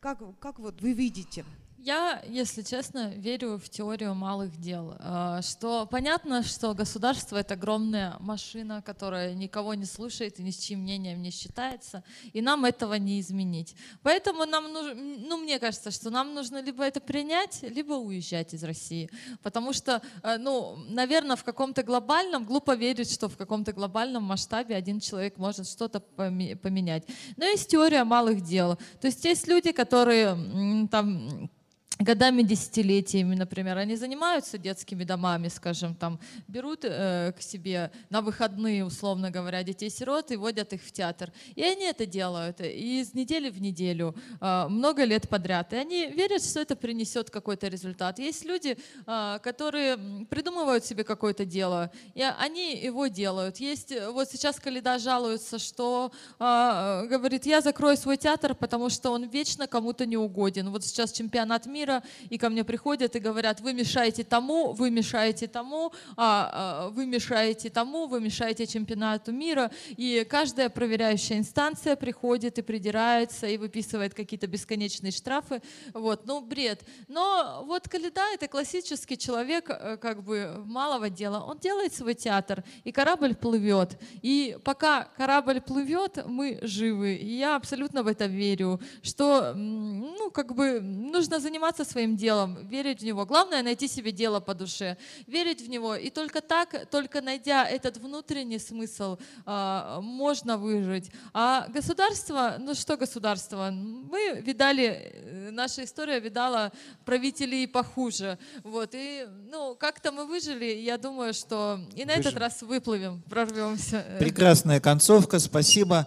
Как, 0.00 0.20
как 0.38 0.58
вот 0.58 0.82
вы 0.82 0.92
видите? 0.92 1.46
Я, 1.84 2.22
если 2.26 2.62
честно, 2.62 3.12
верю 3.14 3.58
в 3.58 3.68
теорию 3.68 4.14
малых 4.14 4.56
дел. 4.56 4.96
А, 5.00 5.42
что 5.42 5.84
понятно, 5.84 6.42
что 6.42 6.72
государство 6.72 7.36
это 7.36 7.52
огромная 7.52 8.16
машина, 8.20 8.80
которая 8.80 9.34
никого 9.34 9.74
не 9.74 9.84
слушает 9.84 10.40
и 10.40 10.42
ни 10.42 10.50
с 10.50 10.56
чьим 10.56 10.80
мнением 10.80 11.20
не 11.20 11.30
считается, 11.30 12.02
и 12.32 12.40
нам 12.40 12.64
этого 12.64 12.94
не 12.94 13.20
изменить. 13.20 13.76
Поэтому 14.02 14.46
нам 14.46 14.72
нужно, 14.72 14.94
ну 14.94 15.36
мне 15.36 15.58
кажется, 15.58 15.90
что 15.90 16.08
нам 16.08 16.32
нужно 16.32 16.62
либо 16.62 16.84
это 16.84 17.00
принять, 17.00 17.60
либо 17.60 17.92
уезжать 17.92 18.54
из 18.54 18.64
России, 18.64 19.10
потому 19.42 19.74
что, 19.74 20.00
а, 20.22 20.38
ну, 20.38 20.76
наверное, 20.88 21.36
в 21.36 21.44
каком-то 21.44 21.82
глобальном 21.82 22.46
глупо 22.46 22.74
верить, 22.74 23.12
что 23.12 23.28
в 23.28 23.36
каком-то 23.36 23.74
глобальном 23.74 24.22
масштабе 24.22 24.74
один 24.74 25.00
человек 25.00 25.36
может 25.36 25.68
что-то 25.68 26.00
поменять. 26.00 27.06
Но 27.36 27.44
есть 27.44 27.68
теория 27.68 28.04
малых 28.04 28.40
дел. 28.40 28.76
То 29.02 29.06
есть 29.06 29.22
есть 29.26 29.46
люди, 29.46 29.70
которые 29.72 30.88
там 30.90 31.50
годами, 31.98 32.42
десятилетиями, 32.42 33.34
например, 33.34 33.78
они 33.78 33.96
занимаются 33.96 34.58
детскими 34.58 35.04
домами, 35.04 35.48
скажем, 35.48 35.94
там 35.94 36.18
берут 36.48 36.80
э, 36.84 37.32
к 37.36 37.40
себе 37.40 37.92
на 38.10 38.20
выходные, 38.20 38.84
условно 38.84 39.30
говоря, 39.30 39.62
детей-сирот 39.62 40.30
и 40.32 40.36
водят 40.36 40.72
их 40.72 40.82
в 40.82 40.90
театр. 40.90 41.32
И 41.54 41.62
они 41.62 41.84
это 41.84 42.04
делают 42.04 42.60
из 42.60 43.14
недели 43.14 43.48
в 43.48 43.60
неделю, 43.60 44.14
э, 44.40 44.66
много 44.68 45.04
лет 45.04 45.28
подряд. 45.28 45.72
И 45.72 45.76
они 45.76 46.06
верят, 46.06 46.42
что 46.44 46.60
это 46.60 46.74
принесет 46.74 47.30
какой-то 47.30 47.68
результат. 47.68 48.18
Есть 48.18 48.44
люди, 48.44 48.76
э, 49.06 49.38
которые 49.42 50.26
придумывают 50.28 50.84
себе 50.84 51.04
какое-то 51.04 51.44
дело, 51.44 51.92
и 52.14 52.22
они 52.22 52.76
его 52.76 53.06
делают. 53.06 53.58
Есть, 53.58 53.94
вот 54.10 54.28
сейчас 54.30 54.58
Калида 54.58 54.98
жалуется, 54.98 55.58
что 55.60 56.10
э, 56.40 57.06
говорит, 57.08 57.46
я 57.46 57.60
закрою 57.60 57.96
свой 57.96 58.16
театр, 58.16 58.54
потому 58.54 58.90
что 58.90 59.10
он 59.10 59.28
вечно 59.28 59.68
кому-то 59.68 60.06
не 60.06 60.16
угоден. 60.16 60.70
Вот 60.70 60.84
сейчас 60.84 61.12
чемпионат 61.12 61.66
мира, 61.66 61.83
мира, 61.84 62.02
и 62.30 62.38
ко 62.38 62.48
мне 62.48 62.64
приходят 62.64 63.16
и 63.16 63.18
говорят, 63.18 63.60
вы 63.60 63.74
мешаете 63.74 64.24
тому, 64.24 64.72
вы 64.72 64.90
мешаете 64.90 65.46
тому, 65.46 65.92
а, 66.16 66.86
а, 66.86 66.88
вы 66.88 67.06
мешаете 67.06 67.70
тому, 67.70 68.06
вы 68.06 68.20
мешаете 68.20 68.66
чемпионату 68.66 69.32
мира. 69.32 69.70
И 69.98 70.26
каждая 70.28 70.68
проверяющая 70.68 71.38
инстанция 71.38 71.96
приходит 71.96 72.58
и 72.58 72.62
придирается, 72.62 73.46
и 73.46 73.58
выписывает 73.58 74.14
какие-то 74.14 74.46
бесконечные 74.46 75.12
штрафы. 75.12 75.60
Вот, 75.92 76.26
ну, 76.26 76.40
бред. 76.40 76.82
Но 77.08 77.64
вот 77.66 77.88
Калида— 77.88 78.22
это 78.34 78.48
классический 78.48 79.18
человек 79.18 79.68
э, 79.68 79.98
как 80.00 80.22
бы 80.22 80.62
малого 80.64 81.10
дела. 81.10 81.44
Он 81.44 81.58
делает 81.58 81.94
свой 81.94 82.14
театр, 82.14 82.64
и 82.84 82.92
корабль 82.92 83.34
плывет. 83.34 83.98
И 84.22 84.56
пока 84.64 85.08
корабль 85.16 85.60
плывет, 85.60 86.24
мы 86.26 86.58
живы. 86.62 87.14
И 87.16 87.36
я 87.36 87.56
абсолютно 87.56 88.02
в 88.02 88.06
это 88.06 88.26
верю, 88.26 88.80
что, 89.02 89.52
ну, 89.54 90.30
как 90.30 90.54
бы 90.54 90.80
нужно 90.80 91.40
заниматься 91.40 91.73
заниматься 91.74 91.84
своим 91.84 92.16
делом, 92.16 92.66
верить 92.68 93.00
в 93.00 93.04
него. 93.04 93.26
Главное 93.26 93.62
найти 93.62 93.88
себе 93.88 94.12
дело 94.12 94.40
по 94.40 94.54
душе, 94.54 94.96
верить 95.26 95.62
в 95.62 95.68
него. 95.68 95.96
И 95.96 96.10
только 96.10 96.40
так, 96.40 96.88
только 96.90 97.20
найдя 97.20 97.68
этот 97.68 97.96
внутренний 97.96 98.58
смысл, 98.58 99.16
а, 99.46 100.00
можно 100.00 100.56
выжить. 100.56 101.10
А 101.32 101.66
государство, 101.68 102.56
ну 102.58 102.74
что 102.74 102.96
государство? 102.96 103.70
Мы 103.72 104.40
видали, 104.46 104.84
э, 104.84 105.50
наша 105.50 105.82
история 105.84 106.20
видала 106.20 106.72
правителей 107.04 107.66
похуже. 107.66 108.38
Вот. 108.62 108.90
И 108.94 109.26
ну, 109.50 109.74
как-то 109.74 110.12
мы 110.12 110.26
выжили. 110.26 110.64
Я 110.64 110.98
думаю, 110.98 111.34
что 111.34 111.80
и 111.96 112.04
на 112.04 112.14
Выжим. 112.14 112.28
этот 112.28 112.40
раз 112.40 112.62
выплывем, 112.62 113.22
прорвемся. 113.28 114.04
Прекрасная 114.18 114.80
концовка. 114.80 115.38
Спасибо. 115.38 116.06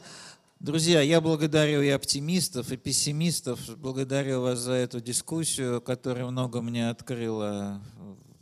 Друзья, 0.60 1.02
я 1.02 1.22
благодарю 1.22 1.84
и 1.84 1.90
оптимистов, 1.90 2.72
и 2.72 2.78
пессимистов. 2.78 3.78
Благодарю 3.78 4.42
вас 4.42 4.58
за 4.58 4.72
эту 4.72 5.00
дискуссию, 5.00 5.82
которая 5.82 6.26
много 6.26 6.64
мне 6.64 6.90
открыла 6.90 7.80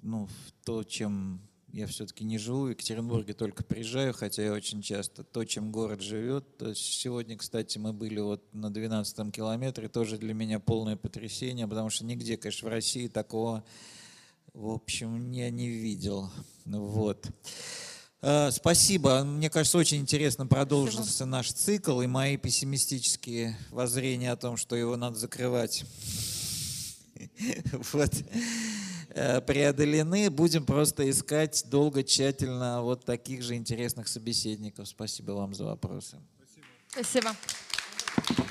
ну, 0.02 0.30
то, 0.64 0.86
чем 0.86 1.42
я 1.74 1.88
все-таки 1.88 2.24
не 2.24 2.38
живу. 2.38 2.68
В 2.68 2.70
Екатеринбурге 2.70 3.34
только 3.34 3.66
приезжаю, 3.66 4.14
хотя 4.14 4.44
я 4.44 4.54
очень 4.54 4.82
часто 4.82 5.26
то, 5.26 5.44
чем 5.44 5.74
город 5.74 6.00
живет. 6.00 6.58
То 6.58 6.70
есть 6.70 6.82
сегодня, 6.82 7.36
кстати, 7.38 7.78
мы 7.80 7.92
были 7.92 8.22
вот 8.22 8.42
на 8.54 8.72
12 8.72 9.34
километре, 9.34 9.90
тоже 9.90 10.18
для 10.18 10.34
меня 10.34 10.62
полное 10.62 10.96
потрясение, 10.96 11.68
потому 11.68 11.90
что 11.90 12.06
нигде, 12.06 12.38
конечно, 12.38 12.70
в 12.70 12.72
России 12.72 13.10
такого, 13.10 13.66
в 14.54 14.70
общем, 14.70 15.32
я 15.32 15.50
не 15.50 15.68
видел. 15.68 16.32
Вот. 16.64 17.30
Э, 18.22 18.50
спасибо. 18.52 19.24
Мне 19.24 19.50
кажется, 19.50 19.78
очень 19.78 19.98
интересно 19.98 20.48
продолжился 20.48 21.04
Спасибо. 21.04 21.30
наш 21.30 21.52
цикл, 21.52 22.02
и 22.02 22.08
мои 22.08 22.38
пессимистические 22.38 23.58
воззрения 23.72 24.32
о 24.32 24.36
том, 24.36 24.58
что 24.58 24.76
его 24.76 24.96
надо 24.98 25.18
закрывать, 25.18 25.86
вот, 27.94 28.12
э, 29.10 29.42
преодолены. 29.42 30.30
Будем 30.30 30.66
просто 30.66 31.10
искать 31.10 31.66
долго, 31.68 32.04
тщательно 32.04 32.82
вот 32.82 33.06
таких 33.06 33.44
же 33.44 33.56
интересных 33.56 34.08
собеседников. 34.08 34.88
Спасибо 34.88 35.32
вам 35.32 35.54
за 35.54 35.66
вопросы. 35.66 36.18
Спасибо. 36.90 37.36
Спасибо. 38.24 38.46